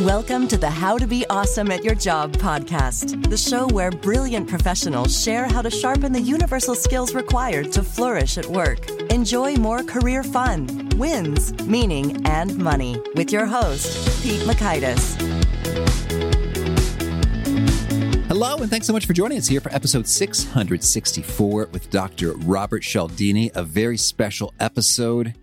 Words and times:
Welcome 0.00 0.46
to 0.48 0.58
the 0.58 0.68
How 0.68 0.98
to 0.98 1.06
Be 1.06 1.24
Awesome 1.30 1.70
at 1.70 1.82
Your 1.82 1.94
Job 1.94 2.34
podcast, 2.34 3.30
the 3.30 3.36
show 3.38 3.66
where 3.68 3.90
brilliant 3.90 4.46
professionals 4.46 5.18
share 5.18 5.46
how 5.46 5.62
to 5.62 5.70
sharpen 5.70 6.12
the 6.12 6.20
universal 6.20 6.74
skills 6.74 7.14
required 7.14 7.72
to 7.72 7.82
flourish 7.82 8.36
at 8.36 8.44
work. 8.44 8.90
Enjoy 9.10 9.54
more 9.56 9.82
career 9.82 10.22
fun, 10.22 10.90
wins, 10.96 11.54
meaning, 11.64 12.26
and 12.26 12.58
money 12.58 13.00
with 13.14 13.32
your 13.32 13.46
host, 13.46 14.22
Pete 14.22 14.42
Mockaitis. 14.42 15.16
Hello, 18.28 18.58
and 18.58 18.68
thanks 18.68 18.86
so 18.86 18.92
much 18.92 19.06
for 19.06 19.14
joining 19.14 19.38
us 19.38 19.48
here 19.48 19.62
for 19.62 19.72
episode 19.74 20.06
664 20.06 21.68
with 21.72 21.88
Dr. 21.88 22.34
Robert 22.34 22.82
Cialdini, 22.82 23.50
a 23.54 23.62
very 23.62 23.96
special 23.96 24.52
episode. 24.60 25.34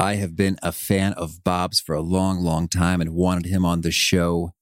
I 0.00 0.14
have 0.14 0.36
been 0.36 0.60
a 0.62 0.70
fan 0.70 1.12
of 1.14 1.42
Bob's 1.42 1.80
for 1.80 1.92
a 1.92 2.00
long, 2.00 2.38
long 2.38 2.68
time 2.68 3.00
and 3.00 3.14
wanted 3.14 3.46
him 3.46 3.64
on 3.64 3.80
the 3.80 3.90
show 3.90 4.52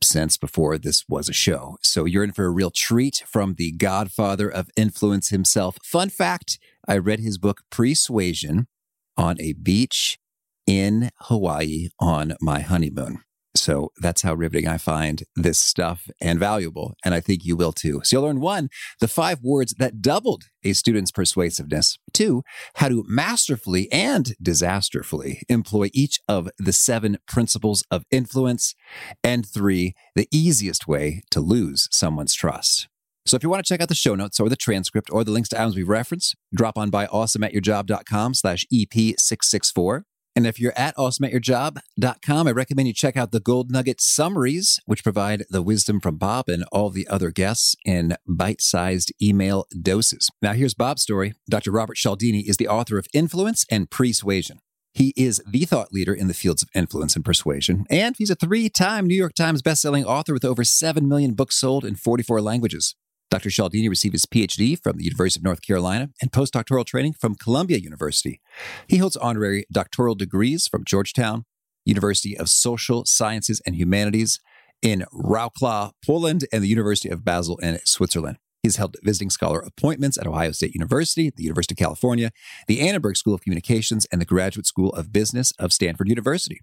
since 0.00 0.36
before 0.36 0.78
this 0.78 1.04
was 1.08 1.28
a 1.28 1.32
show. 1.32 1.78
So 1.82 2.04
you're 2.04 2.22
in 2.22 2.30
for 2.30 2.44
a 2.44 2.50
real 2.50 2.70
treat 2.70 3.24
from 3.26 3.54
the 3.54 3.72
godfather 3.72 4.48
of 4.48 4.70
influence 4.76 5.30
himself. 5.30 5.78
Fun 5.82 6.10
fact 6.10 6.60
I 6.86 6.98
read 6.98 7.18
his 7.18 7.38
book, 7.38 7.62
Pre-Suasion, 7.70 8.68
on 9.16 9.40
a 9.40 9.54
beach 9.54 10.16
in 10.64 11.10
Hawaii 11.22 11.88
on 11.98 12.34
my 12.40 12.60
honeymoon. 12.60 13.23
So 13.56 13.92
that's 13.98 14.22
how 14.22 14.34
riveting 14.34 14.66
I 14.66 14.78
find 14.78 15.22
this 15.36 15.58
stuff 15.58 16.08
and 16.20 16.38
valuable. 16.38 16.96
And 17.04 17.14
I 17.14 17.20
think 17.20 17.44
you 17.44 17.56
will 17.56 17.72
too. 17.72 18.00
So 18.02 18.16
you'll 18.16 18.26
learn 18.26 18.40
one, 18.40 18.68
the 19.00 19.08
five 19.08 19.40
words 19.42 19.74
that 19.78 20.02
doubled 20.02 20.44
a 20.64 20.72
student's 20.72 21.12
persuasiveness. 21.12 21.98
Two, 22.12 22.42
how 22.76 22.88
to 22.88 23.04
masterfully 23.06 23.90
and 23.92 24.34
disasterfully 24.42 25.42
employ 25.48 25.90
each 25.92 26.20
of 26.28 26.48
the 26.58 26.72
seven 26.72 27.18
principles 27.28 27.84
of 27.90 28.04
influence. 28.10 28.74
And 29.22 29.46
three, 29.46 29.94
the 30.14 30.28
easiest 30.32 30.88
way 30.88 31.22
to 31.30 31.40
lose 31.40 31.88
someone's 31.92 32.34
trust. 32.34 32.88
So 33.26 33.36
if 33.36 33.42
you 33.42 33.48
want 33.48 33.64
to 33.64 33.68
check 33.68 33.80
out 33.80 33.88
the 33.88 33.94
show 33.94 34.14
notes 34.14 34.38
or 34.38 34.50
the 34.50 34.56
transcript 34.56 35.08
or 35.10 35.24
the 35.24 35.30
links 35.30 35.48
to 35.50 35.58
items 35.58 35.76
we've 35.76 35.88
referenced, 35.88 36.36
drop 36.54 36.76
on 36.76 36.90
by 36.90 37.06
awesomeatyourjob.com 37.06 38.34
slash 38.34 38.66
EP664. 38.72 40.02
And 40.36 40.46
if 40.46 40.58
you're 40.58 40.76
at 40.76 40.96
awesomeatyourjob.com, 40.96 42.48
I 42.48 42.50
recommend 42.50 42.88
you 42.88 42.94
check 42.94 43.16
out 43.16 43.30
the 43.30 43.40
Gold 43.40 43.70
Nugget 43.70 44.00
summaries, 44.00 44.80
which 44.84 45.04
provide 45.04 45.44
the 45.48 45.62
wisdom 45.62 46.00
from 46.00 46.16
Bob 46.16 46.48
and 46.48 46.64
all 46.72 46.90
the 46.90 47.06
other 47.08 47.30
guests 47.30 47.76
in 47.84 48.16
bite 48.26 48.60
sized 48.60 49.12
email 49.22 49.66
doses. 49.80 50.30
Now, 50.42 50.52
here's 50.52 50.74
Bob's 50.74 51.02
story. 51.02 51.34
Dr. 51.48 51.70
Robert 51.70 51.96
Cialdini 51.96 52.40
is 52.40 52.56
the 52.56 52.68
author 52.68 52.98
of 52.98 53.06
Influence 53.12 53.64
and 53.70 53.90
Pre-Suasion. 53.90 54.58
He 54.92 55.12
is 55.16 55.42
the 55.44 55.64
thought 55.64 55.92
leader 55.92 56.14
in 56.14 56.28
the 56.28 56.34
fields 56.34 56.62
of 56.62 56.68
influence 56.72 57.16
and 57.16 57.24
persuasion, 57.24 57.84
and 57.90 58.14
he's 58.16 58.30
a 58.30 58.36
three 58.36 58.68
time 58.68 59.08
New 59.08 59.16
York 59.16 59.34
Times 59.34 59.60
bestselling 59.60 60.04
author 60.04 60.32
with 60.32 60.44
over 60.44 60.62
7 60.62 61.08
million 61.08 61.34
books 61.34 61.56
sold 61.56 61.84
in 61.84 61.96
44 61.96 62.40
languages. 62.40 62.94
Dr. 63.34 63.50
Cialdini 63.50 63.88
received 63.88 64.14
his 64.14 64.26
PhD 64.26 64.80
from 64.80 64.96
the 64.96 65.02
University 65.02 65.40
of 65.40 65.44
North 65.44 65.60
Carolina 65.60 66.10
and 66.22 66.30
postdoctoral 66.30 66.86
training 66.86 67.14
from 67.14 67.34
Columbia 67.34 67.78
University. 67.78 68.40
He 68.86 68.98
holds 68.98 69.16
honorary 69.16 69.64
doctoral 69.72 70.14
degrees 70.14 70.68
from 70.68 70.84
Georgetown, 70.84 71.44
University 71.84 72.38
of 72.38 72.48
Social 72.48 73.04
Sciences 73.06 73.60
and 73.66 73.74
Humanities 73.74 74.38
in 74.82 75.04
Wrocław, 75.12 75.90
Poland, 76.06 76.44
and 76.52 76.62
the 76.62 76.68
University 76.68 77.08
of 77.08 77.24
Basel 77.24 77.56
in 77.58 77.80
Switzerland. 77.84 78.38
He's 78.62 78.76
held 78.76 78.94
visiting 79.02 79.30
scholar 79.30 79.58
appointments 79.58 80.16
at 80.16 80.28
Ohio 80.28 80.52
State 80.52 80.76
University, 80.76 81.32
the 81.34 81.42
University 81.42 81.74
of 81.74 81.78
California, 81.78 82.30
the 82.68 82.86
Annenberg 82.86 83.16
School 83.16 83.34
of 83.34 83.40
Communications, 83.40 84.06
and 84.12 84.20
the 84.20 84.24
Graduate 84.24 84.66
School 84.66 84.90
of 84.90 85.12
Business 85.12 85.52
of 85.58 85.72
Stanford 85.72 86.08
University. 86.08 86.60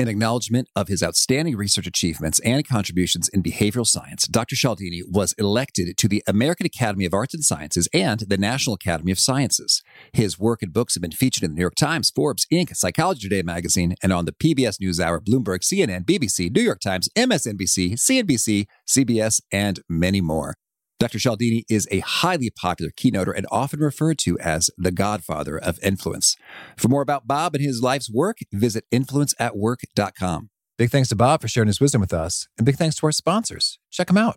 In 0.00 0.08
acknowledgement 0.08 0.66
of 0.74 0.88
his 0.88 1.02
outstanding 1.02 1.58
research 1.58 1.86
achievements 1.86 2.40
and 2.40 2.66
contributions 2.66 3.28
in 3.28 3.42
behavioral 3.42 3.86
science, 3.86 4.26
Dr. 4.26 4.56
Cialdini 4.56 5.02
was 5.06 5.34
elected 5.34 5.94
to 5.98 6.08
the 6.08 6.22
American 6.26 6.64
Academy 6.64 7.04
of 7.04 7.12
Arts 7.12 7.34
and 7.34 7.44
Sciences 7.44 7.86
and 7.92 8.20
the 8.20 8.38
National 8.38 8.72
Academy 8.76 9.12
of 9.12 9.18
Sciences. 9.18 9.82
His 10.14 10.38
work 10.38 10.62
and 10.62 10.72
books 10.72 10.94
have 10.94 11.02
been 11.02 11.10
featured 11.10 11.44
in 11.44 11.50
the 11.50 11.56
New 11.56 11.60
York 11.60 11.74
Times, 11.74 12.08
Forbes, 12.08 12.46
Inc., 12.50 12.74
Psychology 12.74 13.28
Today 13.28 13.42
magazine, 13.42 13.94
and 14.02 14.10
on 14.10 14.24
the 14.24 14.32
PBS 14.32 14.80
NewsHour, 14.80 15.20
Bloomberg, 15.20 15.60
CNN, 15.60 16.06
BBC, 16.06 16.50
New 16.50 16.62
York 16.62 16.80
Times, 16.80 17.10
MSNBC, 17.14 17.92
CNBC, 17.92 18.64
CBS, 18.88 19.42
and 19.52 19.80
many 19.86 20.22
more. 20.22 20.54
Dr. 21.00 21.18
Cialdini 21.18 21.64
is 21.70 21.88
a 21.90 22.00
highly 22.00 22.50
popular 22.50 22.92
keynoter 22.94 23.34
and 23.34 23.46
often 23.50 23.80
referred 23.80 24.18
to 24.18 24.38
as 24.38 24.70
the 24.76 24.92
godfather 24.92 25.58
of 25.58 25.78
influence. 25.82 26.36
For 26.76 26.88
more 26.88 27.00
about 27.00 27.26
Bob 27.26 27.54
and 27.54 27.64
his 27.64 27.82
life's 27.82 28.10
work, 28.10 28.36
visit 28.52 28.84
influenceatwork.com. 28.92 30.50
Big 30.76 30.90
thanks 30.90 31.08
to 31.08 31.16
Bob 31.16 31.40
for 31.40 31.48
sharing 31.48 31.68
his 31.68 31.80
wisdom 31.80 32.02
with 32.02 32.12
us, 32.12 32.48
and 32.58 32.66
big 32.66 32.76
thanks 32.76 32.96
to 32.96 33.06
our 33.06 33.12
sponsors. 33.12 33.78
Check 33.90 34.08
them 34.08 34.18
out. 34.18 34.36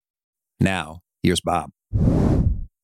Now, 0.61 1.01
here's 1.23 1.41
Bob. 1.41 1.71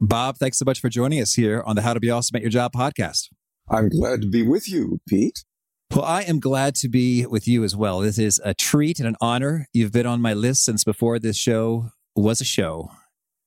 Bob, 0.01 0.38
thanks 0.38 0.57
so 0.57 0.65
much 0.65 0.79
for 0.79 0.89
joining 0.89 1.21
us 1.21 1.35
here 1.35 1.61
on 1.63 1.75
the 1.75 1.83
How 1.83 1.93
to 1.93 1.99
Be 1.99 2.09
Awesome 2.09 2.35
at 2.35 2.41
Your 2.41 2.49
Job 2.49 2.73
podcast. 2.73 3.27
I'm 3.69 3.89
glad 3.89 4.23
to 4.23 4.27
be 4.27 4.41
with 4.41 4.67
you, 4.67 4.99
Pete. 5.07 5.45
Well, 5.93 6.03
I 6.03 6.23
am 6.23 6.39
glad 6.39 6.73
to 6.75 6.89
be 6.89 7.27
with 7.27 7.47
you 7.47 7.63
as 7.63 7.75
well. 7.75 7.99
This 7.99 8.17
is 8.17 8.41
a 8.43 8.55
treat 8.55 8.97
and 8.97 9.07
an 9.07 9.15
honor. 9.21 9.67
You've 9.73 9.91
been 9.91 10.07
on 10.07 10.21
my 10.21 10.33
list 10.33 10.65
since 10.65 10.83
before 10.83 11.19
this 11.19 11.38
show 11.38 11.91
was 12.15 12.41
a 12.41 12.45
show. 12.45 12.89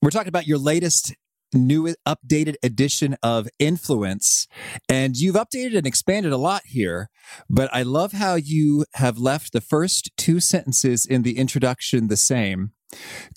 We're 0.00 0.10
talking 0.10 0.28
about 0.28 0.46
your 0.46 0.58
latest 0.58 1.12
new 1.52 1.92
updated 2.06 2.54
edition 2.62 3.16
of 3.24 3.48
Influence. 3.58 4.46
And 4.88 5.16
you've 5.16 5.34
updated 5.34 5.76
and 5.76 5.88
expanded 5.88 6.30
a 6.30 6.36
lot 6.36 6.62
here, 6.66 7.08
but 7.48 7.68
I 7.72 7.82
love 7.82 8.12
how 8.12 8.36
you 8.36 8.84
have 8.94 9.18
left 9.18 9.52
the 9.52 9.60
first 9.60 10.12
two 10.16 10.38
sentences 10.38 11.04
in 11.04 11.22
the 11.22 11.36
introduction 11.36 12.06
the 12.06 12.16
same. 12.16 12.74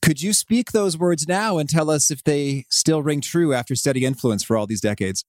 Could 0.02 0.22
you 0.22 0.34
speak 0.34 0.72
those 0.72 0.98
words 0.98 1.28
now 1.28 1.58
and 1.58 1.70
tell 1.70 1.90
us 1.90 2.12
if 2.12 2.24
they 2.24 2.66
still 2.70 3.02
ring 3.02 3.22
true 3.22 3.54
after 3.54 3.76
studying 3.76 4.06
influence 4.06 4.44
for 4.44 4.58
all 4.58 4.68
these 4.68 4.82
decades? 4.82 5.26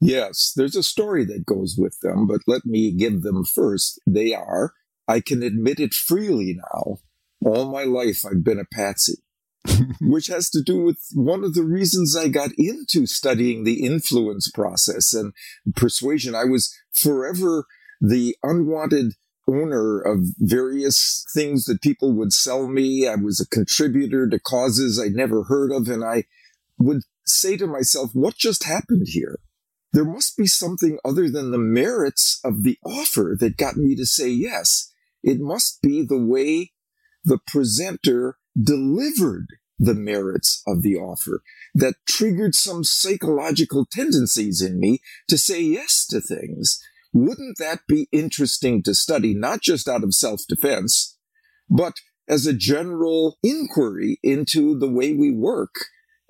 Yes, 0.00 0.52
there's 0.54 0.76
a 0.76 0.82
story 0.82 1.24
that 1.24 1.46
goes 1.46 1.76
with 1.78 1.98
them, 2.00 2.26
but 2.26 2.42
let 2.46 2.66
me 2.66 2.92
give 2.92 3.22
them 3.22 3.44
first. 3.44 3.98
They 4.06 4.34
are, 4.34 4.74
I 5.08 5.20
can 5.20 5.42
admit 5.42 5.80
it 5.80 5.94
freely 5.94 6.56
now, 6.56 6.98
all 7.44 7.70
my 7.70 7.84
life 7.84 8.22
I've 8.24 8.44
been 8.44 8.58
a 8.58 8.74
patsy, 8.74 9.14
which 10.00 10.26
has 10.26 10.50
to 10.50 10.62
do 10.62 10.82
with 10.82 10.98
one 11.14 11.44
of 11.44 11.54
the 11.54 11.64
reasons 11.64 12.16
I 12.16 12.28
got 12.28 12.50
into 12.58 13.06
studying 13.06 13.64
the 13.64 13.84
influence 13.84 14.50
process 14.50 15.14
and 15.14 15.32
persuasion. 15.74 16.34
I 16.34 16.44
was 16.44 16.74
forever 16.94 17.64
the 18.00 18.36
unwanted 18.42 19.14
owner 19.48 20.00
of 20.00 20.20
various 20.38 21.24
things 21.32 21.64
that 21.64 21.82
people 21.82 22.12
would 22.12 22.32
sell 22.32 22.68
me. 22.68 23.06
I 23.06 23.14
was 23.14 23.40
a 23.40 23.48
contributor 23.48 24.28
to 24.28 24.38
causes 24.38 25.00
I'd 25.00 25.12
never 25.12 25.44
heard 25.44 25.72
of. 25.72 25.88
And 25.88 26.04
I 26.04 26.24
would 26.78 27.02
say 27.24 27.56
to 27.56 27.66
myself, 27.66 28.10
what 28.12 28.36
just 28.36 28.64
happened 28.64 29.06
here? 29.08 29.38
There 29.92 30.04
must 30.04 30.36
be 30.36 30.46
something 30.46 30.98
other 31.04 31.30
than 31.30 31.50
the 31.50 31.58
merits 31.58 32.40
of 32.44 32.64
the 32.64 32.78
offer 32.84 33.36
that 33.40 33.56
got 33.56 33.76
me 33.76 33.94
to 33.96 34.04
say 34.04 34.28
yes. 34.28 34.92
It 35.22 35.40
must 35.40 35.80
be 35.80 36.04
the 36.04 36.22
way 36.22 36.72
the 37.24 37.38
presenter 37.46 38.38
delivered 38.60 39.46
the 39.78 39.94
merits 39.94 40.62
of 40.66 40.82
the 40.82 40.96
offer 40.96 41.42
that 41.74 41.96
triggered 42.06 42.54
some 42.54 42.84
psychological 42.84 43.86
tendencies 43.90 44.62
in 44.62 44.78
me 44.80 45.00
to 45.28 45.36
say 45.36 45.60
yes 45.60 46.06
to 46.06 46.20
things. 46.20 46.82
Wouldn't 47.16 47.56
that 47.58 47.80
be 47.88 48.08
interesting 48.12 48.82
to 48.82 48.94
study, 48.94 49.34
not 49.34 49.62
just 49.62 49.88
out 49.88 50.04
of 50.04 50.14
self 50.14 50.42
defense, 50.46 51.16
but 51.70 51.94
as 52.28 52.46
a 52.46 52.52
general 52.52 53.38
inquiry 53.42 54.18
into 54.22 54.78
the 54.78 54.90
way 54.90 55.14
we 55.14 55.30
work 55.30 55.74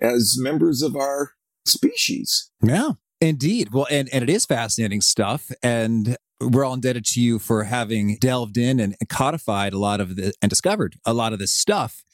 as 0.01 0.37
members 0.39 0.83
of 0.83 0.95
our 0.95 1.33
species. 1.65 2.53
Yeah, 2.63 2.93
indeed. 3.21 3.73
Well, 3.73 3.89
and, 3.91 4.09
and 4.13 4.23
it 4.23 4.31
is 4.31 4.47
fascinating 4.47 5.01
stuff. 5.01 5.51
And 5.61 6.17
we're 6.41 6.65
all 6.65 6.75
indebted 6.75 7.05
to 7.07 7.21
you 7.21 7.41
for 7.41 7.65
having 7.65 8.19
delved 8.21 8.57
in 8.57 8.79
and 8.79 8.95
codified 9.09 9.73
a 9.73 9.79
lot 9.79 10.01
of 10.01 10.15
the 10.15 10.35
and 10.41 10.51
discovered 10.51 10.97
a 11.05 11.13
lot 11.13 11.33
of 11.33 11.41
this 11.41 11.53
stuff. 11.53 12.05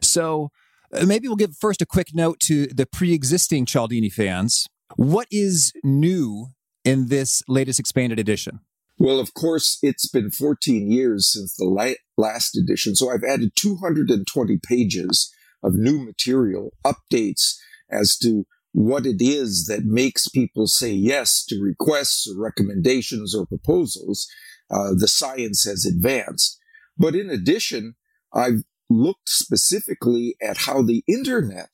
So 0.00 0.50
uh, 0.92 1.04
maybe 1.04 1.26
we'll 1.26 1.36
give 1.36 1.56
first 1.56 1.82
a 1.82 1.86
quick 1.86 2.14
note 2.14 2.38
to 2.40 2.68
the 2.68 2.86
pre-existing 2.86 3.66
Cialdini 3.66 4.10
fans. 4.10 4.68
What 4.94 5.26
is 5.32 5.72
new 5.82 6.48
in 6.90 7.06
this 7.06 7.42
latest 7.48 7.78
expanded 7.78 8.18
edition? 8.18 8.60
Well, 8.98 9.20
of 9.20 9.32
course, 9.32 9.78
it's 9.82 10.08
been 10.08 10.30
14 10.30 10.90
years 10.90 11.32
since 11.32 11.54
the 11.56 11.96
last 12.16 12.56
edition, 12.56 12.94
so 12.96 13.10
I've 13.10 13.24
added 13.24 13.52
220 13.56 14.58
pages 14.62 15.32
of 15.62 15.74
new 15.74 16.04
material, 16.04 16.72
updates 16.84 17.54
as 17.90 18.18
to 18.18 18.44
what 18.72 19.06
it 19.06 19.20
is 19.20 19.66
that 19.66 19.84
makes 19.84 20.28
people 20.28 20.66
say 20.66 20.92
yes 20.92 21.44
to 21.46 21.60
requests 21.62 22.28
or 22.28 22.40
recommendations 22.40 23.34
or 23.34 23.46
proposals. 23.46 24.28
Uh, 24.70 24.90
the 24.96 25.08
science 25.08 25.64
has 25.64 25.84
advanced. 25.84 26.58
But 26.96 27.14
in 27.14 27.30
addition, 27.30 27.94
I've 28.32 28.62
looked 28.88 29.28
specifically 29.28 30.36
at 30.42 30.58
how 30.58 30.82
the 30.82 31.02
internet 31.08 31.70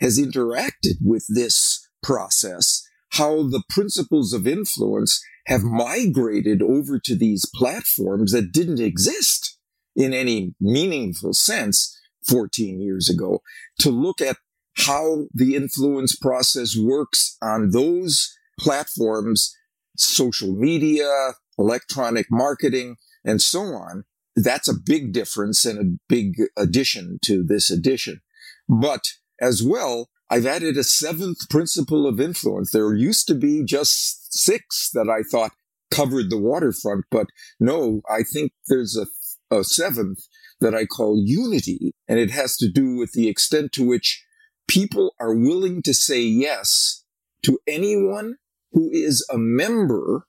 has 0.00 0.18
interacted 0.18 0.96
with 1.02 1.26
this 1.28 1.86
process, 2.02 2.82
how 3.12 3.42
the 3.42 3.62
principles 3.68 4.32
of 4.32 4.46
influence 4.46 5.22
have 5.46 5.62
migrated 5.62 6.62
over 6.62 6.98
to 6.98 7.16
these 7.16 7.44
platforms 7.54 8.32
that 8.32 8.52
didn't 8.52 8.80
exist 8.80 9.58
in 9.96 10.14
any 10.14 10.54
meaningful 10.60 11.32
sense 11.32 11.98
14 12.28 12.80
years 12.80 13.08
ago, 13.08 13.40
to 13.78 13.90
look 13.90 14.20
at 14.20 14.36
how 14.76 15.26
the 15.34 15.56
influence 15.56 16.14
process 16.14 16.76
works 16.76 17.36
on 17.42 17.70
those 17.70 18.36
platforms, 18.58 19.56
social 19.96 20.52
media, 20.54 21.32
electronic 21.58 22.26
marketing, 22.30 22.96
and 23.24 23.42
so 23.42 23.60
on. 23.60 24.04
That's 24.36 24.68
a 24.68 24.78
big 24.86 25.12
difference 25.12 25.64
and 25.64 25.78
a 25.78 25.98
big 26.08 26.34
addition 26.56 27.18
to 27.24 27.42
this 27.42 27.70
edition. 27.70 28.20
But 28.68 29.14
as 29.40 29.62
well, 29.62 30.08
I've 30.30 30.46
added 30.46 30.76
a 30.76 30.84
seventh 30.84 31.50
principle 31.50 32.06
of 32.06 32.20
influence. 32.20 32.70
There 32.70 32.94
used 32.94 33.26
to 33.28 33.34
be 33.34 33.64
just 33.64 34.32
six 34.32 34.88
that 34.94 35.08
I 35.08 35.22
thought 35.22 35.52
covered 35.90 36.30
the 36.30 36.38
waterfront, 36.38 37.06
but 37.10 37.26
no, 37.58 38.00
I 38.08 38.22
think 38.22 38.52
there's 38.68 38.96
a, 38.96 39.06
a 39.54 39.64
seventh 39.64 40.20
that 40.60 40.74
I 40.74 40.86
call 40.86 41.20
unity. 41.20 41.94
And 42.06 42.20
it 42.20 42.30
has 42.30 42.56
to 42.58 42.70
do 42.70 42.96
with 42.96 43.12
the 43.12 43.28
extent 43.28 43.72
to 43.72 43.86
which 43.86 44.24
people 44.68 45.14
are 45.18 45.34
willing 45.34 45.82
to 45.82 45.92
say 45.92 46.20
yes 46.20 47.04
to 47.42 47.58
anyone 47.66 48.36
who 48.70 48.88
is 48.92 49.26
a 49.32 49.38
member 49.38 50.26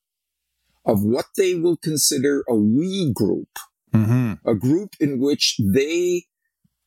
of 0.84 1.04
what 1.04 1.26
they 1.38 1.54
will 1.54 1.78
consider 1.78 2.44
a 2.50 2.56
we 2.56 3.14
group, 3.14 3.60
mm-hmm. 3.94 4.34
a 4.50 4.56
group 4.56 4.96
in 5.00 5.20
which 5.20 5.60
they 5.64 6.24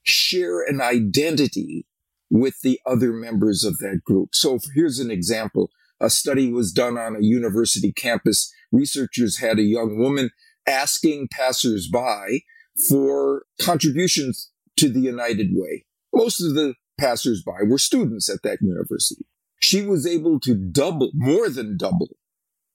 share 0.03 0.63
an 0.63 0.81
identity 0.81 1.87
with 2.35 2.61
the 2.63 2.81
other 2.85 3.13
members 3.13 3.63
of 3.63 3.79
that 3.79 4.01
group. 4.05 4.31
So 4.35 4.59
here's 4.75 4.99
an 4.99 5.09
example. 5.09 5.71
A 6.01 6.11
study 6.11 6.51
was 6.53 6.73
done 6.73 6.99
on 6.99 7.15
a 7.15 7.23
university 7.25 7.93
campus. 7.93 8.53
Researchers 8.73 9.39
had 9.39 9.61
a 9.61 9.63
young 9.63 9.97
woman 9.97 10.31
asking 10.67 11.29
passersby 11.31 12.45
for 12.89 13.45
contributions 13.63 14.51
to 14.77 14.89
the 14.89 15.01
United 15.01 15.51
Way. 15.53 15.85
Most 16.13 16.41
of 16.41 16.55
the 16.55 16.75
passersby 16.99 17.69
were 17.69 17.79
students 17.79 18.29
at 18.29 18.43
that 18.43 18.59
university. 18.61 19.27
She 19.63 19.83
was 19.83 20.05
able 20.05 20.41
to 20.41 20.57
double, 20.57 21.13
more 21.15 21.49
than 21.49 21.77
double 21.77 22.09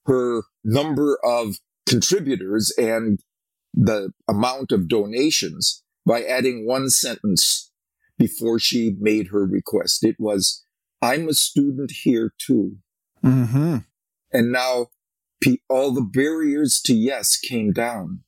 her 0.06 0.44
number 0.64 1.20
of 1.22 1.58
contributors 1.86 2.74
and 2.78 3.20
the 3.74 4.12
amount 4.30 4.72
of 4.72 4.88
donations 4.88 5.84
by 6.06 6.24
adding 6.24 6.66
one 6.66 6.90
sentence 6.90 7.69
before 8.20 8.60
she 8.60 8.96
made 9.00 9.30
her 9.30 9.46
request. 9.46 10.04
It 10.04 10.18
was, 10.20 10.64
I'm 11.02 11.28
a 11.28 11.34
student 11.34 11.92
here 12.04 12.34
too. 12.38 12.78
Mm-hmm. 13.24 13.78
And 14.32 14.52
now 14.52 14.88
all 15.70 15.92
the 15.92 16.02
barriers 16.02 16.82
to 16.86 16.94
yes 16.94 17.38
came 17.38 17.72
down. 17.72 18.22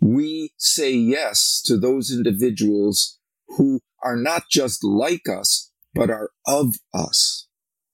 We 0.00 0.52
say 0.58 0.92
yes 0.92 1.62
to 1.66 1.78
those 1.78 2.10
individuals 2.10 3.18
who 3.56 3.80
are 4.02 4.16
not 4.16 4.44
just 4.50 4.84
like 4.84 5.28
us, 5.28 5.70
but 5.94 6.10
are 6.10 6.30
of 6.46 6.74
us. 6.92 7.46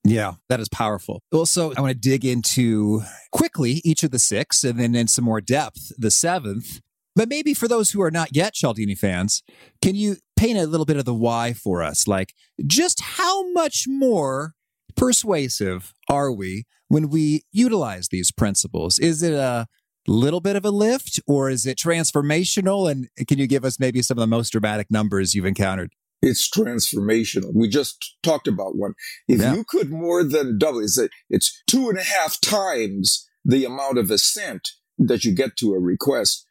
Yeah, 0.02 0.34
that 0.48 0.60
is 0.60 0.68
powerful. 0.68 1.20
Also, 1.30 1.72
I 1.74 1.80
want 1.80 1.92
to 1.92 1.98
dig 1.98 2.24
into 2.24 3.02
quickly 3.30 3.82
each 3.84 4.02
of 4.02 4.10
the 4.10 4.18
six 4.18 4.64
and 4.64 4.80
then 4.80 4.94
in 4.94 5.06
some 5.08 5.26
more 5.26 5.42
depth, 5.42 5.92
the 5.98 6.10
seventh. 6.10 6.80
But 7.14 7.28
maybe 7.28 7.54
for 7.54 7.68
those 7.68 7.90
who 7.90 8.00
are 8.00 8.10
not 8.10 8.34
yet 8.34 8.54
Cialdini 8.54 8.94
fans, 8.94 9.42
can 9.82 9.94
you 9.94 10.16
paint 10.40 10.58
a 10.58 10.66
little 10.66 10.86
bit 10.86 10.96
of 10.96 11.04
the 11.04 11.14
why 11.14 11.52
for 11.52 11.82
us? 11.82 12.08
Like, 12.08 12.34
just 12.66 13.00
how 13.00 13.52
much 13.52 13.84
more 13.86 14.54
persuasive 14.96 15.92
are 16.08 16.32
we 16.32 16.64
when 16.88 17.10
we 17.10 17.42
utilize 17.52 18.08
these 18.08 18.32
principles? 18.32 18.98
Is 18.98 19.22
it 19.22 19.34
a 19.34 19.66
little 20.06 20.40
bit 20.40 20.56
of 20.56 20.64
a 20.64 20.70
lift 20.70 21.20
or 21.26 21.50
is 21.50 21.66
it 21.66 21.76
transformational? 21.76 22.90
And 22.90 23.08
can 23.28 23.38
you 23.38 23.46
give 23.46 23.66
us 23.66 23.78
maybe 23.78 24.00
some 24.00 24.16
of 24.16 24.20
the 24.20 24.26
most 24.26 24.50
dramatic 24.50 24.90
numbers 24.90 25.34
you've 25.34 25.44
encountered? 25.44 25.92
It's 26.22 26.48
transformational. 26.50 27.54
We 27.54 27.68
just 27.68 28.16
talked 28.22 28.48
about 28.48 28.76
one. 28.76 28.94
If 29.28 29.40
yeah. 29.40 29.54
you 29.54 29.64
could 29.64 29.90
more 29.90 30.24
than 30.24 30.58
double, 30.58 30.80
it's, 30.80 30.98
it's 31.28 31.62
two 31.66 31.90
and 31.90 31.98
a 31.98 32.02
half 32.02 32.40
times 32.40 33.28
the 33.44 33.66
amount 33.66 33.98
of 33.98 34.10
assent 34.10 34.70
that 34.98 35.22
you 35.24 35.34
get 35.34 35.56
to 35.58 35.74
a 35.74 35.78
request. 35.78 36.46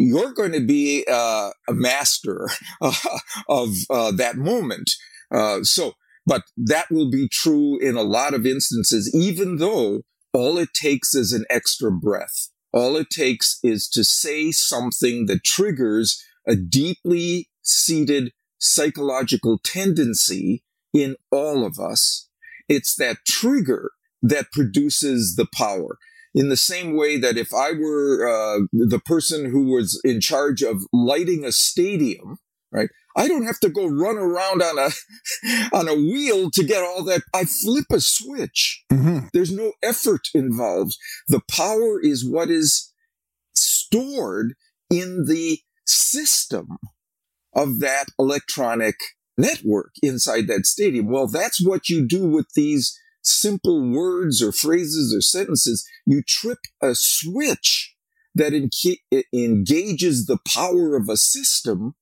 You're 0.00 0.32
going 0.32 0.52
to 0.52 0.64
be 0.64 1.04
uh, 1.10 1.50
a 1.68 1.74
master 1.74 2.48
uh, 2.80 2.94
of 3.48 3.70
uh, 3.90 4.12
that 4.12 4.36
moment. 4.36 4.92
Uh, 5.34 5.64
so, 5.64 5.94
but 6.24 6.44
that 6.56 6.86
will 6.88 7.10
be 7.10 7.28
true 7.28 7.78
in 7.80 7.96
a 7.96 8.02
lot 8.02 8.32
of 8.32 8.46
instances, 8.46 9.12
even 9.12 9.56
though 9.56 10.02
all 10.32 10.56
it 10.56 10.68
takes 10.72 11.16
is 11.16 11.32
an 11.32 11.44
extra 11.50 11.90
breath. 11.90 12.48
All 12.72 12.96
it 12.96 13.10
takes 13.10 13.58
is 13.64 13.88
to 13.88 14.04
say 14.04 14.52
something 14.52 15.26
that 15.26 15.42
triggers 15.42 16.22
a 16.46 16.54
deeply 16.54 17.48
seated 17.62 18.32
psychological 18.58 19.58
tendency 19.58 20.62
in 20.94 21.16
all 21.32 21.66
of 21.66 21.80
us. 21.80 22.28
It's 22.68 22.94
that 22.96 23.18
trigger 23.26 23.90
that 24.22 24.52
produces 24.52 25.34
the 25.34 25.46
power. 25.52 25.98
In 26.34 26.48
the 26.48 26.56
same 26.56 26.96
way 26.96 27.18
that 27.18 27.36
if 27.36 27.52
I 27.54 27.72
were 27.72 28.28
uh, 28.28 28.66
the 28.72 29.00
person 29.04 29.50
who 29.50 29.72
was 29.72 30.00
in 30.04 30.20
charge 30.20 30.62
of 30.62 30.82
lighting 30.92 31.44
a 31.44 31.52
stadium, 31.52 32.38
right? 32.70 32.90
I 33.16 33.26
don't 33.26 33.46
have 33.46 33.58
to 33.60 33.68
go 33.68 33.86
run 33.86 34.16
around 34.16 34.62
on 34.62 34.78
a 34.78 34.90
on 35.76 35.88
a 35.88 35.94
wheel 35.94 36.50
to 36.52 36.64
get 36.64 36.84
all 36.84 37.02
that. 37.04 37.22
I 37.34 37.44
flip 37.44 37.86
a 37.90 38.00
switch. 38.00 38.84
Mm-hmm. 38.92 39.28
There's 39.32 39.52
no 39.52 39.72
effort 39.82 40.28
involved. 40.34 40.96
The 41.26 41.40
power 41.50 42.00
is 42.00 42.24
what 42.24 42.50
is 42.50 42.92
stored 43.54 44.54
in 44.90 45.24
the 45.26 45.58
system 45.86 46.78
of 47.54 47.80
that 47.80 48.06
electronic 48.18 48.96
network 49.36 49.92
inside 50.02 50.46
that 50.48 50.66
stadium. 50.66 51.08
Well, 51.08 51.26
that's 51.26 51.64
what 51.64 51.88
you 51.88 52.06
do 52.06 52.28
with 52.28 52.46
these 52.54 52.98
simple 53.28 53.90
words 53.90 54.42
or 54.42 54.52
phrases 54.52 55.14
or 55.14 55.20
sentences. 55.20 55.86
You 56.06 56.22
trip 56.26 56.58
a 56.82 56.94
switch 56.94 57.94
that 58.34 58.52
en- 58.52 58.70
engages 59.32 60.26
the 60.26 60.38
power 60.46 60.96
of 60.96 61.08
a 61.08 61.16
system 61.16 61.94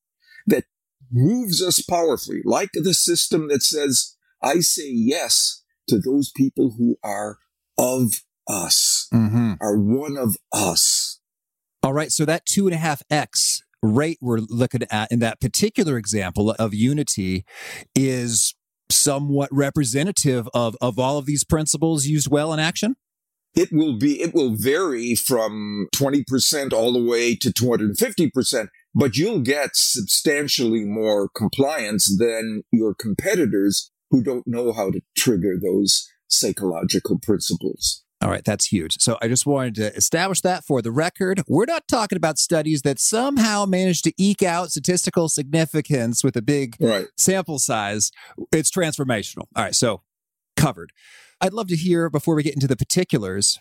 that 0.47 0.65
moves 1.11 1.63
us 1.63 1.83
powerfully, 1.83 2.43
like 2.45 2.71
the 2.73 2.95
system 2.95 3.49
that 3.49 3.63
says, 3.63 4.17
I 4.43 4.61
say 4.61 4.91
yes 4.91 5.63
to 5.89 5.99
those 5.99 6.33
people 6.35 6.75
who 6.77 6.97
are 7.03 7.39
of 7.79 8.23
us, 8.49 9.09
mm-hmm. 9.13 9.55
are 9.61 9.77
one 9.77 10.17
of 10.17 10.37
us. 10.53 11.21
All 11.83 11.93
right. 11.93 12.11
So 12.11 12.25
that 12.25 12.47
two 12.47 12.67
and 12.67 12.75
a 12.75 12.79
half 12.79 13.03
X 13.11 13.63
rate 13.83 14.19
we're 14.21 14.39
looking 14.39 14.83
at 14.91 15.13
in 15.13 15.21
that 15.21 15.41
particular 15.41 15.97
example 15.97 16.51
of 16.59 16.75
unity 16.75 17.45
is 17.95 18.56
somewhat 18.91 19.49
representative 19.53 20.49
of, 20.55 20.77
of 20.81 20.99
all 20.99 21.19
of 21.19 21.27
these 21.27 21.45
principles 21.45 22.07
used 22.07 22.31
well 22.31 22.53
in 22.53 22.61
action? 22.61 22.97
It 23.55 23.73
will 23.73 23.99
be, 23.99 24.21
it 24.21 24.35
will 24.35 24.55
vary 24.55 25.15
from 25.15 25.89
20% 25.95 26.73
all 26.73 26.93
the 26.93 27.03
way 27.03 27.35
to 27.37 27.51
250%, 27.51 28.69
but 28.95 29.17
you'll 29.17 29.41
get 29.41 29.71
substantially 29.75 30.85
more 30.85 31.31
compliance 31.35 32.15
than 32.19 32.65
your 32.71 32.95
competitors 32.95 33.91
who 34.11 34.23
don't 34.23 34.47
know 34.47 34.73
how 34.73 34.91
to 34.91 35.01
trigger 35.17 35.57
those 35.61 36.07
psychological 36.29 37.19
principles. 37.19 38.05
All 38.27 38.33
right, 38.33 38.45
that's 38.45 38.67
huge. 38.67 38.97
So 39.01 39.17
I 39.23 39.29
just 39.29 39.47
wanted 39.47 39.77
to 39.77 39.95
establish 39.95 40.41
that 40.41 40.65
for 40.65 40.83
the 40.83 40.91
record. 40.91 41.43
We're 41.47 41.65
not 41.65 41.87
talking 41.87 42.17
about 42.17 42.39
studies 42.39 42.83
that 42.83 42.99
somehow 42.99 43.67
managed 43.67 44.03
to 44.03 44.13
eke 44.19 44.43
out 44.43 44.71
statistical 44.73 45.29
significance 45.29 46.25
with 46.25 46.37
a 46.37 46.43
big 46.43 46.77
Right. 46.81 47.07
sample 47.17 47.61
size. 47.61 48.11
It's 48.51 48.69
transformational. 48.73 49.45
All 49.55 49.63
right, 49.63 49.77
so 49.77 50.03
covered. 50.57 50.91
I'd 51.41 51.53
love 51.53 51.69
to 51.69 51.77
hear 51.77 52.11
before 52.11 52.35
we 52.35 52.43
get 52.43 52.55
into 52.55 52.67
the 52.67 52.75
particulars 52.75 53.61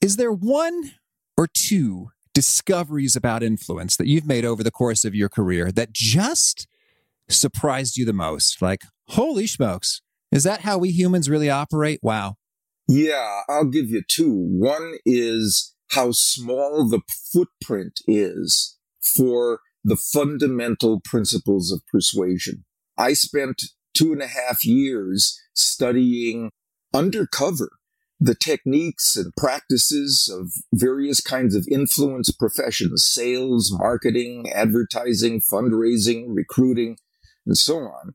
is 0.00 0.14
there 0.14 0.30
one 0.32 0.92
or 1.36 1.48
two 1.52 2.10
discoveries 2.34 3.16
about 3.16 3.42
influence 3.42 3.96
that 3.96 4.06
you've 4.06 4.26
made 4.26 4.44
over 4.44 4.62
the 4.62 4.70
course 4.70 5.04
of 5.04 5.16
your 5.16 5.28
career 5.28 5.72
that 5.72 5.92
just 5.92 6.68
surprised 7.28 7.96
you 7.96 8.04
the 8.04 8.12
most? 8.12 8.62
Like, 8.62 8.82
holy 9.08 9.48
smokes, 9.48 10.02
is 10.30 10.44
that 10.44 10.60
how 10.60 10.78
we 10.78 10.92
humans 10.92 11.28
really 11.28 11.50
operate? 11.50 11.98
Wow. 12.00 12.36
Yeah, 12.86 13.40
I'll 13.48 13.64
give 13.64 13.88
you 13.88 14.02
two. 14.06 14.32
One 14.32 14.94
is 15.06 15.74
how 15.90 16.12
small 16.12 16.88
the 16.88 17.00
footprint 17.32 18.00
is 18.06 18.76
for 19.16 19.60
the 19.84 19.96
fundamental 19.96 21.00
principles 21.04 21.70
of 21.70 21.86
persuasion. 21.86 22.64
I 22.96 23.12
spent 23.12 23.62
two 23.94 24.12
and 24.12 24.22
a 24.22 24.26
half 24.26 24.64
years 24.64 25.40
studying 25.54 26.50
undercover 26.92 27.70
the 28.20 28.34
techniques 28.34 29.16
and 29.16 29.32
practices 29.36 30.32
of 30.32 30.52
various 30.72 31.20
kinds 31.20 31.54
of 31.54 31.66
influence 31.70 32.30
professions, 32.30 33.04
sales, 33.04 33.74
marketing, 33.76 34.50
advertising, 34.52 35.40
fundraising, 35.40 36.26
recruiting, 36.28 36.96
and 37.44 37.56
so 37.56 37.78
on. 37.78 38.14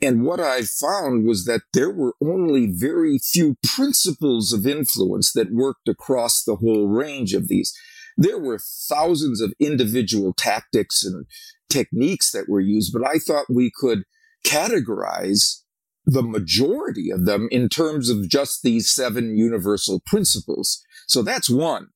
And 0.00 0.24
what 0.24 0.38
I 0.38 0.62
found 0.62 1.26
was 1.26 1.44
that 1.46 1.62
there 1.72 1.90
were 1.90 2.14
only 2.22 2.68
very 2.72 3.18
few 3.18 3.56
principles 3.64 4.52
of 4.52 4.66
influence 4.66 5.32
that 5.32 5.52
worked 5.52 5.88
across 5.88 6.44
the 6.44 6.56
whole 6.56 6.86
range 6.86 7.34
of 7.34 7.48
these. 7.48 7.76
There 8.16 8.38
were 8.38 8.60
thousands 8.88 9.40
of 9.40 9.54
individual 9.58 10.34
tactics 10.34 11.04
and 11.04 11.26
techniques 11.68 12.30
that 12.32 12.48
were 12.48 12.60
used, 12.60 12.92
but 12.92 13.06
I 13.06 13.18
thought 13.18 13.46
we 13.48 13.72
could 13.74 14.04
categorize 14.46 15.62
the 16.06 16.22
majority 16.22 17.10
of 17.10 17.26
them 17.26 17.48
in 17.50 17.68
terms 17.68 18.08
of 18.08 18.28
just 18.28 18.62
these 18.62 18.90
seven 18.90 19.36
universal 19.36 20.00
principles. 20.06 20.82
So 21.06 21.22
that's 21.22 21.50
one 21.50 21.88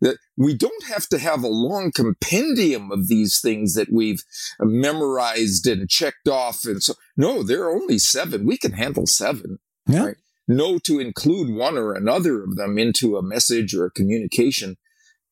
that 0.00 0.18
we 0.36 0.54
don't 0.54 0.84
have 0.84 1.08
to 1.08 1.18
have 1.18 1.42
a 1.42 1.48
long 1.48 1.90
compendium 1.92 2.90
of 2.92 3.08
these 3.08 3.40
things 3.40 3.74
that 3.74 3.92
we've 3.92 4.22
memorized 4.60 5.66
and 5.66 5.88
checked 5.88 6.28
off. 6.28 6.64
And 6.64 6.82
so, 6.82 6.94
no, 7.16 7.42
there 7.42 7.64
are 7.64 7.74
only 7.74 7.98
seven. 7.98 8.46
We 8.46 8.58
can 8.58 8.72
handle 8.72 9.06
seven. 9.06 9.58
Yeah. 9.86 10.06
Right? 10.06 10.16
Know 10.46 10.78
to 10.84 10.98
include 10.98 11.54
one 11.54 11.76
or 11.76 11.94
another 11.94 12.42
of 12.42 12.56
them 12.56 12.78
into 12.78 13.16
a 13.16 13.22
message 13.22 13.74
or 13.74 13.86
a 13.86 13.90
communication, 13.90 14.76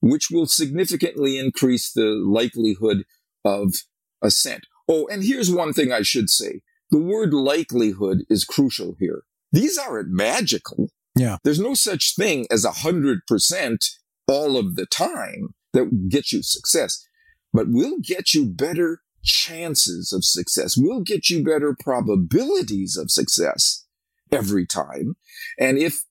which 0.00 0.30
will 0.30 0.46
significantly 0.46 1.38
increase 1.38 1.92
the 1.92 2.22
likelihood 2.26 3.04
of 3.44 3.74
assent. 4.22 4.66
Oh, 4.88 5.06
and 5.08 5.24
here's 5.24 5.50
one 5.50 5.72
thing 5.72 5.92
I 5.92 6.02
should 6.02 6.28
say. 6.28 6.60
The 6.90 6.98
word 6.98 7.32
likelihood 7.32 8.24
is 8.28 8.44
crucial 8.44 8.94
here. 8.98 9.22
These 9.52 9.78
aren't 9.78 10.10
magical. 10.10 10.90
Yeah. 11.16 11.38
There's 11.42 11.60
no 11.60 11.74
such 11.74 12.14
thing 12.14 12.46
as 12.50 12.64
a 12.64 12.70
hundred 12.70 13.20
percent 13.26 13.86
all 14.28 14.56
of 14.56 14.76
the 14.76 14.86
time 14.86 15.54
that 15.72 16.08
gets 16.08 16.32
you 16.32 16.42
success, 16.42 17.06
but 17.52 17.66
will 17.68 17.98
get 18.02 18.34
you 18.34 18.46
better 18.46 19.00
chances 19.22 20.12
of 20.12 20.24
success. 20.24 20.76
We'll 20.76 21.02
get 21.02 21.28
you 21.28 21.44
better 21.44 21.76
probabilities 21.78 22.96
of 22.96 23.10
success 23.10 23.84
every 24.32 24.66
time. 24.66 25.16
And 25.58 25.78
if, 25.78 26.04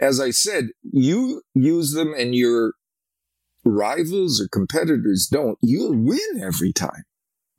as 0.00 0.20
I 0.20 0.30
said, 0.30 0.68
you 0.82 1.42
use 1.54 1.92
them 1.92 2.14
and 2.16 2.34
your 2.34 2.74
rivals 3.64 4.40
or 4.40 4.48
competitors 4.48 5.28
don't, 5.30 5.58
you'll 5.62 5.96
win 5.96 6.42
every 6.42 6.72
time. 6.72 7.04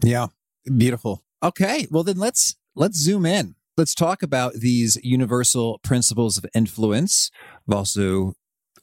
Yeah. 0.03 0.27
Beautiful. 0.65 1.23
Okay. 1.41 1.87
Well, 1.89 2.03
then 2.03 2.17
let's 2.17 2.55
let's 2.75 2.97
zoom 2.97 3.25
in. 3.25 3.55
Let's 3.77 3.95
talk 3.95 4.21
about 4.21 4.55
these 4.55 4.97
universal 5.03 5.79
principles 5.79 6.37
of 6.37 6.45
influence. 6.53 7.31
I've 7.67 7.75
also 7.75 8.33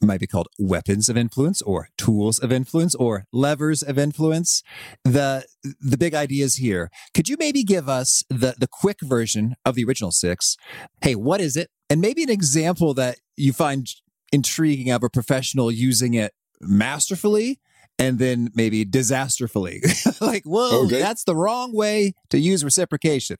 might 0.02 0.20
be 0.20 0.26
called 0.26 0.48
weapons 0.58 1.08
of 1.08 1.16
influence 1.16 1.62
or 1.62 1.88
tools 1.96 2.38
of 2.38 2.52
influence 2.52 2.94
or 2.94 3.24
levers 3.32 3.82
of 3.82 3.98
influence. 3.98 4.62
The 5.04 5.44
the 5.80 5.96
big 5.98 6.14
ideas 6.14 6.56
here. 6.56 6.90
Could 7.14 7.28
you 7.28 7.36
maybe 7.38 7.62
give 7.64 7.88
us 7.88 8.24
the 8.28 8.54
the 8.58 8.68
quick 8.70 8.98
version 9.02 9.54
of 9.64 9.74
the 9.74 9.84
original 9.84 10.12
six? 10.12 10.56
Hey, 11.02 11.14
what 11.14 11.40
is 11.40 11.56
it? 11.56 11.70
And 11.90 12.00
maybe 12.00 12.22
an 12.22 12.30
example 12.30 12.94
that 12.94 13.18
you 13.36 13.52
find 13.52 13.86
intriguing 14.32 14.90
of 14.90 15.02
a 15.02 15.08
professional 15.10 15.70
using 15.70 16.14
it 16.14 16.32
masterfully 16.60 17.60
and 17.98 18.18
then 18.18 18.50
maybe 18.54 18.84
disasterfully. 18.84 19.80
like, 20.20 20.42
whoa, 20.44 20.84
Okay. 20.84 20.98
that's 21.00 21.24
the 21.24 21.34
wrong 21.36 21.74
way 21.74 22.12
to 22.30 22.38
use 22.38 22.64
reciprocation. 22.64 23.36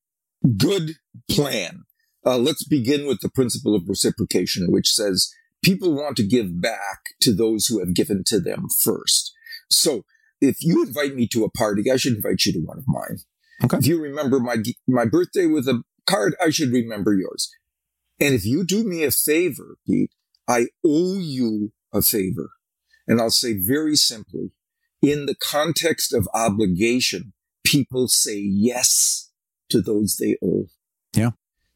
good 0.57 0.93
plan. 1.31 1.83
Uh, 2.25 2.39
let's 2.39 2.65
begin 2.65 3.07
with 3.07 3.21
the 3.21 3.29
principle 3.29 3.75
of 3.75 3.89
reciprocation, 3.89 4.67
which 4.71 4.89
says 4.93 5.31
people 5.67 5.93
want 5.93 6.17
to 6.17 6.23
give 6.23 6.61
back 6.61 7.01
to 7.21 7.35
those 7.35 7.67
who 7.67 7.81
have 7.81 7.93
given 7.93 8.23
to 8.25 8.39
them 8.39 8.69
first. 8.85 9.35
So 9.69 10.05
if 10.41 10.59
you 10.61 10.85
invite 10.85 11.17
me 11.17 11.27
to 11.33 11.43
a 11.43 11.51
party, 11.51 11.91
I 11.91 11.97
should 11.97 12.15
invite 12.15 12.47
you 12.47 12.53
to 12.53 12.61
one 12.61 12.79
of 12.79 12.85
mine. 12.87 13.19
Okay. 13.65 13.79
If 13.79 13.87
you 13.87 14.01
remember 14.01 14.39
my, 14.39 14.59
my 14.87 15.07
birthday 15.07 15.47
with 15.47 15.67
a 15.67 15.83
card, 16.07 16.37
I 16.41 16.51
should 16.51 16.71
remember 16.73 17.15
yours. 17.15 17.51
And 18.21 18.33
if 18.33 18.47
you 18.47 18.65
do 18.65 18.85
me 18.85 19.03
a 19.03 19.11
favor, 19.11 19.77
Pete, 19.85 20.13
I 20.47 20.69
owe 20.85 21.19
you 21.19 21.73
a 21.93 22.01
favor. 22.01 22.51
And 23.09 23.21
I'll 23.21 23.31
say 23.31 23.55
very 23.59 23.97
simply, 23.97 24.53
in 25.03 25.27
the 25.27 25.35
context 25.35 26.15
of 26.15 26.29
obligation, 26.33 27.33
people 27.65 28.07
say 28.07 28.39
yes 28.39 29.33
to 29.71 29.81
those 29.81 30.17
they 30.17 30.37
owe. 30.45 30.67
Yeah. 31.13 31.31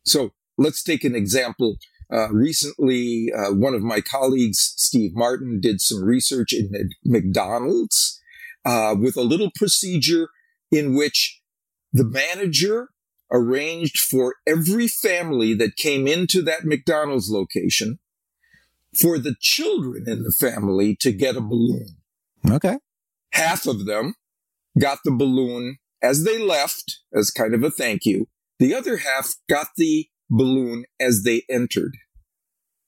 So 0.04 0.30
let's 0.56 0.84
take 0.84 1.02
an 1.02 1.16
example. 1.16 1.76
Uh, 2.12 2.28
recently, 2.30 3.30
uh, 3.36 3.52
one 3.52 3.74
of 3.74 3.82
my 3.82 4.00
colleagues, 4.00 4.72
Steve 4.76 5.12
Martin, 5.14 5.60
did 5.60 5.80
some 5.80 6.02
research 6.02 6.52
in 6.52 6.70
McDonald's 7.04 8.20
uh, 8.64 8.94
with 8.98 9.16
a 9.16 9.22
little 9.22 9.50
procedure 9.54 10.28
in 10.72 10.94
which 10.94 11.40
the 11.92 12.04
manager 12.04 12.88
arranged 13.32 13.98
for 13.98 14.34
every 14.46 14.88
family 14.88 15.54
that 15.54 15.76
came 15.76 16.06
into 16.08 16.42
that 16.42 16.64
McDonald's 16.64 17.30
location 17.30 17.98
for 19.00 19.18
the 19.18 19.36
children 19.40 20.04
in 20.08 20.24
the 20.24 20.32
family 20.40 20.96
to 21.00 21.12
get 21.12 21.36
a 21.36 21.40
balloon 21.40 21.96
Okay. 22.50 22.78
half 23.32 23.66
of 23.66 23.86
them 23.86 24.14
got 24.80 24.98
the 25.04 25.12
balloon 25.12 25.76
as 26.02 26.24
they 26.24 26.38
left 26.38 26.98
as 27.14 27.30
kind 27.30 27.54
of 27.54 27.62
a 27.62 27.70
thank 27.70 28.04
you. 28.04 28.26
The 28.58 28.74
other 28.74 28.96
half 28.98 29.34
got 29.48 29.68
the 29.76 30.08
balloon 30.30 30.84
as 31.00 31.22
they 31.24 31.42
entered. 31.50 31.92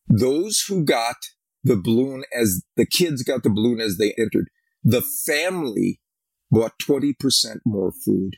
Those 0.09 0.65
who 0.69 0.85
got 0.85 1.17
the 1.65 1.77
balloon 1.77 2.25
as 2.35 2.63
the 2.77 2.87
kids 2.87 3.23
got 3.23 3.43
the 3.43 3.51
balloon 3.51 3.81
as 3.81 3.97
they 3.99 4.15
entered, 4.19 4.49
the 4.83 5.03
family 5.27 6.01
bought 6.51 6.73
20% 6.87 7.15
more 7.65 7.93
food. 8.05 8.33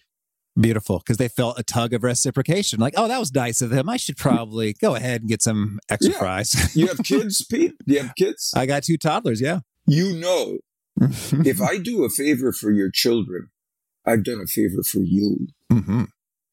Beautiful. 0.60 0.98
Because 0.98 1.16
they 1.16 1.26
felt 1.28 1.58
a 1.58 1.64
tug 1.64 1.92
of 1.94 2.04
reciprocation. 2.04 2.78
Like, 2.78 2.94
oh, 2.96 3.08
that 3.08 3.18
was 3.18 3.34
nice 3.34 3.60
of 3.60 3.70
them. 3.70 3.88
I 3.88 3.96
should 3.96 4.16
probably 4.16 4.72
go 4.74 4.94
ahead 4.94 5.22
and 5.22 5.28
get 5.28 5.42
some 5.42 5.80
extra 5.88 6.12
Yeah. 6.12 6.18
fries. 6.18 6.76
You 6.76 6.86
have 6.86 6.98
kids, 6.98 7.44
Pete? 7.50 7.72
You 7.86 8.00
have 8.02 8.12
kids? 8.16 8.52
I 8.54 8.66
got 8.66 8.84
two 8.84 8.96
toddlers. 8.96 9.40
Yeah. 9.40 9.60
You 9.86 10.12
know, 10.16 10.58
if 11.44 11.60
I 11.62 11.78
do 11.78 12.04
a 12.04 12.08
favor 12.08 12.52
for 12.52 12.70
your 12.70 12.90
children, 12.92 13.48
I've 14.06 14.22
done 14.22 14.40
a 14.40 14.46
favor 14.46 14.82
for 14.88 15.00
you. 15.00 15.48
hmm 15.72 16.04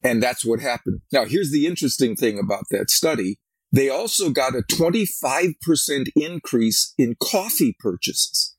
And 0.04 0.22
that's 0.22 0.44
what 0.44 0.60
happened. 0.60 1.00
Now, 1.12 1.24
here's 1.24 1.52
the 1.52 1.66
interesting 1.66 2.16
thing 2.16 2.38
about 2.38 2.64
that 2.70 2.90
study. 2.90 3.38
They 3.70 3.88
also 3.88 4.30
got 4.30 4.54
a 4.54 4.62
25% 4.62 6.08
increase 6.16 6.92
in 6.98 7.16
coffee 7.22 7.74
purchases. 7.78 8.54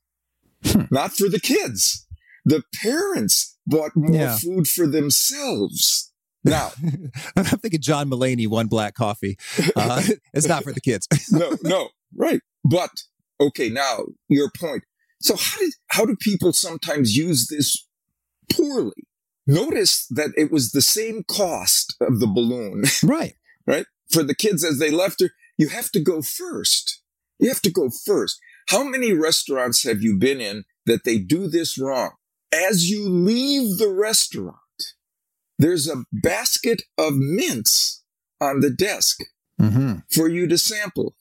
Hmm. 0.64 0.82
Not 0.90 1.12
for 1.12 1.28
the 1.28 1.38
kids. 1.40 2.06
The 2.44 2.62
parents 2.82 3.56
bought 3.66 3.92
more 3.94 4.14
Yeah. 4.14 4.36
food 4.36 4.66
for 4.68 4.86
themselves. 4.86 6.10
Now, 6.46 6.72
I'm 7.36 7.44
thinking 7.46 7.80
John 7.80 8.10
Mulaney, 8.10 8.46
one 8.46 8.66
black 8.66 8.92
coffee. 8.94 9.38
Uh, 9.74 10.02
it's 10.34 10.46
not 10.46 10.62
for 10.62 10.72
the 10.72 10.80
kids. 10.82 11.08
no, 11.32 11.56
no, 11.62 11.88
right. 12.14 12.40
But 12.62 12.90
okay, 13.40 13.70
now 13.70 14.00
your 14.28 14.50
point. 14.54 14.82
So 15.22 15.36
how 15.38 15.58
did 15.58 15.72
how 15.86 16.04
do 16.04 16.16
people 16.20 16.52
sometimes 16.52 17.16
use 17.16 17.48
this 17.48 17.86
poorly? 18.52 19.06
Notice 19.46 20.06
that 20.08 20.30
it 20.36 20.50
was 20.50 20.72
the 20.72 20.82
same 20.82 21.22
cost 21.24 21.94
of 22.00 22.20
the 22.20 22.26
balloon 22.26 22.84
right. 23.04 23.34
right? 23.66 23.86
For 24.10 24.22
the 24.22 24.34
kids 24.34 24.64
as 24.64 24.78
they 24.78 24.90
left 24.90 25.20
her, 25.20 25.30
you 25.58 25.68
have 25.68 25.90
to 25.92 26.00
go 26.00 26.22
first. 26.22 27.02
You 27.38 27.48
have 27.48 27.62
to 27.62 27.70
go 27.70 27.90
first. 27.90 28.38
How 28.68 28.82
many 28.84 29.12
restaurants 29.12 29.84
have 29.84 30.00
you 30.02 30.16
been 30.16 30.40
in 30.40 30.64
that 30.86 31.04
they 31.04 31.18
do 31.18 31.48
this 31.48 31.78
wrong? 31.78 32.12
As 32.52 32.88
you 32.90 33.08
leave 33.08 33.78
the 33.78 33.88
restaurant, 33.90 34.56
there's 35.58 35.88
a 35.88 36.04
basket 36.12 36.82
of 36.96 37.14
mints 37.16 38.02
on 38.40 38.60
the 38.60 38.70
desk 38.70 39.20
hmm 39.60 39.94
for 40.12 40.28
you 40.28 40.46
to 40.48 40.58
sample. 40.58 41.14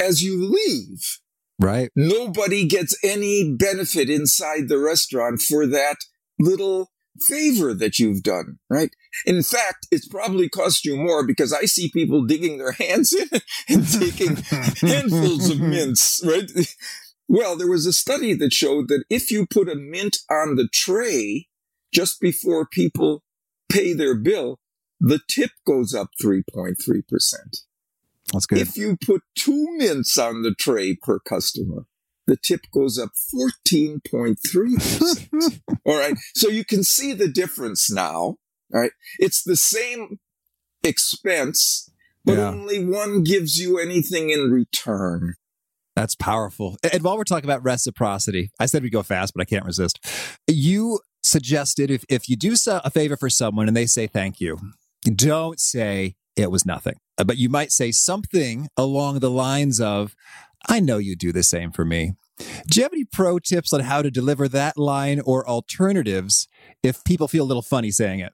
as 0.00 0.22
you 0.22 0.36
leave. 0.48 1.18
Right. 1.60 1.90
Nobody 1.96 2.66
gets 2.66 2.96
any 3.04 3.52
benefit 3.56 4.08
inside 4.08 4.68
the 4.68 4.78
restaurant 4.78 5.40
for 5.42 5.66
that 5.66 5.96
little 6.38 6.90
favor 7.18 7.74
that 7.74 7.98
you've 7.98 8.22
done, 8.22 8.58
right? 8.68 8.90
In 9.26 9.42
fact, 9.42 9.86
it's 9.90 10.08
probably 10.08 10.48
cost 10.48 10.84
you 10.84 10.96
more 10.96 11.26
because 11.26 11.52
I 11.52 11.64
see 11.64 11.90
people 11.90 12.24
digging 12.24 12.58
their 12.58 12.72
hands 12.72 13.12
in 13.12 13.28
and 13.68 13.86
taking 13.88 14.36
handfuls 14.80 15.50
of 15.50 15.60
mints, 15.60 16.22
right? 16.24 16.50
Well, 17.28 17.56
there 17.56 17.68
was 17.68 17.86
a 17.86 17.92
study 17.92 18.34
that 18.34 18.52
showed 18.52 18.88
that 18.88 19.04
if 19.10 19.30
you 19.30 19.46
put 19.46 19.68
a 19.68 19.74
mint 19.74 20.18
on 20.30 20.56
the 20.56 20.68
tray 20.72 21.48
just 21.92 22.20
before 22.20 22.66
people 22.66 23.22
pay 23.70 23.92
their 23.92 24.14
bill, 24.14 24.60
the 25.00 25.20
tip 25.28 25.50
goes 25.66 25.94
up 25.94 26.10
3.3%. 26.22 26.74
That's 28.32 28.46
good. 28.46 28.58
If 28.58 28.76
you 28.76 28.96
put 28.96 29.22
two 29.36 29.66
mints 29.76 30.18
on 30.18 30.42
the 30.42 30.54
tray 30.54 30.96
per 30.96 31.18
customer, 31.18 31.86
the 32.28 32.36
tip 32.36 32.60
goes 32.72 32.96
up 32.98 33.10
14.3%. 33.34 35.60
all 35.84 35.98
right. 35.98 36.14
So 36.36 36.48
you 36.48 36.64
can 36.64 36.84
see 36.84 37.12
the 37.12 37.28
difference 37.28 37.90
now. 37.90 38.14
All 38.14 38.38
right. 38.72 38.92
It's 39.18 39.42
the 39.42 39.56
same 39.56 40.18
expense, 40.84 41.90
but 42.24 42.38
Yeah. 42.38 42.48
only 42.50 42.84
one 42.84 43.22
gives 43.24 43.58
you 43.58 43.78
anything 43.78 44.30
in 44.30 44.50
return. 44.50 45.34
That's 45.96 46.14
powerful. 46.14 46.76
And 46.92 47.02
while 47.02 47.16
we're 47.16 47.24
talking 47.24 47.48
about 47.48 47.64
reciprocity, 47.64 48.50
I 48.60 48.66
said 48.66 48.82
we 48.82 48.90
go 48.90 49.02
fast, 49.02 49.34
but 49.34 49.42
I 49.42 49.46
can't 49.46 49.64
resist. 49.64 49.98
You 50.46 51.00
suggested 51.22 51.90
if, 51.90 52.04
if 52.08 52.28
you 52.28 52.36
do 52.36 52.54
a 52.68 52.90
favor 52.90 53.16
for 53.16 53.28
someone 53.28 53.66
and 53.66 53.76
they 53.76 53.86
say 53.86 54.06
thank 54.06 54.40
you, 54.40 54.58
don't 55.14 55.58
say 55.58 56.14
it 56.36 56.52
was 56.52 56.64
nothing, 56.64 56.94
Uh, 57.18 57.24
but 57.24 57.36
you 57.36 57.48
might 57.48 57.72
say 57.72 57.90
something 57.90 58.68
along 58.76 59.18
the 59.18 59.30
lines 59.30 59.80
of, 59.80 60.14
I 60.66 60.80
know 60.80 60.98
you 60.98 61.16
do 61.16 61.32
the 61.32 61.42
same 61.42 61.70
for 61.70 61.84
me. 61.84 62.14
Do 62.38 62.78
you 62.78 62.82
have 62.82 62.92
any 62.92 63.04
pro 63.04 63.38
tips 63.38 63.72
on 63.72 63.80
how 63.80 64.02
to 64.02 64.10
deliver 64.10 64.48
that 64.48 64.76
line 64.76 65.20
or 65.20 65.48
alternatives 65.48 66.48
if 66.82 67.04
people 67.04 67.28
feel 67.28 67.44
a 67.44 67.46
little 67.46 67.62
funny 67.62 67.90
saying 67.90 68.20
it? 68.20 68.32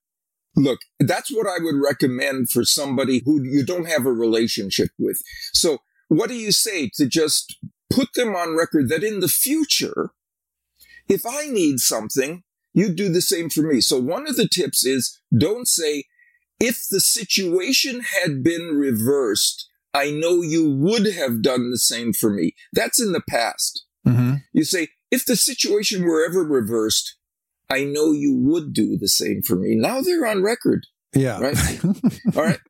Look, 0.56 0.80
that's 1.00 1.32
what 1.32 1.46
I 1.46 1.62
would 1.62 1.76
recommend 1.82 2.50
for 2.50 2.64
somebody 2.64 3.22
who 3.24 3.42
you 3.42 3.64
don't 3.64 3.88
have 3.88 4.06
a 4.06 4.12
relationship 4.12 4.90
with. 4.98 5.20
So 5.52 5.78
what 6.08 6.28
do 6.28 6.34
you 6.34 6.52
say 6.52 6.90
to 6.94 7.06
just 7.06 7.56
put 7.90 8.12
them 8.14 8.36
on 8.36 8.56
record 8.56 8.88
that 8.88 9.02
in 9.02 9.20
the 9.20 9.28
future, 9.28 10.10
if 11.08 11.26
I 11.26 11.46
need 11.46 11.80
something, 11.80 12.44
you 12.72 12.88
do 12.90 13.08
the 13.08 13.22
same 13.22 13.50
for 13.50 13.62
me. 13.62 13.80
So 13.80 13.98
one 13.98 14.28
of 14.28 14.36
the 14.36 14.48
tips 14.48 14.84
is 14.84 15.20
don't 15.36 15.66
say, 15.66 16.04
if 16.60 16.86
the 16.88 17.00
situation 17.00 18.02
had 18.22 18.42
been 18.42 18.76
reversed, 18.76 19.68
I 19.94 20.10
know 20.10 20.42
you 20.42 20.68
would 20.68 21.06
have 21.14 21.40
done 21.40 21.70
the 21.70 21.78
same 21.78 22.12
for 22.12 22.30
me. 22.30 22.54
That's 22.72 23.00
in 23.00 23.12
the 23.12 23.22
past. 23.28 23.84
Mm-hmm. 24.06 24.34
You 24.52 24.64
say, 24.64 24.88
if 25.10 25.24
the 25.24 25.36
situation 25.36 26.02
were 26.02 26.24
ever 26.24 26.42
reversed, 26.42 27.16
I 27.70 27.84
know 27.84 28.12
you 28.12 28.36
would 28.36 28.72
do 28.72 28.98
the 28.98 29.08
same 29.08 29.40
for 29.42 29.54
me. 29.56 29.74
Now 29.76 30.00
they're 30.02 30.26
on 30.26 30.42
record, 30.42 30.86
Yeah. 31.14 31.38
right? 31.40 31.84
All 32.36 32.42
right. 32.42 32.60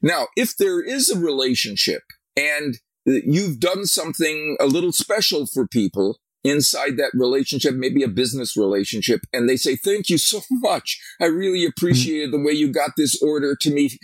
Now, 0.00 0.28
if 0.36 0.56
there 0.56 0.80
is 0.82 1.10
a 1.10 1.18
relationship 1.18 2.02
and 2.36 2.78
you've 3.04 3.58
done 3.60 3.84
something 3.86 4.56
a 4.60 4.66
little 4.66 4.92
special 4.92 5.46
for 5.46 5.66
people 5.66 6.18
inside 6.44 6.98
that 6.98 7.10
relationship, 7.14 7.74
maybe 7.74 8.02
a 8.02 8.08
business 8.08 8.56
relationship, 8.56 9.22
and 9.32 9.48
they 9.48 9.56
say, 9.56 9.76
thank 9.76 10.10
you 10.10 10.18
so 10.18 10.42
much. 10.50 11.00
I 11.20 11.26
really 11.26 11.64
appreciated 11.64 12.32
the 12.32 12.40
way 12.40 12.52
you 12.52 12.70
got 12.70 12.90
this 12.96 13.20
order 13.22 13.56
to 13.60 13.70
me 13.72 13.98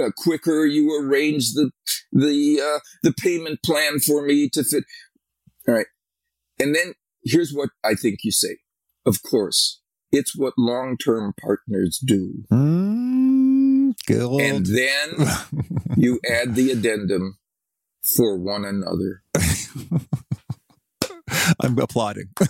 uh, 0.00 0.10
quicker. 0.16 0.64
You 0.64 0.98
arranged 0.98 1.54
the, 1.54 1.70
the, 2.10 2.60
uh, 2.60 2.80
the 3.02 3.12
payment 3.12 3.60
plan 3.62 4.00
for 4.00 4.22
me 4.22 4.48
to 4.50 4.64
fit. 4.64 4.84
All 5.68 5.74
right. 5.74 5.86
And 6.58 6.74
then 6.74 6.94
here's 7.24 7.52
what 7.52 7.70
I 7.84 7.94
think 7.94 8.20
you 8.24 8.32
say. 8.32 8.58
Of 9.04 9.22
course, 9.22 9.80
it's 10.10 10.36
what 10.36 10.54
long-term 10.56 11.34
partners 11.40 12.00
do. 12.04 12.44
Mm, 12.50 13.94
good. 14.06 14.40
And 14.40 14.66
then 14.66 15.28
you 15.96 16.20
add 16.28 16.54
the 16.54 16.70
addendum 16.70 17.38
for 18.16 18.38
one 18.38 18.64
another. 18.64 19.22
I'm 21.60 21.78
applauding. 21.78 22.30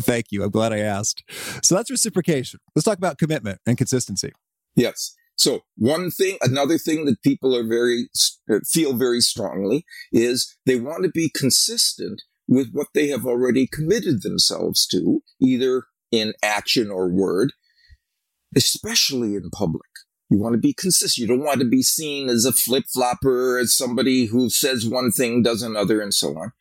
Thank 0.00 0.26
you. 0.30 0.42
I'm 0.42 0.50
glad 0.50 0.72
I 0.72 0.78
asked. 0.78 1.22
So 1.62 1.74
that's 1.74 1.90
reciprocation. 1.90 2.60
Let's 2.74 2.84
talk 2.84 2.98
about 2.98 3.18
commitment 3.18 3.60
and 3.66 3.76
consistency. 3.78 4.32
Yes. 4.74 5.14
So 5.36 5.60
one 5.76 6.10
thing, 6.10 6.36
another 6.42 6.78
thing 6.78 7.04
that 7.04 7.22
people 7.22 7.54
are 7.54 7.66
very, 7.66 8.08
feel 8.66 8.94
very 8.94 9.20
strongly 9.20 9.84
is 10.12 10.56
they 10.66 10.80
want 10.80 11.04
to 11.04 11.10
be 11.10 11.30
consistent 11.34 12.22
with 12.48 12.70
what 12.72 12.88
they 12.94 13.08
have 13.08 13.24
already 13.24 13.66
committed 13.66 14.22
themselves 14.22 14.86
to, 14.88 15.20
either 15.40 15.84
in 16.10 16.32
action 16.42 16.90
or 16.90 17.08
word, 17.08 17.52
especially 18.56 19.34
in 19.34 19.50
public. 19.50 19.82
You 20.30 20.38
want 20.38 20.54
to 20.54 20.58
be 20.58 20.74
consistent. 20.74 21.22
You 21.22 21.26
don't 21.26 21.44
want 21.44 21.60
to 21.60 21.68
be 21.68 21.82
seen 21.82 22.28
as 22.28 22.44
a 22.44 22.52
flip 22.52 22.84
flopper, 22.92 23.58
as 23.58 23.76
somebody 23.76 24.26
who 24.26 24.50
says 24.50 24.86
one 24.86 25.10
thing, 25.10 25.42
does 25.42 25.62
another, 25.62 26.00
and 26.00 26.12
so 26.12 26.36
on. 26.38 26.52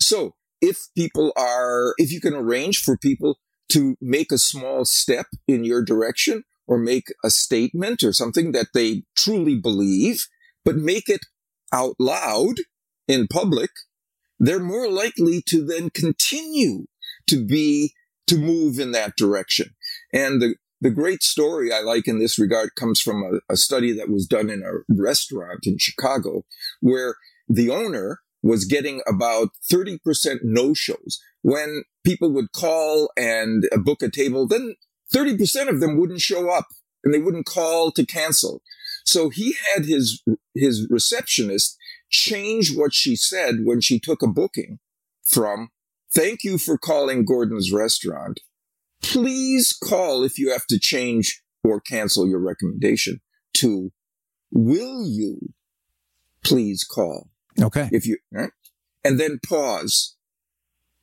So 0.00 0.34
if 0.60 0.78
people 0.96 1.32
are, 1.36 1.94
if 1.98 2.12
you 2.12 2.20
can 2.20 2.34
arrange 2.34 2.82
for 2.82 2.96
people 2.96 3.38
to 3.72 3.96
make 4.00 4.32
a 4.32 4.38
small 4.38 4.84
step 4.84 5.26
in 5.46 5.64
your 5.64 5.84
direction 5.84 6.44
or 6.66 6.78
make 6.78 7.08
a 7.24 7.30
statement 7.30 8.02
or 8.02 8.12
something 8.12 8.52
that 8.52 8.68
they 8.74 9.02
truly 9.16 9.56
believe, 9.56 10.26
but 10.64 10.76
make 10.76 11.08
it 11.08 11.26
out 11.72 11.94
loud 11.98 12.56
in 13.06 13.26
public, 13.26 13.70
they're 14.38 14.58
more 14.58 14.90
likely 14.90 15.42
to 15.48 15.64
then 15.64 15.90
continue 15.90 16.86
to 17.26 17.44
be, 17.44 17.92
to 18.26 18.38
move 18.38 18.78
in 18.78 18.92
that 18.92 19.16
direction. 19.16 19.70
And 20.12 20.40
the, 20.40 20.54
the 20.80 20.90
great 20.90 21.22
story 21.22 21.72
I 21.72 21.80
like 21.80 22.08
in 22.08 22.18
this 22.18 22.38
regard 22.38 22.74
comes 22.74 23.00
from 23.00 23.22
a, 23.22 23.52
a 23.52 23.56
study 23.56 23.92
that 23.92 24.08
was 24.08 24.26
done 24.26 24.48
in 24.48 24.62
a 24.62 24.92
restaurant 24.92 25.66
in 25.66 25.78
Chicago 25.78 26.44
where 26.80 27.16
the 27.48 27.70
owner 27.70 28.20
was 28.42 28.64
getting 28.64 29.02
about 29.06 29.48
30% 29.70 29.98
no 30.42 30.72
shows. 30.72 31.20
When 31.42 31.84
people 32.04 32.32
would 32.32 32.52
call 32.52 33.10
and 33.16 33.68
uh, 33.72 33.78
book 33.78 34.02
a 34.02 34.10
table, 34.10 34.46
then 34.46 34.76
30% 35.14 35.68
of 35.68 35.80
them 35.80 35.98
wouldn't 35.98 36.20
show 36.20 36.50
up 36.50 36.68
and 37.04 37.12
they 37.12 37.18
wouldn't 37.18 37.46
call 37.46 37.92
to 37.92 38.06
cancel. 38.06 38.62
So 39.04 39.28
he 39.28 39.56
had 39.74 39.84
his, 39.84 40.22
his 40.54 40.86
receptionist 40.90 41.76
change 42.10 42.74
what 42.74 42.94
she 42.94 43.16
said 43.16 43.56
when 43.64 43.80
she 43.80 43.98
took 43.98 44.22
a 44.22 44.26
booking 44.26 44.78
from, 45.26 45.70
thank 46.12 46.44
you 46.44 46.58
for 46.58 46.78
calling 46.78 47.24
Gordon's 47.24 47.72
restaurant. 47.72 48.40
Please 49.02 49.72
call 49.72 50.22
if 50.24 50.38
you 50.38 50.52
have 50.52 50.66
to 50.66 50.78
change 50.78 51.42
or 51.64 51.80
cancel 51.80 52.28
your 52.28 52.40
recommendation 52.40 53.20
to, 53.54 53.92
will 54.52 55.06
you 55.06 55.52
please 56.42 56.84
call? 56.84 57.28
Okay. 57.60 57.88
if 57.92 58.06
you 58.06 58.16
right? 58.30 58.52
and 59.04 59.18
then 59.20 59.38
pause 59.46 60.16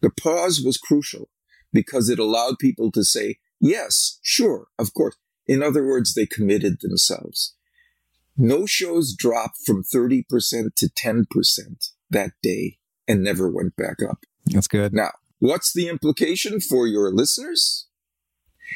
the 0.02 0.10
pause 0.10 0.62
was 0.64 0.78
crucial 0.78 1.30
because 1.74 2.10
it 2.10 2.18
allowed 2.20 2.58
people 2.58 2.92
to 2.92 3.04
say 3.04 3.36
yes 3.60 4.18
sure 4.24 4.68
of 4.80 4.94
course 4.94 5.16
in 5.46 5.62
other 5.62 5.86
words 5.86 6.14
they 6.14 6.26
committed 6.26 6.78
themselves 6.82 7.54
no 8.38 8.66
shows 8.66 9.14
dropped 9.16 9.58
from 9.66 9.84
30% 9.84 10.24
to 10.76 10.88
10% 10.88 11.26
that 12.10 12.32
day 12.42 12.78
and 13.08 13.24
never 13.24 13.52
went 13.52 13.76
back 13.76 13.98
up 14.10 14.20
That's 14.46 14.68
good. 14.68 14.94
now 14.94 15.12
what's 15.40 15.74
the 15.74 15.90
implication 15.90 16.60
for 16.62 16.88
your 16.88 17.12
listeners 17.14 17.87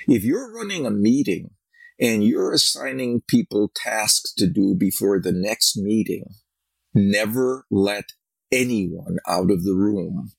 if 0.07 0.23
you're 0.23 0.53
running 0.53 0.85
a 0.85 0.91
meeting 0.91 1.51
and 1.99 2.23
you're 2.23 2.51
assigning 2.51 3.21
people 3.27 3.71
tasks 3.75 4.33
to 4.33 4.47
do 4.47 4.75
before 4.75 5.19
the 5.19 5.31
next 5.31 5.77
meeting 5.77 6.25
never 6.93 7.65
let 7.69 8.05
anyone 8.51 9.17
out 9.27 9.51
of 9.51 9.63
the 9.63 9.73
room 9.73 10.31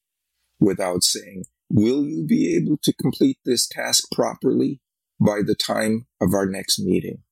without 0.61 1.03
saying, 1.03 1.45
will 1.71 2.05
you 2.05 2.25
be 2.27 2.55
able 2.57 2.79
to 2.83 2.93
complete 2.93 3.39
this 3.45 3.67
task 3.67 4.05
properly 4.13 4.81
by 5.21 5.41
the 5.45 5.55
time 5.55 6.07
of 6.21 6.35
our 6.35 6.47
next 6.47 6.79
meeting? 6.79 7.23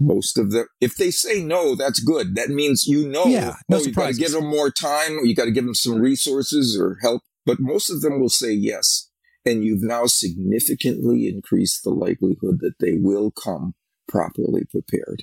Most 0.00 0.38
of 0.38 0.52
them, 0.52 0.66
if 0.80 0.96
they 0.96 1.10
say 1.10 1.42
no, 1.42 1.74
that's 1.74 1.98
good. 1.98 2.36
That 2.36 2.50
means 2.50 2.86
you 2.86 3.08
know, 3.08 3.26
Yeah, 3.26 3.54
oh, 3.54 3.62
no 3.68 3.76
oh, 3.78 3.80
you 3.80 3.92
got 3.92 4.12
to 4.12 4.14
give 4.14 4.30
them 4.30 4.46
more 4.46 4.70
time, 4.70 5.18
or 5.18 5.24
you 5.24 5.34
got 5.34 5.46
to 5.46 5.50
give 5.50 5.64
them 5.64 5.74
some 5.74 5.98
resources 6.00 6.78
or 6.80 6.98
help. 7.02 7.22
But 7.44 7.58
most 7.58 7.90
of 7.90 8.00
them 8.00 8.20
will 8.20 8.28
say 8.28 8.52
yes. 8.52 9.07
And 9.48 9.64
you've 9.64 9.82
now 9.82 10.06
significantly 10.06 11.28
increased 11.28 11.82
the 11.84 11.90
likelihood 11.90 12.58
that 12.60 12.74
they 12.80 12.94
will 12.94 13.30
come 13.30 13.74
properly 14.06 14.62
prepared 14.70 15.22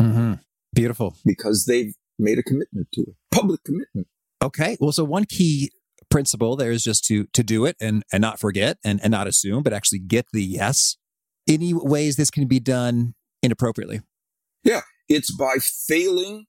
Mm-hmm. 0.00 0.34
Beautiful. 0.74 1.16
because 1.24 1.64
they've 1.66 1.94
made 2.18 2.38
a 2.38 2.42
commitment 2.42 2.88
to 2.92 3.00
it, 3.02 3.14
public 3.32 3.64
commitment. 3.64 4.06
Okay. 4.42 4.76
Well, 4.80 4.92
so 4.92 5.04
one 5.04 5.24
key 5.24 5.70
principle 6.10 6.54
there 6.56 6.70
is 6.70 6.84
just 6.84 7.04
to 7.06 7.24
to 7.32 7.42
do 7.42 7.64
it 7.64 7.76
and 7.80 8.02
and 8.12 8.20
not 8.20 8.38
forget 8.38 8.76
and 8.84 9.00
and 9.02 9.10
not 9.10 9.26
assume, 9.26 9.62
but 9.62 9.72
actually 9.72 9.98
get 10.00 10.26
the 10.32 10.42
yes. 10.44 10.96
Any 11.48 11.72
ways 11.74 12.16
this 12.16 12.30
can 12.30 12.46
be 12.46 12.60
done 12.60 13.14
inappropriately? 13.42 14.00
Yeah, 14.64 14.82
it's 15.08 15.34
by 15.34 15.56
failing 15.88 16.44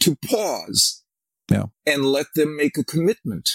to 0.00 0.16
pause 0.16 1.02
Yeah. 1.50 1.66
and 1.84 2.04
let 2.06 2.26
them 2.34 2.56
make 2.56 2.78
a 2.78 2.84
commitment 2.84 3.48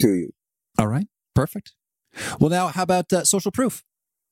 to 0.00 0.08
you. 0.08 0.30
All 0.78 0.88
right. 0.88 1.06
Perfect. 1.34 1.72
Well, 2.40 2.50
now 2.50 2.68
how 2.68 2.82
about 2.82 3.12
uh, 3.12 3.24
social 3.24 3.50
proof? 3.52 3.82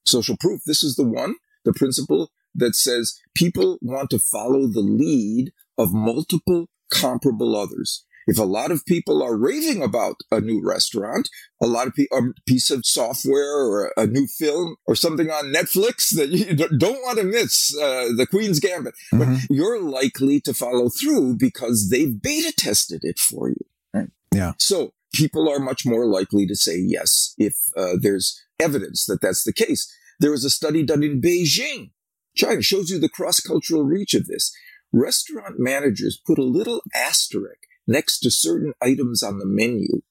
Social 0.05 0.37
proof. 0.39 0.63
This 0.67 0.83
is 0.83 0.97
the 0.97 1.05
one, 1.07 1.37
the 1.65 1.73
principle 1.73 2.31
that 2.55 2.75
says 2.75 3.19
people 3.35 3.79
want 3.81 4.11
to 4.11 4.19
follow 4.19 4.67
the 4.67 4.81
lead 4.81 5.53
of 5.79 5.93
multiple 5.93 6.69
comparable 6.91 7.57
others. 7.57 8.05
If 8.27 8.39
a 8.39 8.45
lot 8.45 8.71
of 8.71 8.87
people 8.87 9.21
are 9.21 9.37
raving 9.37 9.83
about 9.83 10.17
a 10.31 10.41
new 10.41 10.63
restaurant, 10.65 11.29
a 11.61 11.67
lot 11.67 11.89
of 11.89 11.95
people, 11.95 12.19
a 12.19 12.23
piece 12.47 12.71
of 12.71 12.87
software 12.87 13.53
or 13.67 13.93
a 13.97 14.07
new 14.07 14.29
film 14.29 14.77
or 14.87 14.95
something 14.95 15.29
on 15.31 15.53
Netflix 15.53 16.15
that 16.15 16.29
you 16.29 16.55
don't 16.79 17.03
want 17.03 17.19
to 17.19 17.25
miss, 17.25 17.77
uh, 17.77 18.11
the 18.17 18.27
Queen's 18.31 18.61
Gambit, 18.61 18.95
but 19.11 19.27
Mhm. 19.27 19.47
you're 19.51 19.81
likely 19.83 20.41
to 20.43 20.55
follow 20.55 20.89
through 20.89 21.37
because 21.37 21.89
they've 21.91 22.21
beta 22.23 22.53
tested 22.57 23.01
it 23.03 23.19
for 23.19 23.49
you. 23.49 23.65
Right? 23.93 24.11
Yeah. 24.33 24.53
So 24.59 24.93
people 25.13 25.49
are 25.49 25.59
much 25.59 25.85
more 25.85 26.07
likely 26.07 26.47
to 26.47 26.57
say 26.57 26.77
yes 26.77 27.35
if 27.39 27.55
uh, 27.77 27.95
there's 28.01 28.41
evidence 28.59 29.07
that 29.07 29.21
that's 29.21 29.45
the 29.45 29.53
case. 29.53 29.93
There 30.21 30.31
was 30.31 30.45
a 30.45 30.51
study 30.51 30.85
done 30.85 31.03
in 31.03 31.21
Beijing, 31.21 31.91
China, 32.37 32.63
shows 32.63 32.91
you 32.91 32.99
the 32.99 33.09
cross-cultural 33.09 33.83
reach 33.83 34.15
of 34.15 34.27
this. 34.27 34.55
Restaurant 34.93 35.59
managers 35.59 36.21
put 36.25 36.39
a 36.39 36.45
little 36.45 36.83
asterisk 36.95 37.61
next 37.87 38.21
to 38.21 38.31
certain 38.31 38.73
items 38.81 39.23
on 39.23 39.39
the 39.39 39.47
menu, 39.47 40.03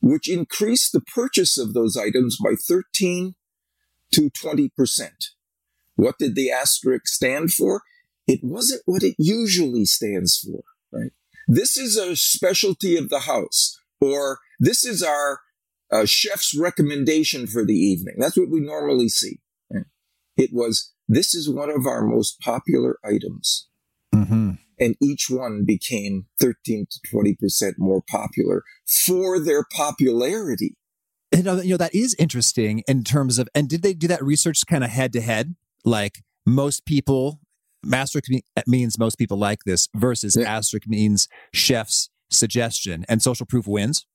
which 0.00 0.28
increased 0.28 0.92
the 0.92 1.00
purchase 1.00 1.58
of 1.58 1.74
those 1.74 1.96
items 1.96 2.38
by 2.42 2.54
13 2.54 3.34
to 4.12 4.30
20%. 4.30 4.70
What 5.96 6.18
did 6.18 6.34
the 6.34 6.50
asterisk 6.50 7.06
stand 7.08 7.52
for? 7.52 7.82
It 8.26 8.40
wasn't 8.42 8.82
what 8.86 9.02
it 9.02 9.16
usually 9.18 9.84
stands 9.84 10.38
for, 10.38 10.62
right? 10.92 11.12
This 11.46 11.76
is 11.76 11.96
a 11.96 12.16
specialty 12.16 12.96
of 12.96 13.10
the 13.10 13.20
house, 13.20 13.78
or 14.00 14.38
this 14.58 14.84
is 14.84 15.02
our 15.02 15.40
uh, 15.92 16.04
chef's 16.04 16.56
recommendation 16.58 17.46
for 17.46 17.64
the 17.64 17.74
evening. 17.76 18.16
That's 18.18 18.36
what 18.36 18.50
we 18.50 18.60
normally 18.60 19.08
see. 19.08 19.40
It 20.36 20.50
was, 20.52 20.92
this 21.06 21.32
is 21.34 21.48
one 21.48 21.70
of 21.70 21.86
our 21.86 22.02
most 22.02 22.40
popular 22.40 22.98
items 23.04 23.68
Mm-hmm. 24.14 24.52
and 24.78 24.96
each 25.02 25.26
one 25.28 25.64
became 25.66 26.26
13 26.40 26.86
to 26.88 27.00
20% 27.12 27.72
more 27.78 28.00
popular 28.08 28.62
for 28.86 29.40
their 29.40 29.64
popularity. 29.64 30.76
You 31.34 31.42
know, 31.42 31.60
you 31.60 31.70
know, 31.70 31.76
that 31.78 31.94
is 31.94 32.14
interesting 32.16 32.84
in 32.86 33.02
terms 33.02 33.40
of, 33.40 33.48
and 33.56 33.68
did 33.68 33.82
they 33.82 33.92
do 33.92 34.06
that 34.06 34.22
research 34.22 34.64
kind 34.68 34.84
of 34.84 34.90
head 34.90 35.12
to 35.14 35.20
head? 35.20 35.56
Like 35.84 36.22
most 36.46 36.86
people, 36.86 37.40
asterisk 37.92 38.30
means 38.68 38.98
most 39.00 39.16
people 39.18 39.36
like 39.36 39.64
this 39.66 39.88
versus 39.96 40.36
Yeah. 40.36 40.56
asterisk 40.58 40.86
means 40.86 41.28
chef's 41.52 42.08
suggestion 42.34 43.04
and 43.08 43.22
social 43.22 43.46
proof 43.46 43.66
wins. 43.66 44.06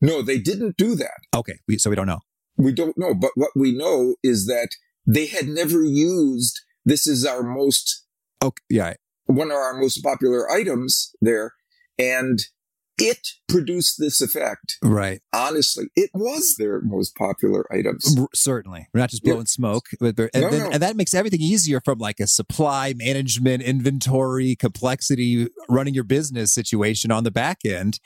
No, 0.00 0.22
they 0.22 0.38
didn't 0.38 0.76
do 0.76 0.94
that. 0.96 1.20
Okay. 1.34 1.58
We, 1.68 1.78
so 1.78 1.90
we 1.90 1.96
don't 1.96 2.06
know. 2.06 2.20
We 2.56 2.72
don't 2.72 2.96
know. 2.98 3.14
But 3.14 3.30
what 3.34 3.50
we 3.56 3.72
know 3.72 4.16
is 4.22 4.46
that 4.46 4.70
they 5.06 5.26
had 5.26 5.46
never 5.48 5.82
used 5.84 6.60
this 6.84 7.06
is 7.06 7.24
our 7.24 7.42
most, 7.42 8.04
Okay. 8.42 8.62
Yeah. 8.68 8.94
one 9.26 9.50
of 9.50 9.56
our 9.56 9.74
most 9.78 10.02
popular 10.02 10.50
items 10.50 11.14
there. 11.20 11.54
And 11.98 12.40
it 12.98 13.28
produced 13.48 13.96
this 13.98 14.20
effect. 14.20 14.76
Right. 14.82 15.20
Honestly, 15.32 15.86
it 15.94 16.10
was 16.14 16.54
their 16.58 16.80
most 16.80 17.14
popular 17.16 17.66
items. 17.72 18.16
R- 18.18 18.28
Certainly. 18.34 18.88
We're 18.94 19.00
not 19.00 19.10
just 19.10 19.22
Yeah. 19.24 19.32
blowing 19.34 19.46
smoke. 19.46 19.86
But, 20.00 20.18
and, 20.18 20.30
No, 20.34 20.50
then, 20.50 20.60
no. 20.60 20.70
and 20.70 20.82
that 20.82 20.96
makes 20.96 21.12
everything 21.14 21.40
easier 21.40 21.80
from 21.84 21.98
like 21.98 22.20
a 22.20 22.26
supply 22.26 22.94
management, 22.96 23.62
inventory, 23.62 24.56
complexity, 24.56 25.48
running 25.68 25.94
your 25.94 26.04
business 26.04 26.52
situation 26.52 27.10
on 27.10 27.24
the 27.24 27.30
back 27.30 27.58
end. 27.64 27.98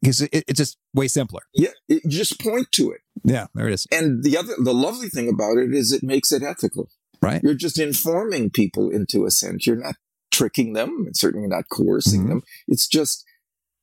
Because 0.00 0.22
it, 0.22 0.30
it's 0.48 0.58
just 0.58 0.78
way 0.94 1.08
simpler. 1.08 1.42
Yeah, 1.54 1.70
it, 1.88 2.02
just 2.08 2.40
point 2.40 2.68
to 2.72 2.90
it. 2.90 3.00
Yeah. 3.24 3.46
There 3.54 3.68
it 3.68 3.74
is. 3.74 3.86
And 3.92 4.24
the 4.24 4.36
other, 4.36 4.54
the 4.58 4.74
lovely 4.74 5.08
thing 5.08 5.28
about 5.28 5.58
it 5.58 5.72
is 5.74 5.92
it 5.92 6.02
makes 6.02 6.32
it 6.32 6.42
ethical. 6.42 6.88
Right. 7.20 7.40
You're 7.44 7.54
just 7.54 7.78
informing 7.78 8.50
people 8.50 8.90
into 8.90 9.24
a 9.26 9.30
sense. 9.30 9.66
You're 9.66 9.76
not 9.76 9.94
tricking 10.32 10.72
them. 10.72 11.04
It's 11.06 11.20
certainly 11.20 11.46
not 11.46 11.64
coercing 11.70 12.24
Mhm. 12.24 12.28
them. 12.28 12.42
It's 12.66 12.88
just 12.88 13.24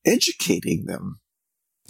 educating 0.05 0.85
them. 0.85 1.19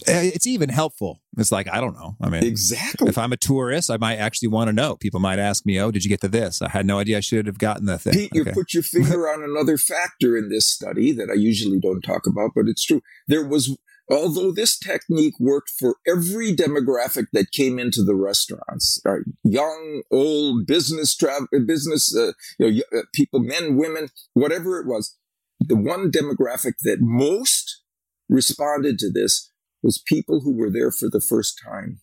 Uh, 0.07 0.23
It's 0.23 0.47
even 0.47 0.69
helpful. 0.69 1.19
It's 1.37 1.51
like, 1.51 1.67
I 1.69 1.81
don't 1.81 1.93
know. 1.93 2.15
I 2.21 2.29
mean, 2.29 2.43
Exactly. 2.45 3.09
if 3.09 3.17
I'm 3.17 3.33
a 3.33 3.37
tourist, 3.37 3.91
I 3.91 3.97
might 3.97 4.15
actually 4.15 4.47
want 4.47 4.69
to 4.69 4.73
know. 4.73 4.95
People 4.95 5.19
might 5.19 5.39
ask 5.39 5.65
me, 5.65 5.77
"Oh, 5.79 5.91
did 5.91 6.05
you 6.05 6.09
get 6.09 6.21
to 6.21 6.29
this?" 6.29 6.61
I 6.61 6.69
had 6.69 6.85
no 6.85 6.99
idea 6.99 7.17
I 7.17 7.19
should 7.21 7.47
have 7.47 7.57
gotten 7.57 7.85
the 7.85 7.97
thing. 7.99 8.13
Pete, 8.13 8.31
you 8.33 8.45
put 8.45 8.73
your 8.73 8.83
finger 8.95 9.27
on 9.27 9.43
another 9.43 9.77
factor 9.77 10.37
in 10.37 10.47
this 10.49 10.65
study 10.67 11.11
that 11.13 11.29
I 11.29 11.33
usually 11.33 11.79
don't 11.79 12.01
talk 12.01 12.25
about, 12.25 12.51
but 12.55 12.67
it's 12.69 12.85
true. 12.85 13.01
There 13.27 13.45
was, 13.45 13.75
although 14.09 14.53
this 14.53 14.77
technique 14.79 15.37
worked 15.37 15.69
for 15.77 15.97
every 16.07 16.55
demographic 16.55 17.25
that 17.33 17.51
came 17.51 17.77
into 17.77 18.01
the 18.01 18.15
restaurants, 18.15 19.01
uh, 19.05 19.15
young, 19.43 20.03
old, 20.11 20.65
business 20.65 21.13
travel, 21.13 21.47
business, 21.65 22.15
uh, 22.15 22.31
you 22.57 22.83
know, 22.93 22.99
uh, 22.99 23.03
people, 23.13 23.41
men, 23.41 23.75
women, 23.75 24.07
whatever 24.33 24.79
it 24.79 24.87
was, 24.87 25.17
the 25.59 25.75
one 25.75 26.09
demographic 26.09 26.75
that 26.83 26.99
most 27.01 27.81
responded 28.29 28.99
to 28.99 29.11
this 29.11 29.51
was 29.83 30.01
people 30.05 30.41
who 30.41 30.55
were 30.55 30.69
there 30.69 30.91
for 30.91 31.09
the 31.09 31.21
first 31.21 31.59
time, 31.63 32.01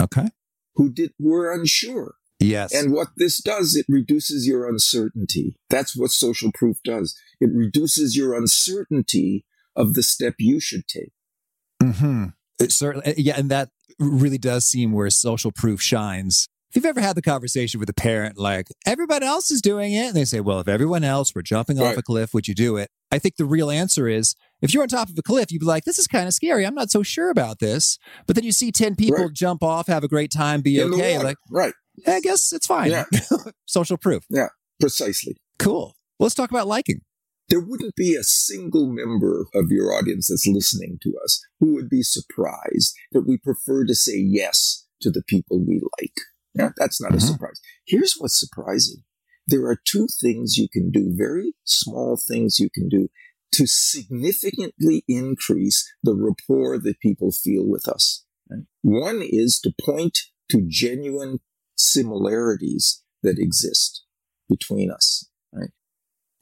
okay. 0.00 0.28
who 0.74 0.92
did 0.92 1.12
were 1.18 1.52
unsure. 1.52 2.14
Yes. 2.40 2.74
And 2.74 2.92
what 2.92 3.08
this 3.16 3.40
does, 3.40 3.76
it 3.76 3.86
reduces 3.88 4.46
your 4.46 4.68
uncertainty. 4.68 5.56
That's 5.70 5.96
what 5.96 6.10
social 6.10 6.50
proof 6.52 6.78
does. 6.84 7.16
It 7.40 7.50
reduces 7.54 8.16
your 8.16 8.34
uncertainty 8.34 9.46
of 9.76 9.94
the 9.94 10.02
step 10.02 10.34
you 10.38 10.58
should 10.60 10.86
take. 10.88 11.12
hmm 11.80 12.26
It 12.60 12.72
certainly, 12.72 13.14
yeah, 13.16 13.38
and 13.38 13.50
that 13.50 13.70
really 13.98 14.38
does 14.38 14.64
seem 14.66 14.92
where 14.92 15.08
social 15.10 15.52
proof 15.52 15.80
shines. 15.80 16.48
If 16.70 16.76
you've 16.76 16.86
ever 16.86 17.00
had 17.00 17.16
the 17.16 17.22
conversation 17.22 17.80
with 17.80 17.90
a 17.90 17.94
parent, 17.94 18.38
like 18.38 18.68
everybody 18.86 19.26
else 19.26 19.50
is 19.50 19.60
doing 19.60 19.92
it, 19.92 20.06
and 20.06 20.16
they 20.16 20.24
say, 20.24 20.40
"Well, 20.40 20.58
if 20.58 20.68
everyone 20.68 21.04
else 21.04 21.34
were 21.34 21.42
jumping 21.42 21.78
off 21.78 21.98
a 21.98 22.02
cliff, 22.02 22.32
would 22.32 22.48
you 22.48 22.54
do 22.54 22.78
it?" 22.78 22.90
I 23.10 23.18
think 23.18 23.36
the 23.36 23.44
real 23.44 23.70
answer 23.70 24.08
is, 24.08 24.34
if 24.62 24.72
you're 24.72 24.82
on 24.82 24.88
top 24.88 25.10
of 25.10 25.18
a 25.18 25.22
cliff, 25.22 25.50
you'd 25.52 25.60
be 25.60 25.66
like, 25.66 25.84
"This 25.84 25.98
is 25.98 26.06
kind 26.06 26.26
of 26.26 26.34
scary. 26.34 26.64
I'm 26.64 26.74
not 26.74 26.90
so 26.90 27.02
sure 27.02 27.30
about 27.30 27.58
this." 27.58 27.98
But 28.26 28.36
then 28.36 28.44
you 28.44 28.52
see 28.52 28.72
ten 28.72 28.94
people 28.96 29.24
Right. 29.26 29.32
jump 29.34 29.62
off, 29.62 29.86
have 29.88 30.04
a 30.04 30.08
great 30.08 30.30
time, 30.32 30.60
be 30.62 30.78
In 30.80 30.92
okay. 30.94 31.18
Like, 31.18 31.36
right. 31.50 31.74
I 32.06 32.20
guess 32.20 32.52
it's 32.52 32.66
fine. 32.66 32.90
Yeah. 32.90 33.04
social 33.66 33.96
proof. 33.98 34.24
Yeah, 34.30 34.48
precisely. 34.80 35.36
Cool. 35.58 35.94
Well, 36.18 36.26
let's 36.26 36.34
talk 36.34 36.50
about 36.50 36.66
liking. 36.66 37.00
There 37.48 37.60
wouldn't 37.60 37.96
be 37.96 38.14
a 38.14 38.22
single 38.22 38.86
member 38.86 39.46
of 39.54 39.70
your 39.70 39.92
audience 39.92 40.28
that's 40.28 40.46
listening 40.46 40.98
to 41.02 41.12
us 41.22 41.44
who 41.60 41.74
would 41.74 41.90
be 41.90 42.02
surprised 42.02 42.94
that 43.10 43.22
we 43.26 43.36
prefer 43.36 43.84
to 43.84 43.94
say 43.94 44.16
yes 44.16 44.86
to 45.02 45.10
the 45.10 45.22
people 45.26 45.60
we 45.62 45.80
like. 46.00 46.14
Yeah, 46.54 46.70
that's 46.78 47.00
not 47.00 47.12
a 47.12 47.16
Mhm. 47.16 47.26
surprise. 47.32 47.60
Here's 47.86 48.14
what's 48.14 48.38
surprising. 48.38 49.02
There 49.46 49.64
are 49.66 49.76
two 49.84 50.06
things 50.20 50.56
you 50.56 50.68
can 50.72 50.90
do, 50.90 51.12
very 51.14 51.54
small 51.64 52.16
things 52.16 52.58
you 52.60 52.70
can 52.72 52.88
do 52.88 53.08
to 53.52 53.66
significantly 53.66 55.04
increase 55.08 55.90
the 56.02 56.14
rapport 56.14 56.78
that 56.78 57.00
people 57.00 57.30
feel 57.32 57.68
with 57.68 57.86
us. 57.88 58.24
One 58.82 59.20
is 59.22 59.60
to 59.64 59.72
point 59.84 60.18
to 60.50 60.64
genuine 60.68 61.40
similarities 61.76 63.02
that 63.22 63.38
exist 63.38 64.04
between 64.48 64.90
us. 64.90 65.28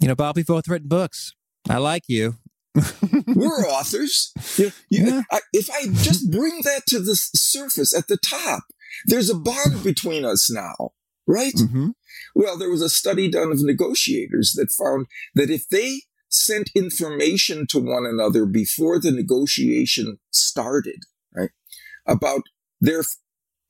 You 0.01 0.09
know, 0.09 0.15
Bob, 0.15 0.37
we've 0.37 0.47
both 0.47 0.67
written 0.67 0.89
books. 0.89 1.35
I 1.69 1.77
like 1.77 2.05
you. 2.09 2.37
We're 3.27 3.67
authors. 3.69 4.33
You 4.57 4.73
you- 4.89 5.05
Yeah. 5.07 5.23
I, 5.31 5.41
if 5.53 5.69
I 5.71 5.89
just 5.89 6.31
bring 6.31 6.63
that 6.65 6.87
to 6.89 7.01
the 7.01 7.17
surface 7.17 7.95
at 7.95 8.09
the 8.09 8.17
top, 8.17 8.63
there's 9.07 9.29
a 9.29 9.35
bond 9.35 9.85
between 9.85 10.25
us 10.25 10.51
now, 10.51 10.93
right? 11.27 11.53
hmm 11.55 11.89
Well, 12.35 12.57
there 12.57 12.71
was 12.71 12.81
a 12.81 12.89
study 12.89 13.31
done 13.31 13.53
of 13.53 13.61
negotiators 13.63 14.55
that 14.57 14.71
found 14.71 15.07
that 15.35 15.51
if 15.51 15.69
they 15.69 16.03
sent 16.31 16.71
information 16.75 17.67
to 17.69 17.79
one 17.79 18.07
another 18.07 18.47
before 18.47 18.99
the 18.99 19.11
negotiation 19.11 20.19
started, 20.31 21.03
right, 21.35 21.51
about 22.07 22.43
their 22.81 23.03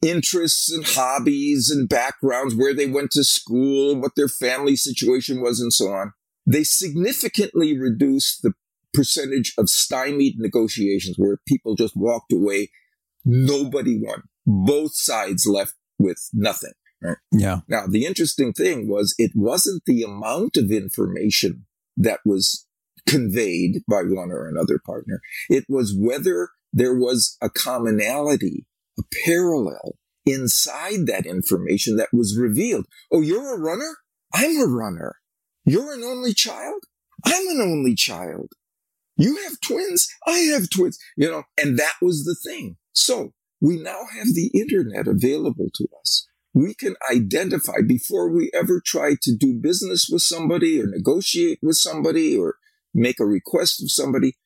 interests 0.02 0.72
and 0.72 0.84
hobbies 0.86 1.70
and 1.70 1.88
backgrounds, 1.88 2.54
where 2.54 2.74
they 2.74 2.86
went 2.86 3.10
to 3.12 3.24
school, 3.24 4.00
what 4.00 4.12
their 4.16 4.28
family 4.28 4.76
situation 4.76 5.40
was, 5.40 5.60
and 5.60 5.72
so 5.72 5.88
on, 5.88 6.12
they 6.46 6.64
significantly 6.64 7.78
reduced 7.78 8.42
the 8.42 8.52
percentage 8.92 9.54
of 9.58 9.68
stymied 9.68 10.38
negotiations 10.38 11.16
where 11.16 11.38
people 11.46 11.74
just 11.74 11.96
walked 11.96 12.32
away. 12.32 12.68
Nobody 13.24 13.98
won. 14.00 14.22
Both 14.46 14.94
sides 14.94 15.46
left 15.46 15.74
with 15.98 16.28
nothing. 16.32 16.72
Yeah. 17.32 17.60
Now, 17.68 17.86
the 17.86 18.04
interesting 18.04 18.52
thing 18.52 18.88
was 18.88 19.14
it 19.18 19.32
wasn't 19.34 19.84
the 19.86 20.02
amount 20.02 20.56
of 20.56 20.70
information 20.70 21.66
that 22.00 22.20
was 22.24 22.66
conveyed 23.06 23.82
by 23.88 24.02
one 24.02 24.30
or 24.30 24.48
another 24.48 24.80
partner. 24.84 25.20
It 25.48 25.64
was 25.68 25.94
whether 25.96 26.48
there 26.72 26.94
was 26.94 27.36
a 27.40 27.50
commonality, 27.50 28.66
a 28.98 29.02
parallel 29.24 29.96
inside 30.26 31.06
that 31.06 31.26
information 31.26 31.96
that 31.96 32.10
was 32.12 32.38
revealed. 32.38 32.86
Oh, 33.12 33.20
you're 33.20 33.54
a 33.54 33.60
runner? 33.60 33.96
I'm 34.32 34.56
a 34.58 34.66
runner. 34.66 35.16
You're 35.64 35.92
an 35.92 36.02
only 36.02 36.34
child? 36.34 36.82
I'm 37.24 37.48
an 37.48 37.60
only 37.60 37.94
child. 37.94 38.52
You 39.16 39.36
have 39.44 39.60
twins. 39.60 40.08
I 40.26 40.38
have 40.52 40.70
twins, 40.70 40.98
you 41.16 41.30
know, 41.30 41.42
and 41.60 41.78
that 41.78 41.94
was 42.00 42.24
the 42.24 42.36
thing. 42.48 42.76
So 42.92 43.32
we 43.60 43.76
now 43.76 44.04
have 44.16 44.28
the 44.34 44.50
internet 44.54 45.06
available 45.06 45.68
to 45.74 45.88
us. 46.00 46.26
We 46.52 46.74
can 46.74 46.96
identify 47.10 47.80
before 47.86 48.30
we 48.30 48.50
ever 48.52 48.82
try 48.84 49.14
to 49.22 49.36
do 49.36 49.54
business 49.54 50.08
with 50.10 50.22
somebody 50.22 50.80
or 50.80 50.86
negotiate 50.86 51.60
with 51.62 51.76
somebody 51.76 52.36
or 52.36 52.56
make 52.92 53.20
a 53.20 53.24
request 53.24 53.82
of 53.82 53.90
somebody. 53.90 54.36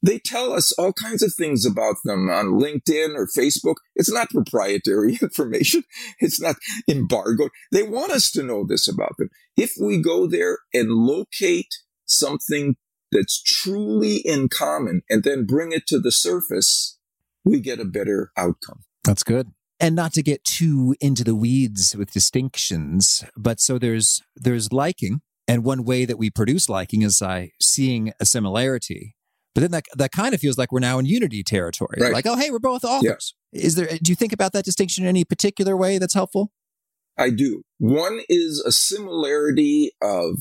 They 0.00 0.20
tell 0.20 0.52
us 0.52 0.70
all 0.72 0.92
kinds 0.92 1.22
of 1.22 1.34
things 1.34 1.66
about 1.66 1.96
them 2.04 2.30
on 2.30 2.60
LinkedIn 2.60 3.16
or 3.16 3.26
Facebook. 3.26 3.76
It's 3.96 4.12
not 4.12 4.30
proprietary 4.30 5.18
information. 5.22 5.82
It's 6.20 6.40
not 6.40 6.56
embargoed. 6.88 7.50
They 7.72 7.82
want 7.82 8.12
us 8.12 8.30
to 8.32 8.44
know 8.44 8.64
this 8.64 8.86
about 8.86 9.16
them. 9.18 9.30
If 9.56 9.74
we 9.80 10.00
go 10.00 10.28
there 10.28 10.58
and 10.72 10.90
locate 10.90 11.74
something 12.04 12.76
that's 13.10 13.42
truly 13.42 14.16
in 14.18 14.48
common 14.48 15.02
and 15.10 15.24
then 15.24 15.46
bring 15.46 15.72
it 15.72 15.86
to 15.88 15.98
the 15.98 16.12
surface, 16.12 16.98
we 17.44 17.58
get 17.58 17.80
a 17.80 17.84
better 17.84 18.30
outcome. 18.36 18.84
That's 19.04 19.24
good. 19.24 19.50
And 19.80 19.94
not 19.94 20.12
to 20.14 20.22
get 20.22 20.42
too 20.42 20.96
into 21.00 21.22
the 21.22 21.36
weeds 21.36 21.94
with 21.94 22.12
distinctions, 22.12 23.24
but 23.36 23.60
so 23.60 23.78
there's 23.78 24.22
there's 24.34 24.72
liking, 24.72 25.20
and 25.46 25.62
one 25.62 25.84
way 25.84 26.04
that 26.04 26.18
we 26.18 26.30
produce 26.30 26.68
liking 26.68 27.02
is 27.02 27.20
by 27.20 27.52
seeing 27.60 28.12
a 28.18 28.26
similarity. 28.26 29.14
But 29.54 29.60
then 29.60 29.70
that 29.70 29.84
that 29.96 30.12
kind 30.12 30.34
of 30.34 30.40
feels 30.40 30.58
like 30.58 30.72
we're 30.72 30.80
now 30.80 30.98
in 30.98 31.06
unity 31.06 31.42
territory. 31.44 31.98
Right. 32.00 32.12
Like, 32.12 32.26
oh 32.26 32.36
hey, 32.36 32.50
we're 32.50 32.58
both 32.58 32.84
authors. 32.84 33.34
Is 33.52 33.76
there 33.76 33.86
do 33.86 34.10
you 34.10 34.16
think 34.16 34.32
about 34.32 34.52
that 34.52 34.64
distinction 34.64 35.04
in 35.04 35.08
any 35.08 35.24
particular 35.24 35.76
way 35.76 35.98
that's 35.98 36.14
helpful? 36.14 36.52
I 37.16 37.30
do. 37.30 37.62
One 37.78 38.20
is 38.28 38.62
a 38.64 38.70
similarity 38.70 39.92
of 40.00 40.38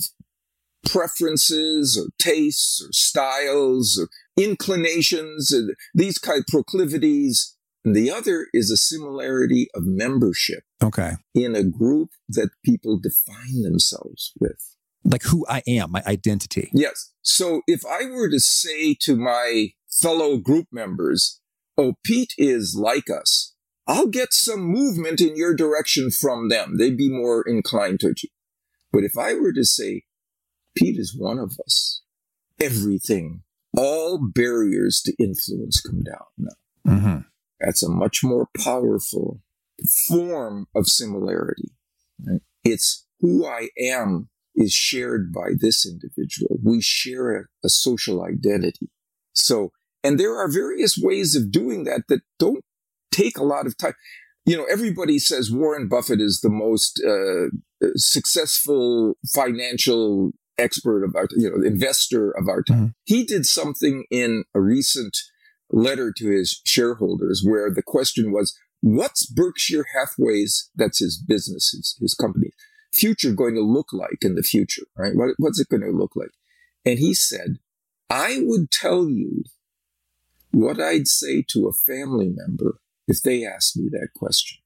preferences 0.86 2.00
or 2.00 2.10
tastes 2.19 2.82
or 2.82 2.89
styles 2.91 4.00
or 4.00 4.08
inclinations, 4.41 5.52
and 5.52 5.76
these 5.93 6.17
kind 6.17 6.39
of 6.39 6.45
proclivities. 6.47 7.56
And 7.86 7.96
the 7.96 8.12
other 8.12 8.48
is 8.54 8.70
a 8.70 8.78
similarity 8.78 9.68
of 9.74 9.84
membership 9.86 10.63
Okay. 10.84 11.13
in 11.34 11.56
a 11.56 11.63
group 11.63 12.10
that 12.30 12.50
people 12.63 13.00
define 13.00 13.62
themselves 13.63 14.34
with. 14.40 14.76
Like 15.04 15.24
who 15.24 15.46
I 15.48 15.62
am, 15.68 15.92
my 15.92 16.04
identity. 16.06 16.70
Yes. 16.74 17.12
So 17.22 17.62
if 17.68 17.86
I 17.86 18.06
were 18.10 18.30
to 18.30 18.40
say 18.40 18.96
to 19.02 19.16
my 19.16 19.70
fellow 19.90 20.38
group 20.38 20.68
members, 20.72 21.40
oh, 21.78 21.94
Pete 22.04 22.34
is 22.38 22.76
like 22.78 23.10
us, 23.10 23.54
I'll 23.88 24.08
get 24.08 24.34
some 24.34 24.62
movement 24.62 25.22
in 25.22 25.38
your 25.38 25.56
direction 25.56 26.12
from 26.12 26.50
them. 26.50 26.78
They'd 26.78 26.98
be 26.98 27.10
more 27.10 27.42
inclined 27.48 28.02
to 28.02 28.10
you. 28.22 28.30
But 28.92 29.04
if 29.06 29.18
I 29.18 29.34
were 29.34 29.54
to 29.54 29.63
say, 29.63 30.04
Pete 30.76 31.00
is 31.00 31.16
one 31.18 31.40
of 31.40 31.58
us, 31.66 32.02
everything, 32.60 33.44
all 33.78 34.20
barriers 34.20 35.02
to 35.06 35.13
influence 35.18 35.80
come 35.80 36.04
down 36.04 36.26
now. 36.38 36.92
Mm-hmm. 36.94 37.18
That's 37.60 37.84
a 37.84 37.89
much 37.89 38.24
more 38.24 38.48
powerful 38.63 39.41
form 40.08 40.67
of 40.76 40.88
similarity. 40.88 41.72
right? 42.26 42.41
It's 42.63 43.06
who 43.20 43.46
I 43.46 43.70
am 43.80 44.30
is 44.56 44.74
shared 44.74 45.32
by 45.32 45.52
this 45.60 45.86
individual. 45.86 46.58
We 46.63 46.82
share 46.82 47.36
a, 47.38 47.43
a 47.63 47.70
social 47.70 48.24
identity. 48.24 48.89
So, 49.34 49.72
and 50.04 50.20
there 50.20 50.36
are 50.38 50.52
various 50.52 50.98
ways 51.02 51.36
of 51.36 51.52
doing 51.52 51.84
that 51.86 52.04
that 52.10 52.22
don't 52.39 52.63
take 53.12 53.38
a 53.38 53.43
lot 53.43 53.67
of 53.67 53.78
time. 53.78 53.93
You 54.46 54.58
know, 54.58 54.65
everybody 54.72 55.20
says 55.20 55.52
Warren 55.52 55.88
Buffett 55.88 56.22
is 56.22 56.39
the 56.41 56.50
most 56.50 57.04
uh, 57.06 57.50
successful 57.96 59.15
financial 59.34 60.32
expert 60.58 61.04
of 61.04 61.15
our, 61.15 61.28
you 61.36 61.50
know, 61.50 61.63
investor 61.65 62.32
of 62.32 62.48
our 62.48 62.63
time. 62.63 62.78
Mhm. 62.88 62.93
He 63.06 63.24
did 63.26 63.46
something 63.46 64.06
in 64.10 64.43
a 64.56 64.60
recent 64.62 65.15
letter 65.71 66.13
to 66.17 66.30
his 66.30 66.62
shareholders 66.65 67.43
where 67.45 67.71
the 67.73 67.84
question 67.84 68.32
was, 68.32 68.58
what's 68.82 69.25
Berkshire 69.25 69.86
Hathaway's, 69.93 70.69
that's 70.75 70.99
his 70.99 71.17
business, 71.17 71.71
his, 71.71 71.97
his 71.99 72.13
company, 72.13 72.51
future 72.93 73.34
going 73.34 73.56
to 73.56 73.62
look 73.62 73.91
like 73.91 74.19
in 74.21 74.36
the 74.36 74.43
future, 74.43 74.84
right? 74.97 75.15
What, 75.15 75.32
what's 75.38 75.60
it 75.60 75.69
going 75.69 75.82
to 75.82 75.91
look 75.91 76.15
like? 76.15 76.32
And 76.86 76.99
he 76.99 77.13
said, 77.13 77.58
I 78.10 78.39
would 78.41 78.71
tell 78.71 79.10
you 79.10 79.43
what 80.51 80.80
I'd 80.80 81.08
say 81.08 81.43
to 81.49 81.67
a 81.67 81.73
family 81.73 82.32
member 82.34 82.80
if 83.08 83.21
they 83.21 83.45
asked 83.45 83.77
me 83.77 83.89
that 83.91 84.10
question. 84.15 84.60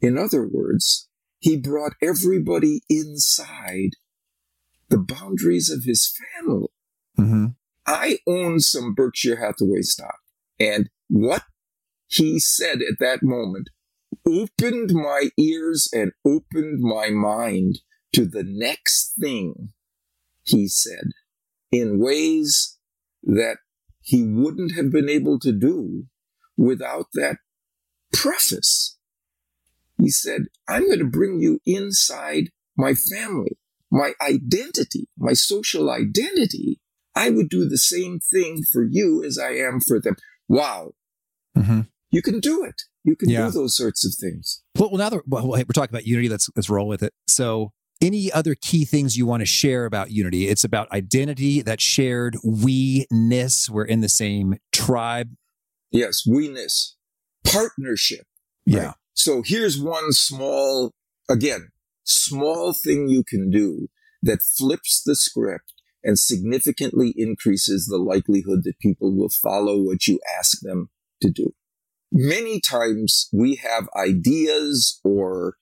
In 0.00 0.16
other 0.16 0.46
words, 0.46 1.08
he 1.40 1.56
brought 1.56 1.94
everybody 2.02 2.82
inside 2.88 3.90
the 4.88 4.98
boundaries 4.98 5.70
of 5.70 5.84
his 5.84 6.16
family. 6.36 6.68
Mm-hmm. 7.18 7.46
I 7.86 8.18
own 8.26 8.60
some 8.60 8.94
Berkshire 8.94 9.36
Hathaway 9.36 9.82
stock. 9.82 10.18
And 10.60 10.90
what 11.08 11.42
he 12.06 12.38
said 12.38 12.80
at 12.82 12.98
that 13.00 13.22
moment 13.22 13.70
opened 14.26 14.92
my 14.92 15.30
ears 15.38 15.88
and 15.92 16.12
opened 16.24 16.80
my 16.80 17.10
mind 17.10 17.80
to 18.14 18.26
the 18.26 18.44
next 18.44 19.14
thing 19.20 19.70
he 20.42 20.66
said 20.68 21.12
in 21.70 21.98
ways 21.98 22.78
that 23.22 23.58
he 24.00 24.24
wouldn't 24.24 24.74
have 24.74 24.90
been 24.90 25.08
able 25.08 25.38
to 25.38 25.52
do 25.52 26.04
without 26.56 27.06
that 27.14 27.36
preface. 28.12 28.96
He 29.98 30.10
said, 30.10 30.46
I'm 30.66 30.86
going 30.86 31.00
to 31.00 31.04
bring 31.04 31.40
you 31.40 31.60
inside 31.66 32.50
my 32.76 32.94
family, 32.94 33.58
my 33.90 34.12
identity, 34.22 35.08
my 35.18 35.32
social 35.32 35.90
identity. 35.90 36.80
I 37.14 37.30
would 37.30 37.48
do 37.48 37.68
the 37.68 37.78
same 37.78 38.20
thing 38.20 38.62
for 38.62 38.84
you 38.84 39.24
as 39.24 39.38
I 39.38 39.50
am 39.50 39.80
for 39.80 40.00
them. 40.00 40.16
Wow. 40.48 40.92
Mm-hmm. 41.56 41.82
You 42.10 42.22
can 42.22 42.40
do 42.40 42.64
it. 42.64 42.82
You 43.04 43.16
can 43.16 43.28
Yeah. 43.28 43.46
do 43.46 43.52
those 43.52 43.76
sorts 43.76 44.04
of 44.04 44.14
things. 44.14 44.62
Well, 44.78 44.90
well, 44.90 44.98
now 44.98 45.10
that 45.10 45.22
well, 45.26 45.52
hey, 45.54 45.64
we're 45.64 45.72
talking 45.74 45.90
about 45.94 46.06
unity, 46.06 46.28
let's 46.28 46.48
let's 46.56 46.70
roll 46.70 46.88
with 46.88 47.02
it. 47.02 47.12
So, 47.26 47.72
any 48.00 48.30
other 48.32 48.54
key 48.54 48.84
things 48.84 49.16
you 49.16 49.26
want 49.26 49.40
to 49.40 49.46
share 49.46 49.84
about 49.84 50.10
unity? 50.10 50.48
It's 50.48 50.64
about 50.64 50.90
identity, 50.92 51.62
that 51.62 51.80
shared 51.80 52.36
we-ness. 52.44 53.68
We're 53.68 53.84
in 53.84 54.00
the 54.00 54.08
same 54.08 54.56
tribe. 54.72 55.30
Yes, 55.90 56.24
we-ness, 56.26 56.96
partnership. 57.44 58.26
Yeah. 58.66 58.92
So 59.14 59.42
here's 59.44 59.80
one 59.80 60.12
small, 60.12 60.92
again, 61.28 61.70
small 62.04 62.72
thing 62.72 63.08
you 63.08 63.24
can 63.24 63.50
do 63.50 63.88
that 64.22 64.42
flips 64.42 65.02
the 65.04 65.16
script 65.16 65.72
and 66.04 66.18
significantly 66.18 67.12
increases 67.16 67.86
the 67.86 67.98
likelihood 67.98 68.60
that 68.64 68.78
people 68.78 69.14
will 69.14 69.28
follow 69.28 69.80
what 69.80 70.06
you 70.06 70.20
ask 70.38 70.60
them 70.60 70.90
to 71.20 71.30
do. 71.30 71.52
Many 72.12 72.60
times 72.60 73.28
we 73.32 73.56
have 73.56 73.88
ideas 73.96 75.00
or 75.04 75.56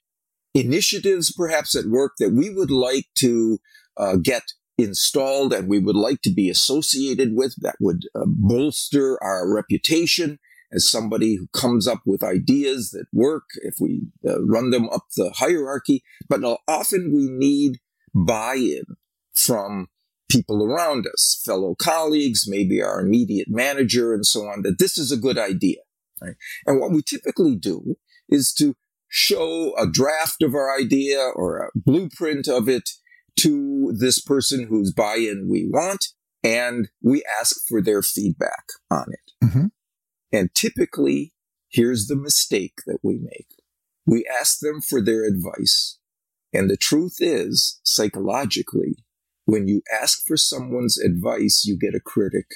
initiatives 0.55 1.33
perhaps 1.33 1.75
at 1.75 1.87
work 1.87 2.13
that 2.19 2.33
we 2.33 2.51
would 2.51 2.71
like 2.71 3.07
to 3.19 3.59
uh, 3.97 4.17
get 4.17 4.43
installed 4.79 5.53
and 5.53 5.69
we 5.69 5.79
would 5.79 5.97
like 5.97 6.21
to 6.23 6.33
be 6.33 6.51
associated 6.51 7.35
with 7.35 7.55
that 7.63 7.77
would 7.81 8.03
uh, 8.15 8.25
bolster 8.27 9.23
our 9.23 9.53
reputation 9.53 10.39
as 10.73 10.89
somebody 10.89 11.37
who 11.37 11.47
comes 11.53 11.87
up 11.87 12.01
with 12.05 12.23
ideas 12.23 12.91
that 12.91 13.07
work 13.13 13.45
if 13.63 13.77
we 13.81 14.03
uh, 14.27 14.43
run 14.45 14.71
them 14.71 14.89
up 14.91 15.05
the 15.17 15.31
hierarchy. 15.37 16.03
But 16.29 16.41
often 16.69 17.13
we 17.15 17.29
need 17.29 17.79
buy-in 18.15 18.85
from 19.35 19.89
people 20.29 20.63
around 20.63 21.07
us, 21.07 21.41
fellow 21.45 21.75
colleagues, 21.79 22.47
maybe 22.49 22.83
our 22.83 23.01
immediate 23.01 23.49
manager 23.49 24.13
and 24.13 24.27
so 24.27 24.41
on, 24.47 24.63
that 24.63 24.79
this 24.79 24.99
is 24.99 25.13
a 25.13 25.17
good 25.17 25.39
idea. 25.39 25.79
Right? 26.21 26.37
And 26.67 26.81
what 26.81 26.93
we 26.93 27.03
typically 27.03 27.57
do 27.57 27.97
is 28.29 28.53
to 28.55 28.75
show 29.09 29.75
a 29.77 29.87
draft 29.87 30.43
of 30.43 30.55
our 30.55 30.77
idea 30.77 31.21
or 31.35 31.59
a 31.59 31.71
blueprint 31.75 32.49
of 32.49 32.69
it 32.69 32.91
to 33.41 33.93
this 33.97 34.21
person 34.21 34.67
whose 34.67 34.93
buy-in 34.93 35.49
we 35.49 35.69
want, 35.69 36.07
and 36.43 36.89
we 37.03 37.23
ask 37.41 37.57
for 37.69 37.83
their 37.83 38.03
feedback 38.03 38.65
on 38.91 39.07
it. 39.11 39.47
Mhm. 39.47 39.71
And 40.33 40.55
typically, 40.55 41.35
here's 41.69 42.07
the 42.07 42.17
mistake 42.17 42.81
that 42.87 42.99
we 43.03 43.19
make. 43.19 43.63
We 44.07 44.27
ask 44.27 44.61
them 44.61 44.81
for 44.81 45.01
their 45.03 45.25
advice. 45.25 45.99
And 46.53 46.71
the 46.71 46.77
truth 46.77 47.17
is, 47.19 47.81
psychologically, 47.85 49.05
when 49.47 49.67
you 49.67 49.83
ask 50.03 50.27
for 50.27 50.37
someone's 50.37 50.99
advice, 50.99 51.65
you 51.65 51.79
get 51.79 51.95
a 51.95 52.01
critic. 52.01 52.47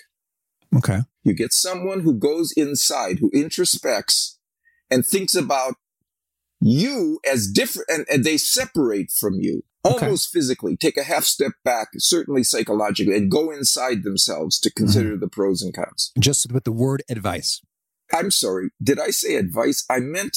Okay. 0.76 1.00
You 1.24 1.34
get 1.34 1.52
someone 1.52 2.00
who 2.00 2.14
goes 2.14 2.52
inside, 2.52 3.18
who 3.18 3.30
introspects 3.30 4.36
and 4.90 5.04
thinks 5.04 5.34
about 5.34 5.74
you 6.60 7.20
as 7.30 7.50
different, 7.50 7.88
and, 7.88 8.06
and 8.10 8.24
they 8.24 8.36
separate 8.36 9.10
from 9.10 9.40
you 9.40 9.62
Okay. 9.84 10.04
almost 10.04 10.30
physically, 10.30 10.76
take 10.76 10.98
a 10.98 11.02
half 11.02 11.24
step 11.24 11.52
back, 11.64 11.88
certainly 11.96 12.42
psychologically, 12.42 13.16
and 13.16 13.30
go 13.30 13.50
inside 13.50 14.02
themselves 14.04 14.60
to 14.60 14.70
consider 14.70 15.12
mm-hmm. 15.12 15.20
the 15.20 15.28
pros 15.28 15.62
and 15.62 15.72
cons. 15.72 16.12
Just 16.18 16.52
with 16.52 16.64
the 16.64 16.72
word 16.72 17.02
advice. 17.08 17.62
I'm 18.12 18.30
sorry, 18.30 18.70
did 18.82 19.00
I 19.00 19.08
say 19.08 19.36
advice? 19.36 19.86
I 19.88 20.00
meant 20.00 20.36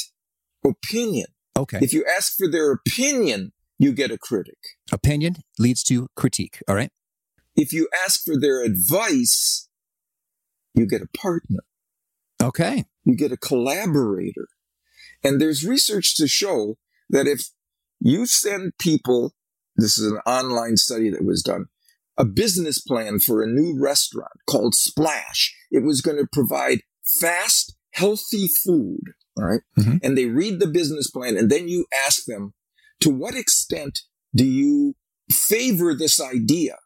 opinion. 0.66 1.28
Okay. 1.58 1.80
If 1.82 1.92
you 1.92 2.06
ask 2.18 2.38
for 2.38 2.50
their 2.50 2.72
opinion, 2.72 3.52
you 3.84 3.92
get 3.92 4.12
a 4.12 4.18
critic. 4.18 4.58
Opinion 4.92 5.36
leads 5.60 5.84
to 5.84 6.08
critique. 6.16 6.60
All 6.68 6.76
right. 6.76 6.92
If 7.56 7.74
you 7.74 7.88
ask 8.06 8.24
for 8.26 8.40
their 8.40 8.64
advice, 8.64 9.68
you 10.74 10.88
get 10.88 11.02
a 11.02 11.18
partner. 11.18 11.60
Okay. 12.42 12.86
You 13.04 13.16
get 13.16 13.32
a 13.32 13.38
collaborator. 13.38 14.48
And 15.24 15.40
there's 15.40 15.66
research 15.66 16.16
to 16.18 16.28
show 16.28 16.78
that 17.10 17.28
if 17.28 17.50
you 18.00 18.26
send 18.26 18.74
people, 18.80 19.34
this 19.76 19.98
is 19.98 20.12
an 20.12 20.20
online 20.26 20.78
study 20.78 21.10
that 21.10 21.24
was 21.26 21.44
done, 21.44 21.66
a 22.18 22.26
business 22.26 22.80
plan 22.80 23.20
for 23.20 23.42
a 23.42 23.48
new 23.48 23.78
restaurant 23.80 24.32
called 24.50 24.76
Splash. 24.76 25.56
It 25.72 25.84
was 25.84 26.02
going 26.02 26.18
to 26.18 26.28
provide 26.32 26.82
fast, 27.20 27.76
healthy 27.92 28.48
food. 28.48 29.14
All 29.38 29.46
right? 29.46 29.62
Mhm. 29.78 30.00
And 30.04 30.18
they 30.18 30.26
read 30.26 30.60
the 30.60 30.68
business 30.68 31.10
plan 31.10 31.38
and 31.38 31.50
then 31.52 31.68
you 31.68 31.86
ask 32.06 32.26
them, 32.26 32.54
to 33.04 33.10
what 33.10 33.36
extent 33.36 34.00
do 34.34 34.46
you 34.46 34.96
favor 35.30 35.94
this 35.94 36.22
idea? 36.22 36.78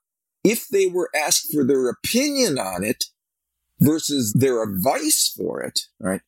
If 0.44 0.68
they 0.68 0.88
were 0.88 1.12
asked 1.16 1.54
for 1.54 1.64
their 1.64 1.90
opinion 1.90 2.58
on 2.58 2.84
it 2.84 3.06
versus 3.80 4.34
their 4.34 4.64
advice 4.64 5.32
for 5.38 5.62
it, 5.62 5.80
right? 6.00 6.22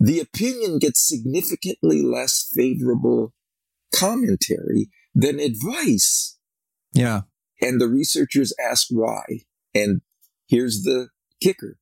The 0.00 0.18
opinion 0.18 0.80
gets 0.80 1.06
significantly 1.06 2.02
less 2.02 2.50
favorable 2.52 3.32
commentary 3.94 4.90
than 5.14 5.38
advice. 5.38 6.36
Yeah. 6.92 7.20
And 7.60 7.80
the 7.80 7.86
researchers 7.88 8.52
asked 8.58 8.88
why. 8.90 9.22
And 9.72 10.00
here's 10.48 10.82
the 10.82 11.10
kicker. 11.40 11.78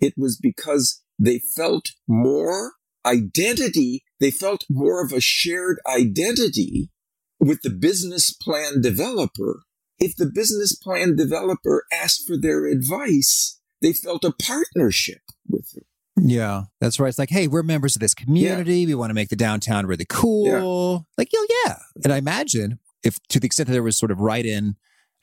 It 0.00 0.14
was 0.16 0.38
because 0.40 1.02
they 1.18 1.40
felt 1.56 1.86
more 2.06 2.74
identity. 3.06 4.02
They 4.20 4.30
felt 4.30 4.64
more 4.68 5.04
of 5.04 5.12
a 5.12 5.20
shared 5.20 5.78
identity 5.86 6.90
with 7.38 7.62
the 7.62 7.70
business 7.70 8.30
plan 8.32 8.80
developer. 8.80 9.62
If 9.98 10.16
the 10.16 10.30
business 10.32 10.74
plan 10.74 11.16
developer 11.16 11.84
asked 11.92 12.26
for 12.26 12.36
their 12.36 12.66
advice, 12.66 13.60
they 13.80 13.92
felt 13.92 14.24
a 14.24 14.32
partnership 14.32 15.20
with 15.48 15.70
them. 15.72 15.84
Yeah, 16.18 16.64
that's 16.80 16.98
right. 16.98 17.08
It's 17.08 17.18
like, 17.18 17.30
hey, 17.30 17.46
we're 17.46 17.62
members 17.62 17.94
of 17.94 18.00
this 18.00 18.14
community. 18.14 18.86
We 18.86 18.94
want 18.94 19.10
to 19.10 19.14
make 19.14 19.28
the 19.28 19.36
downtown 19.36 19.86
really 19.86 20.06
cool. 20.08 21.06
Like, 21.18 21.30
yo, 21.32 21.40
yeah. 21.66 21.76
And 22.02 22.12
I 22.12 22.16
imagine 22.16 22.78
if 23.04 23.18
to 23.28 23.38
the 23.38 23.46
extent 23.46 23.66
that 23.68 23.74
there 23.74 23.82
was 23.82 23.98
sort 23.98 24.10
of 24.10 24.18
write-in 24.20 24.76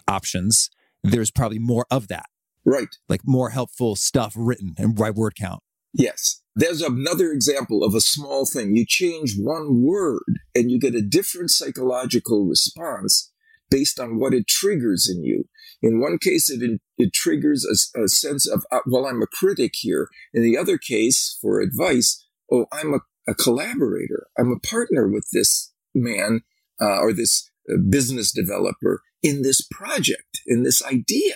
options, 0.08 0.70
there's 1.04 1.32
probably 1.32 1.60
more 1.60 1.86
of 1.90 2.08
that, 2.10 2.28
Right. 2.64 2.88
like 3.10 3.22
more 3.26 3.50
helpful 3.50 3.96
stuff 3.96 4.34
written 4.38 4.76
and 4.78 4.96
by 4.96 5.10
word 5.10 5.34
count. 5.36 5.64
Yes. 5.94 6.42
There's 6.56 6.82
another 6.82 7.32
example 7.32 7.84
of 7.84 7.96
a 7.96 8.02
small 8.02 8.46
thing. 8.46 8.76
You 8.76 8.86
change 8.88 9.36
one 9.38 9.82
word 9.82 10.24
and 10.54 10.70
you 10.70 10.80
get 10.80 10.96
a 10.96 11.02
different 11.02 11.50
psychological 11.50 12.46
response 12.46 13.32
based 13.72 14.00
on 14.00 14.20
what 14.20 14.34
it 14.34 14.48
triggers 14.48 15.10
in 15.10 15.24
you. 15.24 15.46
In 15.82 16.00
one 16.00 16.18
case, 16.20 16.50
it, 16.50 16.80
it 16.98 17.14
triggers 17.14 17.66
a, 17.66 18.04
a 18.04 18.08
sense 18.08 18.48
of, 18.48 18.66
uh, 18.72 18.80
well, 18.86 19.08
I'm 19.08 19.22
a 19.22 19.28
critic 19.28 19.74
here. 19.76 20.10
In 20.34 20.44
the 20.44 20.58
other 20.58 20.78
case, 20.78 21.38
for 21.42 21.60
advice, 21.60 22.24
oh, 22.52 22.68
I'm 22.72 22.94
a, 22.94 23.00
a 23.28 23.34
collaborator. 23.34 24.28
I'm 24.38 24.52
a 24.52 24.60
partner 24.60 25.08
with 25.08 25.28
this 25.34 25.74
man 25.96 26.42
uh, 26.80 27.00
or 27.00 27.14
this 27.14 27.50
uh, 27.70 27.78
business 27.90 28.32
developer 28.32 29.02
in 29.24 29.42
this 29.42 29.62
project, 29.62 30.42
in 30.46 30.64
this 30.64 30.84
idea. 30.84 31.36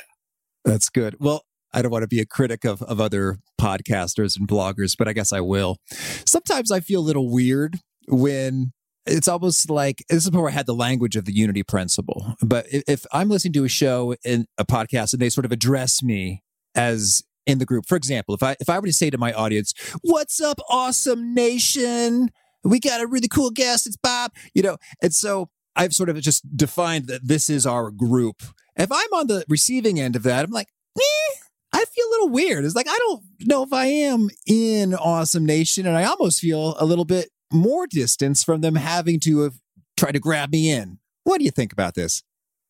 That's 0.63 0.89
good. 0.89 1.15
Well, 1.19 1.46
I 1.77 1.83
don't 1.83 1.91
want 1.91 2.01
to 2.01 2.07
be 2.07 2.19
a 2.19 2.25
critic 2.25 2.65
of, 2.65 2.81
of 2.81 2.99
other 2.99 3.37
podcasters 3.61 4.35
and 4.35 4.47
bloggers, 4.47 4.95
but 4.97 5.07
I 5.07 5.13
guess 5.13 5.31
I 5.31 5.41
will. 5.41 5.77
Sometimes 6.25 6.71
I 6.71 6.79
feel 6.79 7.01
a 7.01 7.05
little 7.05 7.31
weird 7.31 7.77
when 8.07 8.73
it's 9.05 9.27
almost 9.27 9.69
like 9.69 10.03
this 10.09 10.25
is 10.25 10.31
where 10.31 10.49
I 10.49 10.51
had 10.51 10.65
the 10.65 10.73
language 10.73 11.15
of 11.15 11.25
the 11.25 11.33
unity 11.33 11.61
principle. 11.61 12.33
But 12.41 12.65
if, 12.71 13.05
I'm 13.11 13.29
listening 13.29 13.53
to 13.53 13.63
a 13.63 13.69
show 13.69 14.15
in 14.25 14.47
a 14.57 14.65
podcast 14.65 15.13
and 15.13 15.21
they 15.21 15.29
sort 15.29 15.45
of 15.45 15.51
address 15.51 16.01
me 16.01 16.41
as 16.73 17.21
in 17.45 17.59
the 17.59 17.65
group, 17.65 17.85
for 17.85 17.95
example, 17.95 18.33
if 18.33 18.41
I 18.41 18.55
if 18.59 18.69
I 18.69 18.79
were 18.79 18.87
to 18.87 18.93
say 18.93 19.11
to 19.11 19.17
my 19.19 19.31
audience, 19.31 19.73
"What's 20.01 20.41
up, 20.41 20.59
awesome 20.69 21.35
nation? 21.35 22.31
We 22.63 22.79
got 22.79 23.01
a 23.01 23.07
really 23.07 23.27
cool 23.27 23.51
guest. 23.51 23.85
It's 23.85 23.97
Bob," 23.97 24.31
you 24.55 24.63
know, 24.63 24.77
and 25.01 25.13
so 25.13 25.49
I've 25.75 25.93
sort 25.93 26.09
of 26.09 26.19
just 26.21 26.57
defined 26.57 27.05
that 27.07 27.27
this 27.27 27.51
is 27.51 27.67
our 27.67 27.91
group. 27.91 28.41
If 28.75 28.91
I'm 28.91 29.13
on 29.13 29.27
the 29.27 29.45
receiving 29.47 29.99
end 29.99 30.15
of 30.15 30.23
that, 30.23 30.43
I'm 30.43 30.51
like, 30.51 30.67
eh, 30.99 31.35
I 31.73 31.83
feel 31.85 32.05
a 32.07 32.11
little 32.11 32.29
weird. 32.29 32.65
It's 32.65 32.75
like 32.75 32.87
I 32.89 32.97
don't 32.97 33.23
know 33.45 33.63
if 33.63 33.73
I 33.73 33.85
am 33.85 34.29
in 34.45 34.93
Awesome 34.93 35.45
Nation, 35.45 35.85
and 35.85 35.95
I 35.97 36.03
almost 36.05 36.39
feel 36.39 36.75
a 36.79 36.85
little 36.85 37.05
bit 37.05 37.29
more 37.51 37.87
distance 37.87 38.43
from 38.43 38.61
them 38.61 38.75
having 38.75 39.19
to 39.21 39.41
have 39.41 39.55
tried 39.95 40.13
to 40.13 40.19
grab 40.19 40.51
me 40.51 40.71
in. 40.71 40.99
What 41.23 41.39
do 41.39 41.45
you 41.45 41.51
think 41.51 41.73
about 41.73 41.95
this? 41.95 42.23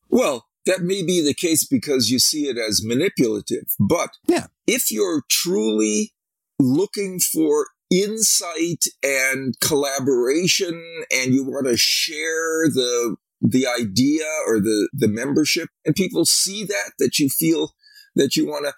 Well, 0.09 0.45
that 0.65 0.81
may 0.81 1.03
be 1.03 1.21
the 1.23 1.33
case 1.33 1.65
because 1.65 2.09
you 2.09 2.19
see 2.19 2.47
it 2.47 2.57
as 2.57 2.81
manipulative. 2.83 3.65
But 3.79 4.09
Yeah. 4.27 4.47
if 4.65 4.91
you're 4.91 5.23
truly 5.29 6.13
looking 6.59 7.19
for 7.19 7.67
insight 7.89 8.85
and 9.03 9.55
collaboration 9.61 10.83
and 11.11 11.33
you 11.33 11.43
want 11.43 11.67
to 11.67 11.77
share 11.77 12.67
the 12.69 13.15
the 13.39 13.67
idea 13.67 14.25
or 14.47 14.59
the 14.59 14.89
the 14.93 15.07
membership 15.07 15.69
and 15.85 15.95
people 15.95 16.25
see 16.25 16.63
that 16.65 16.91
that 16.99 17.19
you 17.19 17.29
feel 17.29 17.73
that 18.15 18.35
you 18.35 18.45
want 18.47 18.65
to 18.65 18.73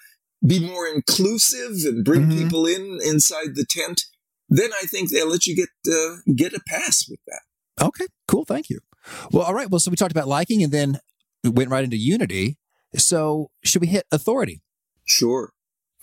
be 0.45 0.60
more 0.60 0.88
inclusive 0.88 1.71
and 1.86 2.04
bring 2.06 2.28
Mhm. 2.28 2.38
people 2.43 2.65
in 2.65 2.99
inside 3.04 3.56
the 3.56 3.65
tent 3.69 4.06
then 4.47 4.71
i 4.82 4.86
think 4.86 5.10
they'll 5.12 5.30
let 5.30 5.45
you 5.45 5.56
get 5.56 5.69
uh, 5.91 6.17
get 6.36 6.54
a 6.54 6.60
pass 6.67 7.08
with 7.10 7.19
that 7.28 7.41
Okay, 7.82 8.08
cool. 8.28 8.43
Thank 8.43 8.69
you. 8.69 8.80
Well, 9.32 9.43
all 9.45 9.54
right. 9.54 9.69
Well, 9.69 9.80
so 9.80 9.89
we 9.89 9.95
talked 9.95 10.12
about 10.12 10.28
liking 10.28 10.62
and 10.62 10.73
then 10.73 10.99
we 11.45 11.49
went 11.49 11.69
right 11.69 11.86
into 11.86 11.95
unity. 11.95 12.58
So 12.97 13.52
should 13.63 13.80
we 13.82 13.88
hit 13.88 14.06
authority? 14.12 14.62
Sure. 15.06 15.54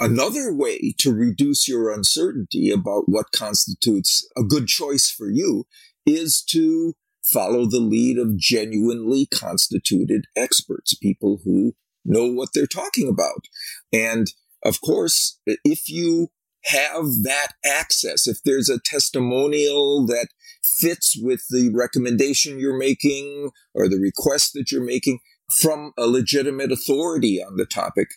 Another 0.01 0.55
way 0.55 0.95
to 1.01 1.13
reduce 1.13 1.69
your 1.69 1.93
uncertainty 1.93 2.71
about 2.71 3.11
what 3.11 3.31
constitutes 3.31 4.27
a 4.39 4.43
good 4.43 4.69
choice 4.69 5.11
for 5.11 5.29
you 5.31 5.67
is 6.07 6.43
to 6.45 6.95
follow 7.23 7.67
the 7.67 7.81
lead 7.81 8.17
of 8.17 8.39
genuinely 8.39 9.27
constituted 9.27 10.25
experts, 10.35 10.95
people 10.95 11.41
who 11.45 11.75
know 12.07 12.27
what 12.27 12.51
they're 12.55 12.67
talking 12.67 13.09
about. 13.09 13.47
And 13.93 14.27
of 14.65 14.81
course, 14.81 15.39
if 15.47 15.89
you 15.89 16.29
have 16.67 17.05
that 17.23 17.53
access, 17.65 18.27
if 18.27 18.43
there's 18.45 18.69
a 18.69 18.81
testimonial 18.85 20.05
that 20.07 20.29
fits 20.65 21.17
with 21.21 21.43
the 21.51 21.71
recommendation 21.73 22.59
you're 22.59 22.77
making 22.77 23.51
or 23.75 23.89
the 23.89 24.01
request 24.01 24.53
that 24.55 24.73
you're 24.73 24.85
making 24.85 25.21
from 25.61 25.93
a 25.97 26.07
legitimate 26.07 26.73
authority 26.73 27.41
on 27.41 27.57
the 27.57 27.67
topic, 27.67 28.09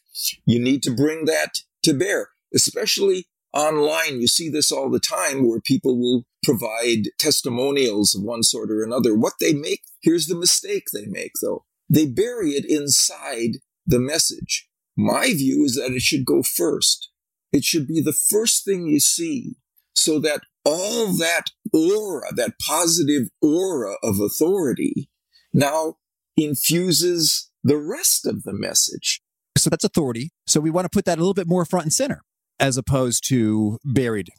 you 0.45 0.59
need 0.59 0.81
to 0.81 0.91
bring 0.91 1.25
that 1.25 1.59
to 1.83 1.93
bear, 1.93 2.29
especially 2.53 3.27
online. 3.53 4.19
You 4.19 4.27
see 4.27 4.49
this 4.49 4.71
all 4.71 4.89
the 4.89 4.99
time 4.99 5.47
where 5.47 5.61
people 5.61 5.99
will 5.99 6.25
provide 6.43 7.09
testimonials 7.19 8.15
of 8.15 8.23
one 8.23 8.41
sort 8.41 8.71
or 8.71 8.83
another. 8.83 9.15
What 9.15 9.33
they 9.39 9.53
make, 9.53 9.83
here's 10.01 10.27
the 10.27 10.35
mistake 10.35 10.85
they 10.91 11.05
make 11.05 11.33
though. 11.41 11.65
They 11.89 12.07
bury 12.07 12.51
it 12.51 12.65
inside 12.65 13.57
the 13.89 13.99
message. 13.99 14.67
My 14.95 15.27
view 15.27 15.63
is 15.65 15.75
that 15.75 15.93
it 15.93 16.01
should 16.01 16.25
go 16.25 16.43
first. 16.43 17.09
It 17.51 17.63
should 17.63 17.87
be 17.87 18.01
the 18.01 18.13
first 18.13 18.63
thing 18.63 18.87
you 18.87 18.99
see 18.99 19.55
so 19.95 20.19
that 20.19 20.41
all 20.63 21.07
that 21.07 21.45
aura, 21.73 22.33
that 22.35 22.53
positive 22.65 23.29
aura 23.41 23.95
of 24.03 24.19
authority 24.19 25.09
now 25.53 25.95
infuses 26.37 27.49
the 27.63 27.77
rest 27.77 28.25
of 28.25 28.43
the 28.43 28.53
message. 28.53 29.21
So 29.57 29.69
that's 29.69 29.83
authority. 29.83 30.29
So 30.47 30.59
we 30.59 30.69
want 30.69 30.85
to 30.85 30.89
put 30.89 31.05
that 31.05 31.17
a 31.17 31.21
little 31.21 31.33
bit 31.33 31.47
more 31.47 31.65
front 31.65 31.85
and 31.85 31.93
center 31.93 32.21
as 32.59 32.77
opposed 32.77 33.27
to 33.29 33.79
buried. 33.83 34.29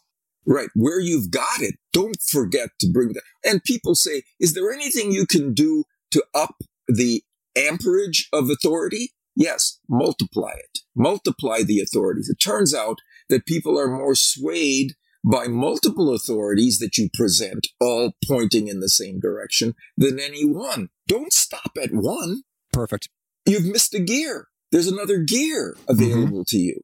Right. 0.47 0.69
Where 0.75 1.01
you've 1.01 1.31
got 1.31 1.61
it, 1.61 1.75
don't 1.93 2.17
forget 2.31 2.71
to 2.81 2.91
bring 2.91 3.13
that. 3.15 3.23
And 3.45 3.63
people 3.65 3.95
say, 3.95 4.23
is 4.39 4.55
there 4.55 4.73
anything 4.73 5.13
you 5.13 5.27
can 5.27 5.53
do 5.53 5.85
to 6.13 6.25
up 6.35 6.57
the 6.89 7.23
amperage 7.57 8.29
of 8.33 8.49
authority? 8.51 9.11
Yes, 9.37 9.79
multiply 9.89 10.53
it. 10.53 10.81
Multiply 10.95 11.63
the 11.63 11.81
authorities. 11.81 12.29
It 12.29 12.43
turns 12.43 12.75
out 12.75 12.99
that 13.29 13.47
people 13.47 13.79
are 13.79 13.89
more 13.89 14.15
swayed 14.15 14.95
by 15.25 15.47
multiple 15.47 16.15
authorities 16.15 16.79
that 16.79 16.97
you 16.97 17.09
present, 17.13 17.69
all 17.81 18.13
pointing 18.27 18.69
in 18.69 18.81
the 18.81 18.89
same 18.89 19.21
direction, 19.21 19.75
than 19.97 20.19
any 20.19 20.45
one. 20.45 20.89
Don't 21.07 21.33
stop 21.33 21.73
at 21.81 21.91
one. 21.93 22.43
Perfect. 22.73 23.09
You've 23.47 23.67
missed 23.67 23.95
a 23.95 24.01
gear. 24.01 24.49
There's 24.73 24.87
another 24.87 25.19
gear 25.19 25.77
mm-hmm. 25.77 25.93
available 25.93 26.45
to 26.47 26.59
you. 26.59 26.81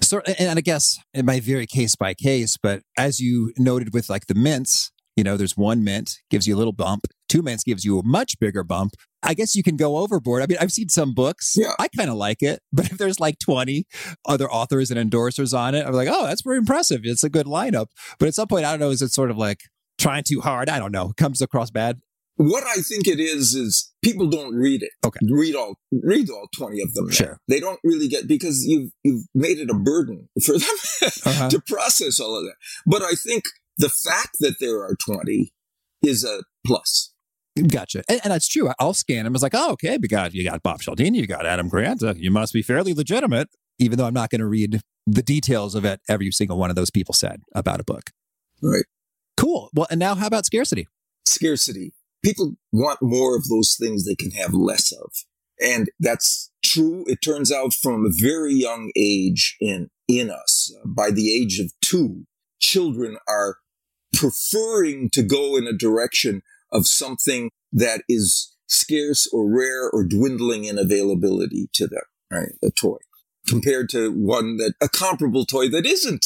So, 0.00 0.20
and 0.38 0.58
I 0.58 0.62
guess 0.62 0.98
it 1.12 1.24
might 1.24 1.42
vary 1.42 1.66
case 1.66 1.96
by 1.96 2.14
case, 2.14 2.56
but 2.56 2.82
as 2.96 3.20
you 3.20 3.52
noted 3.58 3.92
with 3.92 4.08
like 4.08 4.26
the 4.26 4.34
mints, 4.34 4.92
you 5.16 5.24
know, 5.24 5.36
there's 5.36 5.56
one 5.56 5.82
mint 5.82 6.18
gives 6.30 6.46
you 6.46 6.54
a 6.54 6.58
little 6.58 6.72
bump, 6.72 7.06
two 7.28 7.42
mints 7.42 7.64
gives 7.64 7.84
you 7.84 7.98
a 7.98 8.04
much 8.04 8.38
bigger 8.38 8.62
bump. 8.62 8.92
I 9.22 9.34
guess 9.34 9.54
you 9.56 9.62
can 9.62 9.76
go 9.76 9.96
overboard. 9.98 10.42
I 10.42 10.46
mean, 10.46 10.58
I've 10.60 10.72
seen 10.72 10.88
some 10.88 11.12
books. 11.14 11.54
Yeah. 11.56 11.72
I 11.78 11.88
kind 11.88 12.08
of 12.10 12.16
like 12.16 12.42
it, 12.42 12.60
but 12.72 12.86
if 12.90 12.98
there's 12.98 13.18
like 13.20 13.38
20 13.38 13.86
other 14.26 14.50
authors 14.50 14.90
and 14.90 15.10
endorsers 15.10 15.56
on 15.58 15.74
it, 15.74 15.84
I'm 15.86 15.92
like, 15.92 16.08
oh, 16.10 16.26
that's 16.26 16.42
very 16.42 16.58
impressive. 16.58 17.00
It's 17.04 17.24
a 17.24 17.28
good 17.30 17.46
lineup. 17.46 17.86
But 18.18 18.28
at 18.28 18.34
some 18.34 18.48
point, 18.48 18.64
I 18.64 18.70
don't 18.70 18.80
know, 18.80 18.90
is 18.90 19.02
it 19.02 19.10
sort 19.12 19.30
of 19.30 19.36
like 19.36 19.60
trying 19.98 20.22
too 20.26 20.40
hard? 20.40 20.68
I 20.68 20.78
don't 20.78 20.92
know. 20.92 21.12
Comes 21.16 21.40
across 21.42 21.70
bad. 21.70 21.98
What 22.36 22.62
I 22.62 22.74
think 22.82 23.08
it 23.08 23.18
is 23.18 23.54
is 23.54 23.92
people 24.00 24.28
don't 24.28 24.54
read 24.54 24.84
it. 24.84 24.90
Okay. 25.04 25.18
Read 25.28 25.56
all 25.56 25.74
read 25.90 26.30
all 26.30 26.46
twenty 26.56 26.80
of 26.80 26.94
them. 26.94 27.10
Sure. 27.10 27.40
They 27.48 27.58
don't 27.58 27.80
really 27.82 28.06
get 28.06 28.28
because 28.28 28.64
you've 28.64 28.92
you've 29.02 29.24
made 29.34 29.58
it 29.58 29.68
a 29.70 29.74
burden 29.74 30.28
for 30.46 30.52
them 30.56 30.68
Uh-huh. 31.26 31.50
to 31.50 31.60
process 31.66 32.20
all 32.20 32.36
of 32.38 32.44
that. 32.44 32.54
But 32.86 33.02
I 33.02 33.14
think 33.14 33.42
the 33.76 33.88
fact 33.88 34.36
that 34.38 34.58
there 34.60 34.78
are 34.84 34.94
twenty 35.04 35.52
is 36.00 36.22
a 36.22 36.44
plus. 36.64 37.12
Gotcha. 37.66 38.02
And, 38.08 38.20
and 38.24 38.32
that's 38.32 38.46
true. 38.46 38.70
I'll 38.78 38.94
scan 38.94 39.24
them. 39.24 39.34
It's 39.34 39.42
like, 39.42 39.54
oh, 39.54 39.72
okay, 39.72 39.98
we 40.00 40.08
got 40.08 40.34
you 40.34 40.44
got 40.44 40.62
Bob 40.62 40.80
Cialdini, 40.80 41.18
you 41.18 41.26
got 41.26 41.46
Adam 41.46 41.68
Grant. 41.68 42.02
Uh, 42.02 42.14
you 42.16 42.30
must 42.30 42.52
be 42.52 42.62
fairly 42.62 42.94
legitimate, 42.94 43.48
even 43.78 43.98
though 43.98 44.06
I'm 44.06 44.14
not 44.14 44.30
going 44.30 44.40
to 44.40 44.46
read 44.46 44.80
the 45.06 45.22
details 45.22 45.74
of 45.74 45.84
it 45.84 46.00
every 46.08 46.30
single 46.30 46.58
one 46.58 46.70
of 46.70 46.76
those 46.76 46.90
people 46.90 47.14
said 47.14 47.42
about 47.54 47.80
a 47.80 47.84
book. 47.84 48.10
Right. 48.62 48.84
Cool. 49.36 49.70
Well, 49.72 49.86
and 49.90 49.98
now 49.98 50.14
how 50.14 50.26
about 50.26 50.46
scarcity? 50.46 50.88
Scarcity. 51.24 51.94
People 52.24 52.54
want 52.72 52.98
more 53.00 53.36
of 53.36 53.48
those 53.48 53.76
things 53.78 54.04
they 54.04 54.16
can 54.16 54.32
have 54.32 54.52
less 54.52 54.92
of. 54.92 55.12
And 55.60 55.88
that's 55.98 56.50
true. 56.64 57.04
It 57.06 57.20
turns 57.22 57.52
out 57.52 57.72
from 57.72 58.04
a 58.04 58.10
very 58.12 58.54
young 58.54 58.90
age 58.96 59.56
in, 59.60 59.90
in 60.08 60.30
us. 60.30 60.74
By 60.84 61.10
the 61.10 61.34
age 61.34 61.58
of 61.58 61.72
two, 61.80 62.24
children 62.60 63.16
are 63.28 63.56
preferring 64.12 65.10
to 65.10 65.22
go 65.22 65.56
in 65.56 65.66
a 65.66 65.72
direction 65.72 66.42
of 66.72 66.86
something 66.86 67.50
that 67.72 68.02
is 68.08 68.54
scarce 68.66 69.28
or 69.32 69.48
rare 69.48 69.90
or 69.90 70.04
dwindling 70.04 70.64
in 70.64 70.78
availability 70.78 71.68
to 71.74 71.86
them, 71.86 72.02
right? 72.30 72.52
A 72.62 72.70
toy 72.70 72.98
compared 73.48 73.88
to 73.88 74.12
one 74.12 74.58
that 74.58 74.74
a 74.80 74.88
comparable 74.88 75.44
toy 75.44 75.68
that 75.70 75.86
isn't 75.86 76.24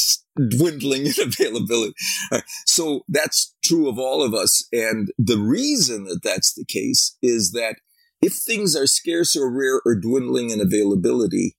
dwindling 0.51 1.07
in 1.07 1.13
availability. 1.23 1.95
Right? 2.31 2.43
So 2.67 3.03
that's 3.09 3.55
true 3.65 3.89
of 3.89 3.99
all 3.99 4.23
of 4.23 4.35
us. 4.35 4.67
And 4.73 5.11
the 5.19 5.39
reason 5.39 6.05
that 6.05 6.21
that's 6.23 6.53
the 6.55 6.65
case 6.65 7.17
is 7.23 7.53
that 7.53 7.77
if 8.21 8.35
things 8.35 8.77
are 8.77 8.87
scarce 8.87 9.37
or 9.37 9.51
rare 9.51 9.81
or 9.85 9.99
dwindling 9.99 10.51
in 10.51 10.61
availability, 10.61 11.57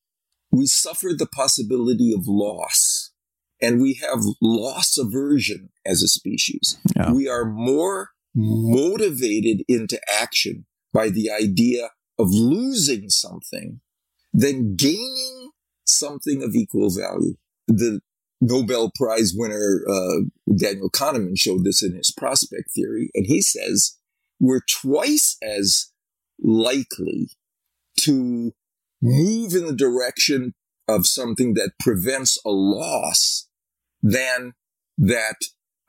we 0.51 0.65
suffer 0.65 1.09
the 1.17 1.27
possibility 1.27 2.13
of 2.13 2.27
loss. 2.27 3.11
And 3.61 3.81
we 3.81 3.93
have 4.01 4.19
loss 4.41 4.97
aversion 4.97 5.69
as 5.85 6.01
a 6.01 6.07
species. 6.07 6.77
Yeah. 6.95 7.13
We 7.13 7.29
are 7.29 7.45
more 7.45 8.09
motivated 8.35 9.63
into 9.67 9.99
action 10.11 10.65
by 10.93 11.09
the 11.09 11.29
idea 11.31 11.89
of 12.19 12.29
losing 12.29 13.09
something 13.09 13.81
than 14.33 14.75
gaining 14.75 15.51
something 15.85 16.43
of 16.43 16.55
equal 16.55 16.89
value. 16.89 17.35
The 17.67 18.01
Nobel 18.41 18.91
Prize 18.95 19.33
winner, 19.35 19.81
uh, 19.89 20.53
Daniel 20.55 20.89
Kahneman 20.89 21.37
showed 21.37 21.63
this 21.63 21.81
in 21.81 21.95
his 21.95 22.11
prospect 22.11 22.71
theory. 22.75 23.09
And 23.13 23.25
he 23.25 23.41
says 23.41 23.97
we're 24.39 24.61
twice 24.69 25.37
as 25.41 25.91
likely 26.41 27.29
to 28.01 28.53
move 29.01 29.53
in 29.53 29.65
the 29.65 29.75
direction 29.75 30.53
of 30.87 31.07
something 31.07 31.53
that 31.53 31.71
prevents 31.79 32.37
a 32.45 32.49
loss 32.49 33.47
than 34.01 34.53
that 34.97 35.37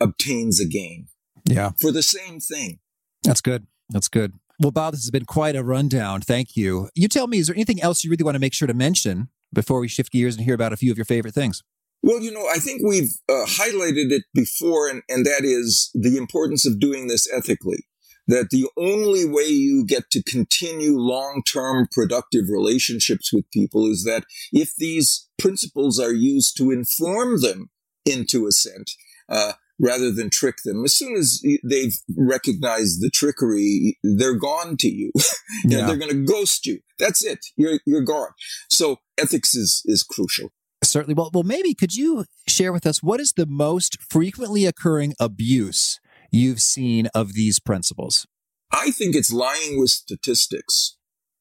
obtains 0.01 0.61
a 0.61 0.66
gain 0.66 1.09
Yeah, 1.45 1.72
for 1.80 1.92
the 1.92 2.03
same 2.03 2.40
thing. 2.40 2.78
that's 3.22 3.40
good. 3.40 3.66
That's 3.90 4.09
good. 4.09 4.32
Well, 4.61 4.70
Bob, 4.70 4.95
this 4.95 5.03
has 5.03 5.11
been 5.11 5.24
quite 5.24 5.57
a 5.57 5.64
rundown. 5.64 6.20
Thank 6.20 6.57
you. 6.57 6.88
You 6.95 7.09
tell 7.09 7.26
me, 7.26 7.38
is 7.38 7.49
there 7.49 7.57
anything 7.57 7.82
else 7.82 8.05
you 8.05 8.11
really 8.11 8.24
want 8.24 8.36
to 8.36 8.40
make 8.40 8.55
sure 8.55 8.68
to 8.68 8.74
mention 8.74 9.28
before 9.53 9.80
we 9.80 9.88
shift 9.88 10.12
gears 10.12 10.36
and 10.36 10.45
hear 10.45 10.55
about 10.55 10.72
a 10.72 10.76
few 10.76 10.92
of 10.92 10.99
your 10.99 11.05
favorite 11.05 11.34
things? 11.34 11.62
Well, 12.03 12.20
you 12.20 12.30
know, 12.30 12.47
I 12.53 12.59
think 12.59 12.82
we've 12.86 13.12
uh, 13.28 13.47
highlighted 13.47 14.12
it 14.12 14.24
before, 14.34 14.88
and, 14.88 15.03
and 15.09 15.24
that 15.24 15.42
is 15.42 15.90
the 15.95 16.16
importance 16.16 16.66
of 16.66 16.78
doing 16.78 17.09
this 17.09 17.26
ethically. 17.32 17.86
That 18.26 18.49
the 18.51 18.68
only 18.78 19.26
way 19.26 19.49
you 19.49 19.84
get 19.84 20.11
to 20.12 20.22
continue 20.22 20.99
long 20.99 21.42
term 21.51 21.88
productive 21.90 22.45
relationships 22.49 23.32
with 23.32 23.51
people 23.51 23.86
is 23.86 24.05
that 24.05 24.24
if 24.51 24.74
these 24.76 25.28
principles 25.38 26.01
are 26.01 26.12
used 26.12 26.57
to 26.57 26.70
inform 26.70 27.42
them 27.42 27.70
into 28.07 28.47
assent, 28.47 28.92
uh, 29.28 29.53
rather 29.81 30.11
than 30.12 30.31
trick 30.31 30.57
them. 30.64 30.85
As 30.85 30.97
soon 30.97 31.16
as 31.16 31.43
they've 31.68 31.97
recognized 32.16 33.01
the 33.01 33.11
trickery, 33.12 33.99
they're 34.03 34.39
gone 34.39 34.77
to 34.79 34.89
you. 34.89 35.11
you 35.64 35.79
know, 35.79 35.87
they're 35.87 35.97
going 35.97 36.11
to 36.11 36.25
ghost 36.25 36.66
you. 36.66 36.81
That's 36.99 37.25
it. 37.25 37.39
You're, 37.57 37.81
you're 37.87 38.05
gone. 38.05 38.31
So 38.70 38.99
ethics 39.18 39.55
is, 39.55 39.83
is 39.87 40.03
crucial. 40.03 40.51
Certainly. 40.83 41.14
Well, 41.14 41.31
well, 41.33 41.45
maybe 41.45 41.75
could 41.75 41.95
you 41.95 42.25
share 42.47 42.72
with 42.72 42.87
us 42.87 43.03
what 43.03 43.20
is 43.20 43.33
the 43.33 43.47
most 43.47 43.99
frequently 44.03 44.66
occurring 44.66 45.14
abuse 45.18 45.99
you've 46.31 46.61
seen 46.61 47.09
of 47.14 47.33
these 47.33 47.59
principles? 47.59 48.27
I 48.70 48.91
think 48.91 49.14
it's 49.14 49.33
lying 49.33 49.79
with 49.79 49.91
statistics 49.91 50.97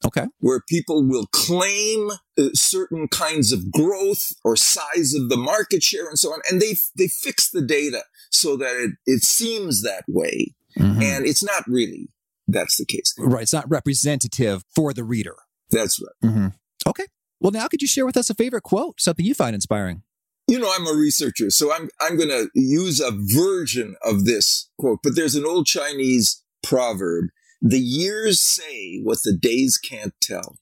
Okay. 0.06 0.26
where 0.40 0.62
people 0.68 1.04
will 1.08 1.28
claim 1.28 2.10
uh, 2.38 2.50
certain 2.54 3.08
kinds 3.08 3.54
of 3.54 3.72
growth 3.72 4.34
or 4.44 4.58
size 4.58 5.14
of 5.14 5.30
the 5.30 5.38
market 5.38 5.82
share 5.82 6.08
and 6.08 6.20
so 6.20 6.34
on. 6.34 6.42
And 6.50 6.62
they, 6.62 6.76
they 6.98 7.08
fix 7.08 7.50
the 7.50 7.62
data 7.62 8.04
so 8.34 8.58
that 8.58 8.76
it, 8.78 8.92
it 9.06 9.24
seems 9.24 9.82
that 9.84 10.04
way. 10.08 10.54
Mhm. 10.78 11.02
And 11.04 11.26
it's 11.26 11.44
not 11.44 11.64
really. 11.68 12.10
That's 12.48 12.78
the 12.78 12.86
case. 12.86 13.14
Right. 13.18 13.44
It's 13.44 13.54
not 13.54 13.70
representative 13.70 14.64
for 14.76 14.94
the 14.94 15.04
reader. 15.04 15.36
That's 15.72 16.00
right. 16.02 16.30
Mm-hmm. 16.32 16.48
Okay. 16.88 17.06
Well, 17.40 17.52
now 17.52 17.68
could 17.68 17.82
you 17.82 17.88
share 17.88 18.06
with 18.06 18.18
us 18.18 18.30
a 18.30 18.34
favorite 18.36 18.64
quote, 18.64 19.00
something 19.00 19.26
you 19.26 19.34
find 19.34 19.56
inspiring? 19.56 20.04
You 20.48 20.60
know, 20.60 20.72
I'm 20.74 20.88
a 20.88 20.94
researcher, 20.98 21.50
so 21.50 21.74
I'm, 21.74 21.90
I'm 22.02 22.18
going 22.18 22.30
to 22.30 22.50
use 22.54 23.00
a 23.00 23.12
version 23.12 23.96
of 24.04 24.26
this 24.26 24.70
quote, 24.78 25.00
but 25.02 25.16
there's 25.16 25.36
an 25.36 25.46
old 25.46 25.66
Chinese 25.66 26.44
proverb. 26.62 27.26
The 27.62 27.80
years 27.80 28.42
say 28.42 29.00
what 29.04 29.20
the 29.24 29.36
days 29.36 29.78
can't 29.78 30.14
tell. 30.22 30.58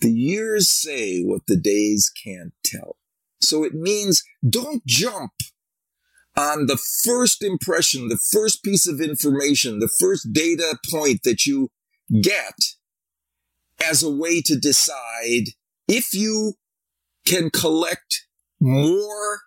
The 0.00 0.10
years 0.10 0.70
say 0.70 1.22
what 1.22 1.42
the 1.46 1.56
days 1.56 2.10
can't 2.24 2.54
tell. 2.64 2.96
So 3.42 3.62
it 3.62 3.74
means 3.74 4.22
don't 4.48 4.84
jump 4.86 5.32
on 6.36 6.66
the 6.66 6.78
first 7.04 7.42
impression, 7.42 8.08
the 8.08 8.16
first 8.32 8.62
piece 8.62 8.88
of 8.88 9.00
information, 9.00 9.78
the 9.78 9.92
first 10.00 10.32
data 10.32 10.78
point 10.90 11.20
that 11.24 11.46
you 11.46 11.70
get 12.22 12.54
as 13.88 14.02
a 14.02 14.10
way 14.10 14.40
to 14.42 14.56
decide 14.56 15.48
if 15.88 16.12
you 16.12 16.54
can 17.26 17.50
collect 17.50 18.26
more 18.60 19.40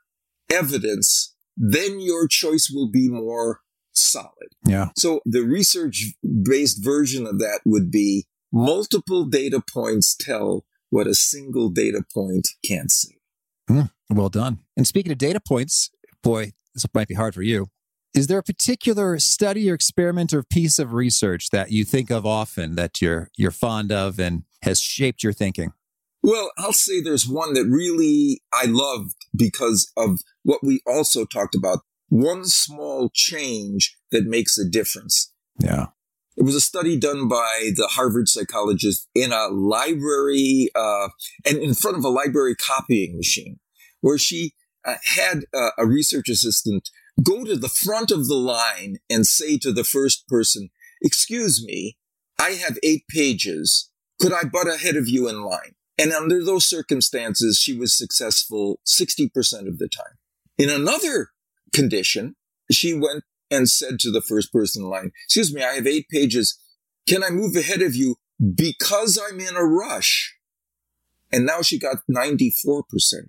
evidence, 0.52 1.36
then 1.56 2.00
your 2.00 2.28
choice 2.28 2.72
will 2.74 2.90
be 2.90 3.10
more 3.10 3.62
solid. 3.94 4.50
Yeah. 4.66 4.90
So 4.96 5.22
the 5.26 5.42
research 5.42 6.14
based 6.44 6.84
version 6.84 7.26
of 7.26 7.40
that 7.40 7.62
would 7.66 7.92
be 7.92 8.26
multiple 8.52 9.26
data 9.26 9.62
points 9.74 10.16
tell 10.16 10.66
what 10.90 11.08
a 11.08 11.16
single 11.16 11.70
data 11.70 12.04
point 12.14 12.48
can't 12.64 12.92
say. 12.92 13.16
Hmm. 13.68 13.82
Well 14.10 14.30
done. 14.30 14.60
And 14.78 14.88
speaking 14.88 15.12
of 15.12 15.18
data 15.18 15.42
points, 15.42 15.90
boy, 16.24 16.54
this 16.78 16.93
might 16.93 17.07
be 17.07 17.15
hard 17.15 17.34
for 17.34 17.41
you. 17.41 17.67
Is 18.13 18.28
there 18.28 18.39
a 18.39 18.43
particular 18.43 19.19
study 19.19 19.69
or 19.69 19.73
experiment 19.73 20.34
or 20.34 20.43
piece 20.43 20.80
of 20.80 20.93
research 20.93 21.49
that 21.51 21.71
you 21.71 21.84
think 21.84 22.09
of 22.09 22.25
often 22.25 22.75
that 22.75 23.01
you're 23.01 23.30
you're 23.38 23.51
fond 23.51 23.91
of 23.91 24.19
and 24.19 24.43
has 24.63 24.80
shaped 24.80 25.23
your 25.23 25.34
thinking? 25.34 25.73
Well, 26.23 26.51
I'll 26.57 26.73
say 26.73 27.01
there's 27.01 27.28
one 27.28 27.53
that 27.53 27.65
really 27.65 28.41
I 28.53 28.65
loved 28.65 29.15
because 29.36 29.91
of 29.95 30.19
what 30.43 30.63
we 30.63 30.82
also 30.88 31.25
talked 31.25 31.55
about. 31.55 31.80
One 32.09 32.45
small 32.45 33.09
change 33.13 33.97
that 34.11 34.25
makes 34.25 34.57
a 34.57 34.67
difference. 34.67 35.32
Yeah. 35.59 35.88
It 36.38 36.43
was 36.43 36.55
a 36.55 36.61
study 36.61 36.97
done 36.97 37.28
by 37.28 37.71
the 37.75 37.88
Harvard 37.88 38.30
psychologist 38.30 39.07
in 39.15 39.32
a 39.32 39.47
library 39.47 40.69
uh, 40.75 41.09
and 41.45 41.57
in 41.57 41.73
front 41.73 41.97
of 41.97 42.03
a 42.03 42.09
library 42.09 42.55
copying 42.55 43.17
machine, 43.17 43.59
where 44.01 44.17
she 44.17 44.53
uh, 44.88 44.96
had 45.16 45.44
uh, 45.54 45.72
a 45.78 45.86
research 45.86 46.30
assistant 46.30 46.90
go 47.22 47.44
to 47.44 47.56
the 47.56 47.70
front 47.70 48.10
of 48.10 48.28
the 48.28 48.36
line 48.36 48.98
and 49.10 49.28
say 49.28 49.58
to 49.60 49.72
the 49.72 49.84
first 49.84 50.28
person, 50.28 50.70
"Excuse 51.02 51.64
me, 51.64 51.98
I 52.40 52.52
have 52.52 52.80
eight 52.82 53.08
pages. 53.08 53.92
Could 54.20 54.34
I 54.34 54.44
butt 54.44 54.68
ahead 54.68 54.96
of 54.96 55.08
you 55.08 55.28
in 55.28 55.44
line?" 55.44 55.76
And 55.98 56.12
under 56.12 56.44
those 56.44 56.68
circumstances, 56.68 57.58
she 57.58 57.76
was 57.76 57.94
successful 57.94 58.80
60% 58.86 59.68
of 59.68 59.80
the 59.80 59.90
time. 59.90 60.18
In 60.58 60.70
another 60.70 61.30
condition, 61.74 62.36
she 62.72 62.94
went 62.94 63.24
and 63.50 63.70
said 63.70 64.00
to 64.00 64.12
the 64.12 64.22
first 64.22 64.52
person 64.52 64.84
in 64.84 64.90
line, 64.90 65.12
excuse 65.26 65.54
me, 65.54 65.64
I 65.64 65.74
have 65.74 65.88
eight 65.88 66.08
pages. 66.10 66.60
Can 67.08 67.24
I 67.24 67.30
move 67.30 67.56
ahead 67.56 67.82
of 67.82 67.96
you 67.96 68.18
because 68.56 69.18
I'm 69.18 69.40
in 69.40 69.56
a 69.56 69.64
rush? 69.64 70.37
And 71.32 71.45
now 71.45 71.61
she 71.61 71.78
got 71.78 71.97
94% 72.09 72.84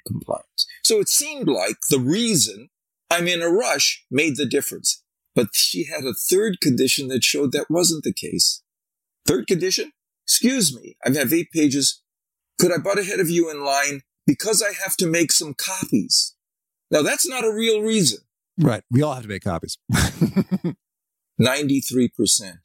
compliance. 0.07 0.67
So 0.85 1.01
it 1.01 1.09
seemed 1.09 1.49
like 1.49 1.77
the 1.91 1.99
reason 1.99 2.71
I'm 3.11 3.27
in 3.27 3.43
a 3.43 3.51
rush 3.51 4.05
made 4.11 4.37
the 4.37 4.47
difference. 4.47 5.03
But 5.35 5.49
she 5.55 5.85
had 5.85 6.05
a 6.05 6.15
third 6.15 6.61
condition 6.61 7.09
that 7.09 7.25
showed 7.25 7.53
that 7.53 7.71
wasn't 7.71 8.05
the 8.05 8.13
case. 8.13 8.63
Third 9.27 9.47
condition? 9.47 9.93
Excuse 10.25 10.75
me, 10.75 10.97
I 11.05 11.11
have 11.17 11.33
eight 11.33 11.51
pages. 11.53 12.03
Could 12.61 12.73
I 12.73 12.79
butt 12.79 12.99
ahead 12.99 13.21
of 13.21 13.31
you 13.31 13.51
in 13.51 13.65
line 13.65 14.03
because 14.27 14.63
I 14.63 14.73
have 14.83 14.97
to 14.99 15.07
make 15.07 15.33
some 15.33 15.55
copies? 15.55 16.35
Now 16.91 17.03
that's 17.03 17.29
not 17.29 17.45
a 17.45 17.53
real 17.53 17.83
reason. 17.83 18.21
Right. 18.59 18.83
We 18.91 19.03
all 19.03 19.15
have 19.15 19.23
to 19.23 19.29
make 19.29 19.45
copies. 19.45 19.79
93%. 21.41 22.57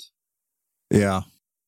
Yeah. 0.89 1.21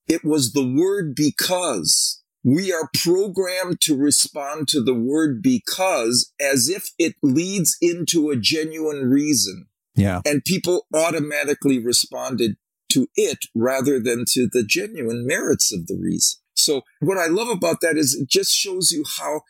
It 0.08 0.24
was 0.24 0.54
the 0.54 0.66
word 0.66 1.16
because. 1.16 2.24
We 2.46 2.72
are 2.72 2.92
programmed 2.94 3.82
to 3.82 3.98
respond 3.98 4.68
to 4.68 4.84
the 4.84 4.94
word 4.94 5.42
because 5.42 6.32
as 6.40 6.70
if 6.70 6.92
it 7.00 7.16
leads 7.24 7.76
into 7.82 8.30
a 8.30 8.36
genuine 8.36 9.10
reason. 9.10 9.66
Yeah. 9.96 10.22
And 10.26 10.46
people 10.46 10.86
automatically 10.94 11.84
responded 11.84 12.58
to 12.90 13.08
it 13.16 13.40
rather 13.56 14.00
than 14.00 14.26
to 14.34 14.48
the 14.48 14.64
genuine 14.64 15.26
merits 15.26 15.74
of 15.74 15.88
the 15.88 15.98
reason. 16.00 16.40
So 16.56 16.84
what 17.00 17.18
I 17.18 17.26
love 17.26 17.50
about 17.50 17.82
that 17.82 17.98
is 17.98 18.14
it 18.14 18.30
just 18.30 18.54
shows 18.54 18.92
you 18.92 19.04
how, 19.18 19.42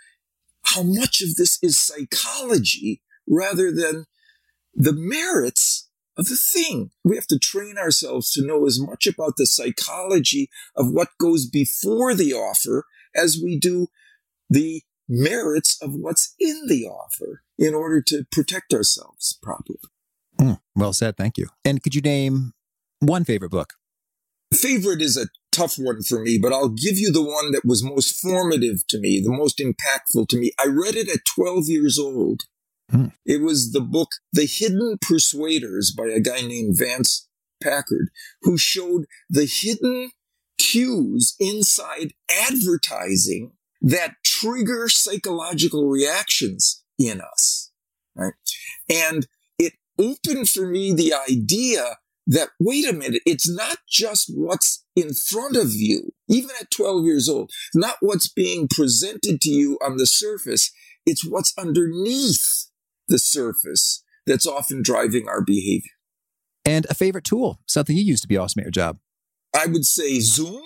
how 0.63 0.81
much 0.81 1.21
of 1.21 1.35
this 1.35 1.59
is 1.61 1.77
psychology 1.77 3.01
rather 3.27 3.73
than 3.73 4.05
the 4.73 4.93
merits 4.93 5.84
the 6.23 6.37
thing. 6.37 6.91
We 7.03 7.15
have 7.15 7.27
to 7.27 7.39
train 7.39 7.77
ourselves 7.77 8.31
to 8.31 8.45
know 8.45 8.65
as 8.65 8.79
much 8.79 9.07
about 9.07 9.33
the 9.37 9.45
psychology 9.45 10.49
of 10.75 10.91
what 10.91 11.09
goes 11.19 11.45
before 11.45 12.13
the 12.13 12.33
offer 12.33 12.85
as 13.15 13.39
we 13.41 13.59
do 13.59 13.87
the 14.49 14.83
merits 15.07 15.77
of 15.81 15.93
what's 15.93 16.33
in 16.39 16.63
the 16.67 16.85
offer 16.85 17.43
in 17.57 17.73
order 17.73 18.01
to 18.01 18.25
protect 18.31 18.73
ourselves 18.73 19.37
properly. 19.41 19.79
Mm, 20.39 20.59
well 20.75 20.93
said. 20.93 21.17
Thank 21.17 21.37
you. 21.37 21.47
And 21.63 21.81
could 21.81 21.95
you 21.95 22.01
name 22.01 22.53
one 22.99 23.23
favorite 23.23 23.51
book? 23.51 23.73
Favorite 24.53 25.01
is 25.01 25.17
a 25.17 25.27
tough 25.51 25.75
one 25.77 26.03
for 26.03 26.19
me, 26.19 26.37
but 26.41 26.53
I'll 26.53 26.69
give 26.69 26.97
you 26.97 27.11
the 27.11 27.23
one 27.23 27.51
that 27.51 27.65
was 27.65 27.83
most 27.83 28.19
formative 28.19 28.85
to 28.87 28.99
me, 28.99 29.19
the 29.19 29.31
most 29.31 29.59
impactful 29.59 30.27
to 30.29 30.37
me. 30.37 30.51
I 30.59 30.67
read 30.67 30.95
it 30.95 31.09
at 31.09 31.25
12 31.35 31.65
years 31.67 31.97
old. 31.97 32.43
Hmm. 32.91 33.07
It 33.25 33.41
was 33.41 33.71
the 33.71 33.81
book 33.81 34.09
The 34.31 34.45
Hidden 34.45 34.99
Persuaders 35.01 35.91
by 35.91 36.07
a 36.07 36.19
guy 36.19 36.41
named 36.41 36.75
Vance 36.77 37.27
Packard, 37.61 38.09
who 38.43 38.57
showed 38.57 39.05
the 39.29 39.45
hidden 39.45 40.11
cues 40.57 41.35
inside 41.39 42.13
advertising 42.29 43.53
that 43.81 44.15
trigger 44.23 44.87
psychological 44.89 45.87
reactions 45.87 46.83
in 46.97 47.21
us. 47.21 47.71
Right. 48.15 48.33
And 48.89 49.27
it 49.59 49.73
opened 49.99 50.49
for 50.49 50.67
me 50.67 50.93
the 50.93 51.13
idea 51.13 51.97
that, 52.27 52.49
wait 52.59 52.87
a 52.87 52.93
minute, 52.93 53.21
it's 53.25 53.49
not 53.49 53.77
just 53.89 54.31
what's 54.33 54.83
in 54.95 55.13
front 55.13 55.55
of 55.55 55.73
you, 55.73 56.13
even 56.27 56.51
at 56.59 56.71
12 56.71 57.05
years 57.05 57.29
old, 57.29 57.51
not 57.73 57.97
what's 57.99 58.31
being 58.31 58.67
presented 58.67 59.41
to 59.41 59.49
you 59.49 59.77
on 59.83 59.97
the 59.97 60.07
surface. 60.07 60.71
It's 61.05 61.25
what's 61.25 61.53
underneath 61.57 62.69
the 63.07 63.19
surface 63.19 64.03
that's 64.25 64.47
often 64.47 64.81
driving 64.81 65.27
our 65.27 65.41
behavior. 65.41 65.91
And 66.63 66.85
a 66.89 66.95
favorite 66.95 67.25
tool, 67.25 67.59
something 67.67 67.95
you 67.95 68.03
use 68.03 68.21
to 68.21 68.27
be 68.27 68.37
awesome 68.37 68.61
at 68.61 68.65
your 68.65 68.71
job. 68.71 68.97
I 69.55 69.67
would 69.67 69.85
say 69.85 70.19
Zoom. 70.19 70.61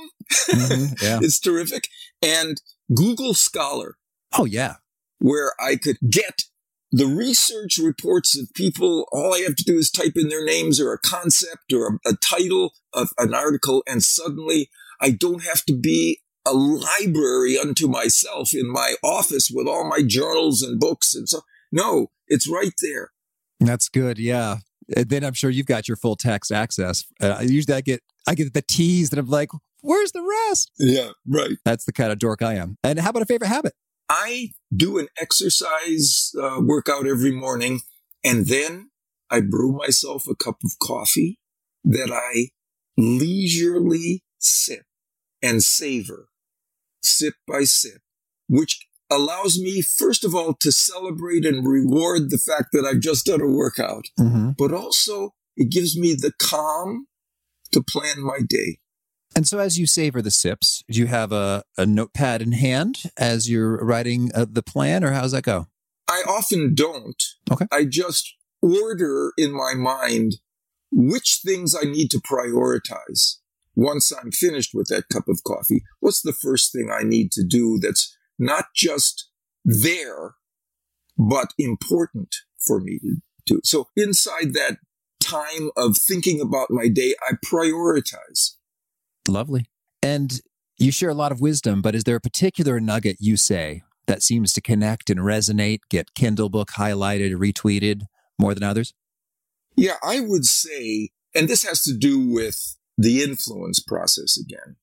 Mm-hmm, 0.49 0.93
yeah. 1.05 1.19
it's 1.21 1.39
terrific. 1.39 1.87
And 2.21 2.61
Google 2.93 3.33
Scholar. 3.33 3.97
Oh, 4.37 4.45
yeah. 4.45 4.75
Where 5.19 5.53
I 5.59 5.75
could 5.75 5.97
get 6.09 6.43
the 6.91 7.05
research 7.05 7.77
reports 7.77 8.37
of 8.37 8.53
people. 8.55 9.07
All 9.11 9.33
I 9.33 9.39
have 9.39 9.55
to 9.55 9.63
do 9.63 9.77
is 9.77 9.91
type 9.91 10.13
in 10.15 10.29
their 10.29 10.43
names 10.43 10.79
or 10.79 10.93
a 10.93 10.99
concept 10.99 11.71
or 11.73 11.99
a, 12.05 12.11
a 12.11 12.13
title 12.15 12.73
of 12.93 13.09
an 13.17 13.33
article. 13.33 13.83
And 13.87 14.03
suddenly 14.03 14.69
I 14.99 15.11
don't 15.11 15.43
have 15.43 15.63
to 15.65 15.73
be 15.77 16.21
a 16.47 16.53
library 16.53 17.57
unto 17.57 17.87
myself 17.87 18.53
in 18.53 18.71
my 18.71 18.95
office 19.03 19.51
with 19.53 19.67
all 19.67 19.87
my 19.87 20.01
journals 20.05 20.61
and 20.61 20.79
books 20.79 21.13
and 21.13 21.29
so. 21.29 21.41
No, 21.72 22.07
it's 22.28 22.47
right 22.47 22.74
there. 22.82 23.11
That's 23.59 23.89
good. 23.89 24.20
Yeah. 24.20 24.57
And 24.95 25.09
then 25.09 25.24
I'm 25.24 25.34
sure 25.34 25.49
you've 25.49 25.65
got 25.65 25.88
your 25.88 25.97
full 25.97 26.15
text 26.15 26.51
access. 26.51 27.05
Uh, 27.22 27.39
usually 27.41 27.76
I 27.76 27.82
get 27.82 28.01
I 28.28 28.36
get 28.36 28.53
the 28.53 28.61
tease 28.61 29.09
that 29.11 29.20
I'm 29.20 29.28
like, 29.28 29.49
where's 29.82 30.11
the 30.11 30.24
rest? 30.24 30.72
Yeah, 30.80 31.11
right. 31.28 31.57
That's 31.65 31.86
the 31.86 31.93
kind 31.93 32.11
of 32.11 32.20
dork 32.20 32.41
I 32.41 32.55
am. 32.55 32.78
And 32.84 32.99
how 32.99 33.11
about 33.11 33.22
a 33.22 33.26
favorite 33.26 33.47
habit? 33.47 33.74
I 34.09 34.49
do 34.76 34.97
an 34.97 35.07
exercise 35.20 36.32
uh, 36.41 36.59
workout 36.61 37.05
every 37.05 37.32
morning, 37.32 37.82
and 38.24 38.47
then 38.47 38.89
I 39.30 39.41
brew 39.41 39.72
myself 39.72 40.26
a 40.28 40.36
cup 40.36 40.57
of 40.63 40.72
coffee 40.82 41.39
that 41.84 42.11
I 42.11 42.49
leisurely 42.97 44.24
sip 44.39 44.84
and 45.41 45.61
savor, 45.61 46.30
sip 47.03 47.36
by 47.47 47.63
sip, 47.63 48.01
which 48.47 48.88
allows 49.10 49.60
me, 49.60 49.82
first 49.82 50.24
of 50.24 50.36
all, 50.36 50.53
to 50.55 50.72
celebrate 50.72 51.45
and 51.45 51.68
reward 51.68 52.30
the 52.30 52.38
fact 52.38 52.70
that 52.74 52.86
I've 52.86 52.99
just 52.99 53.26
done 53.26 53.41
a 53.41 53.47
workout, 53.47 54.05
mm-hmm. 54.20 54.51
but 54.57 54.74
also 54.74 55.34
it 55.57 55.72
gives 55.72 55.97
me 55.97 56.14
the 56.14 56.32
calm 56.39 57.07
to 57.72 57.82
plan 57.82 58.22
my 58.22 58.39
day. 58.47 58.80
And 59.36 59.47
so, 59.47 59.60
as 59.60 59.78
you 59.78 59.86
savor 59.86 60.22
the 60.22 60.32
sips, 60.32 60.84
do 60.89 60.99
you 60.99 61.07
have 61.07 61.32
a, 61.32 61.64
a 61.78 61.86
notepad 61.86 62.41
in 62.41 62.53
hand 62.53 63.03
as 63.18 63.49
you're 63.49 63.78
writing 63.78 64.32
uh, 64.34 64.45
the 64.49 64.64
plan, 64.64 65.03
or 65.03 65.12
how's 65.12 65.32
that 65.34 65.43
go? 65.43 65.68
I 66.07 66.24
often 66.28 66.74
don't. 66.74 67.24
Okay. 67.51 67.68
I 67.72 67.86
just 67.86 68.36
order 68.62 69.32
in 69.38 69.51
my 69.51 69.74
mind 69.76 70.34
which 70.91 71.41
things 71.45 71.76
I 71.76 71.86
need 71.86 72.10
to 72.12 72.20
prioritize 72.20 73.38
once 73.76 74.12
I'm 74.12 74.32
finished 74.32 74.72
with 74.74 74.88
that 74.88 75.07
cup 75.14 75.28
of 75.28 75.43
coffee. 75.45 75.84
What's 75.99 76.22
the 76.22 76.34
first 76.34 76.74
thing 76.74 76.89
I 76.91 77.03
need 77.03 77.32
to 77.34 77.43
do 77.43 77.80
that's 77.80 78.18
not 78.39 78.67
just 78.75 79.29
there, 79.65 80.35
but 81.17 81.53
important 81.59 82.35
for 82.57 82.79
me 82.79 82.99
to 82.99 83.17
do. 83.45 83.61
So 83.63 83.89
inside 83.95 84.53
that 84.53 84.77
time 85.21 85.69
of 85.75 85.97
thinking 85.97 86.39
about 86.41 86.71
my 86.71 86.87
day, 86.87 87.13
I 87.27 87.33
prioritize. 87.45 88.55
Lovely. 89.27 89.65
And 90.01 90.41
you 90.77 90.91
share 90.91 91.09
a 91.09 91.13
lot 91.13 91.31
of 91.31 91.41
wisdom, 91.41 91.81
but 91.81 91.93
is 91.93 92.05
there 92.05 92.15
a 92.15 92.21
particular 92.21 92.79
nugget 92.79 93.17
you 93.19 93.35
say 93.35 93.83
that 94.07 94.23
seems 94.23 94.53
to 94.53 94.61
connect 94.61 95.09
and 95.09 95.19
resonate, 95.19 95.81
get 95.89 96.13
Kindle 96.15 96.49
book 96.49 96.69
highlighted, 96.77 97.35
retweeted 97.35 98.03
more 98.39 98.53
than 98.53 98.63
others? 98.63 98.93
Yeah, 99.75 99.97
I 100.01 100.21
would 100.21 100.45
say, 100.45 101.09
and 101.35 101.47
this 101.47 101.63
has 101.63 101.83
to 101.83 101.93
do 101.93 102.19
with 102.19 102.77
the 102.97 103.21
influence 103.21 103.79
process 103.79 104.37
again. 104.37 104.77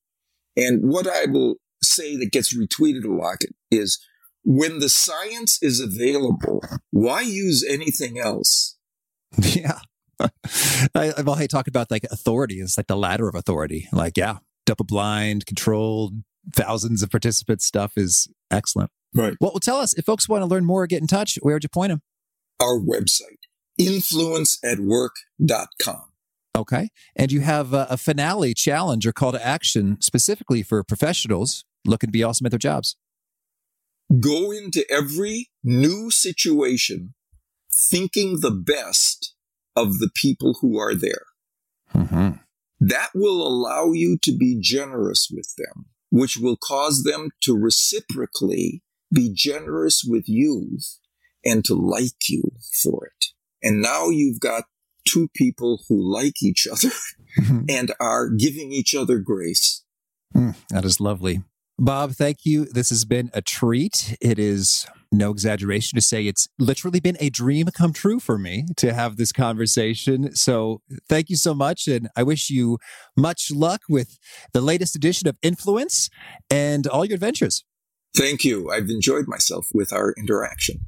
And 0.55 0.89
what 0.89 1.07
I 1.07 1.25
will 1.25 1.55
say 1.83 2.15
that 2.17 2.31
gets 2.31 2.57
retweeted 2.57 3.05
a 3.05 3.13
lot 3.13 3.43
is 3.71 3.99
when 4.43 4.79
the 4.79 4.89
science 4.89 5.61
is 5.61 5.79
available, 5.79 6.61
why 6.91 7.21
use 7.21 7.65
anything 7.67 8.19
else? 8.19 8.75
Yeah. 9.43 9.79
I've 10.95 11.27
I 11.27 11.47
talked 11.47 11.67
about 11.67 11.91
like 11.91 12.05
authority. 12.05 12.55
It's 12.55 12.77
like 12.77 12.87
the 12.87 12.95
ladder 12.95 13.27
of 13.27 13.35
authority. 13.35 13.87
Like, 13.91 14.17
yeah, 14.17 14.37
double 14.65 14.85
blind, 14.85 15.45
controlled, 15.45 16.13
thousands 16.55 17.03
of 17.03 17.11
participants 17.11 17.67
stuff 17.67 17.91
is 17.97 18.27
excellent. 18.49 18.89
Right. 19.13 19.35
Well, 19.39 19.51
well, 19.51 19.59
tell 19.59 19.77
us 19.77 19.93
if 19.93 20.05
folks 20.05 20.27
want 20.27 20.41
to 20.41 20.47
learn 20.47 20.65
more 20.65 20.81
or 20.83 20.87
get 20.87 21.01
in 21.01 21.07
touch, 21.07 21.37
where 21.41 21.55
would 21.55 21.63
you 21.63 21.69
point 21.69 21.89
them? 21.89 22.01
Our 22.59 22.79
website, 22.79 23.45
influenceatwork.com. 23.79 26.01
Okay. 26.57 26.89
And 27.15 27.31
you 27.31 27.41
have 27.41 27.73
a, 27.73 27.87
a 27.89 27.97
finale 27.97 28.53
challenge 28.53 29.05
or 29.05 29.13
call 29.13 29.31
to 29.31 29.45
action 29.45 29.97
specifically 30.01 30.63
for 30.63 30.83
professionals 30.83 31.63
looking 31.85 32.07
to 32.07 32.11
be 32.11 32.23
awesome 32.23 32.45
at 32.45 32.51
their 32.51 32.59
jobs. 32.59 32.95
Go 34.19 34.51
into 34.51 34.85
every 34.89 35.49
new 35.63 36.09
situation 36.09 37.13
thinking 37.71 38.39
the 38.39 38.51
best 38.51 39.35
of 39.75 39.99
the 39.99 40.09
people 40.15 40.57
who 40.61 40.79
are 40.79 40.95
there. 40.95 41.25
Mm-hmm. 41.93 42.37
That 42.79 43.09
will 43.13 43.45
allow 43.45 43.91
you 43.91 44.17
to 44.23 44.35
be 44.35 44.57
generous 44.59 45.29
with 45.31 45.53
them, 45.57 45.85
which 46.09 46.37
will 46.37 46.57
cause 46.57 47.03
them 47.03 47.29
to 47.43 47.55
reciprocally 47.55 48.81
be 49.13 49.31
generous 49.33 50.03
with 50.07 50.27
you 50.27 50.79
and 51.45 51.63
to 51.65 51.73
like 51.73 52.29
you 52.29 52.43
for 52.83 53.07
it. 53.07 53.25
And 53.63 53.81
now 53.81 54.09
you've 54.09 54.39
got 54.39 54.65
two 55.07 55.29
people 55.35 55.83
who 55.87 56.13
like 56.13 56.41
each 56.41 56.67
other 56.67 56.89
mm-hmm. 57.39 57.61
and 57.69 57.93
are 57.99 58.29
giving 58.29 58.71
each 58.71 58.93
other 58.95 59.19
grace. 59.19 59.83
Mm, 60.35 60.55
that 60.69 60.85
is 60.85 60.99
lovely. 60.99 61.43
Bob, 61.79 62.13
thank 62.13 62.39
you. 62.43 62.65
This 62.65 62.89
has 62.89 63.05
been 63.05 63.29
a 63.33 63.41
treat. 63.41 64.17
It 64.19 64.39
is 64.39 64.87
no 65.11 65.31
exaggeration 65.31 65.95
to 65.95 66.01
say 66.01 66.25
it's 66.25 66.47
literally 66.59 66.99
been 66.99 67.17
a 67.19 67.29
dream 67.29 67.67
come 67.67 67.93
true 67.93 68.19
for 68.19 68.37
me 68.37 68.65
to 68.77 68.93
have 68.93 69.17
this 69.17 69.31
conversation. 69.31 70.35
So 70.35 70.81
thank 71.07 71.29
you 71.29 71.35
so 71.35 71.53
much. 71.53 71.87
And 71.87 72.09
I 72.15 72.23
wish 72.23 72.49
you 72.49 72.79
much 73.15 73.51
luck 73.51 73.81
with 73.87 74.17
the 74.53 74.61
latest 74.61 74.95
edition 74.95 75.27
of 75.27 75.37
Influence 75.41 76.09
and 76.49 76.87
all 76.87 77.05
your 77.05 77.15
adventures. 77.15 77.63
Thank 78.15 78.43
you. 78.43 78.71
I've 78.71 78.89
enjoyed 78.89 79.27
myself 79.27 79.67
with 79.73 79.93
our 79.93 80.13
interaction. 80.17 80.81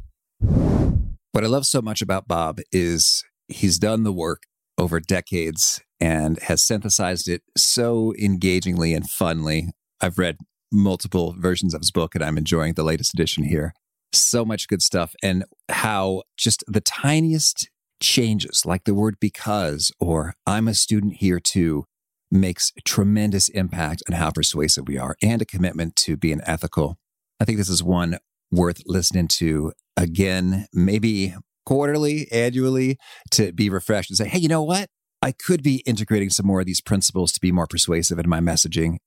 What 1.31 1.43
I 1.43 1.47
love 1.47 1.67
so 1.67 1.81
much 1.81 2.01
about 2.01 2.27
Bob 2.27 2.59
is 2.71 3.23
he's 3.49 3.79
done 3.79 4.03
the 4.03 4.13
work 4.13 4.43
over 4.77 4.99
decades 4.99 5.81
and 5.99 6.39
has 6.39 6.63
synthesized 6.63 7.27
it 7.27 7.41
so 7.57 8.13
engagingly 8.19 8.93
and 8.93 9.05
funly. 9.05 9.69
I've 9.99 10.17
read 10.17 10.37
multiple 10.71 11.35
versions 11.37 11.73
of 11.73 11.81
his 11.81 11.91
book 11.91 12.15
and 12.15 12.23
I'm 12.23 12.37
enjoying 12.37 12.73
the 12.73 12.83
latest 12.83 13.13
edition 13.13 13.43
here. 13.43 13.73
So 14.13 14.45
much 14.45 14.67
good 14.67 14.81
stuff. 14.81 15.13
And 15.21 15.43
how 15.67 16.23
just 16.37 16.63
the 16.67 16.81
tiniest 16.81 17.69
changes, 18.01 18.65
like 18.65 18.85
the 18.85 18.93
word 18.93 19.17
because 19.19 19.91
or 19.99 20.35
I'm 20.47 20.67
a 20.67 20.73
student 20.73 21.15
here 21.15 21.39
too, 21.39 21.85
makes 22.31 22.71
tremendous 22.85 23.49
impact 23.49 24.03
on 24.07 24.15
how 24.15 24.31
persuasive 24.31 24.87
we 24.87 24.97
are 24.97 25.17
and 25.21 25.41
a 25.41 25.45
commitment 25.45 25.95
to 25.97 26.15
being 26.15 26.41
ethical. 26.45 26.97
I 27.39 27.45
think 27.45 27.57
this 27.57 27.69
is 27.69 27.83
one 27.83 28.19
worth 28.51 28.83
listening 28.85 29.27
to 29.27 29.73
again, 29.97 30.67
maybe 30.73 31.35
quarterly, 31.69 32.27
annually 32.31 32.97
to 33.29 33.53
be 33.53 33.69
refreshed 33.69 34.09
and 34.09 34.17
say, 34.17 34.27
hey, 34.27 34.39
you 34.39 34.47
know 34.47 34.63
what? 34.63 34.89
I 35.21 35.31
could 35.31 35.61
be 35.61 35.83
integrating 35.85 36.31
some 36.31 36.47
more 36.47 36.61
of 36.61 36.65
these 36.65 36.81
principles 36.81 37.31
to 37.33 37.39
be 37.39 37.51
more 37.51 37.67
persuasive 37.67 38.17
in 38.17 38.27
my 38.27 38.39
messaging. 38.39 38.97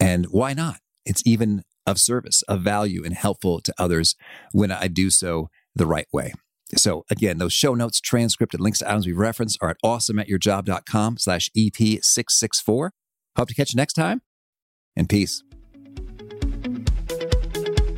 And 0.00 0.26
why 0.26 0.52
not? 0.52 0.78
It's 1.04 1.22
even 1.24 1.62
of 1.86 2.00
service, 2.00 2.42
of 2.48 2.62
value, 2.62 3.04
and 3.04 3.14
helpful 3.14 3.60
to 3.60 3.72
others 3.78 4.16
when 4.50 4.72
I 4.72 4.88
do 4.88 5.10
so 5.10 5.48
the 5.76 5.86
right 5.86 6.08
way. 6.12 6.32
So 6.74 7.04
again, 7.08 7.38
those 7.38 7.52
show 7.52 7.74
notes, 7.74 8.00
transcript, 8.00 8.52
and 8.52 8.64
links 8.64 8.80
to 8.80 8.88
items 8.88 9.06
we 9.06 9.12
referenced 9.12 9.56
are 9.62 9.70
at 9.70 9.76
awesomeatyourjob.com 9.84 11.18
slash 11.18 11.50
EP664. 11.56 12.90
Hope 13.36 13.48
to 13.48 13.54
catch 13.54 13.72
you 13.72 13.76
next 13.76 13.92
time 13.92 14.22
and 14.96 15.08
peace. 15.08 15.44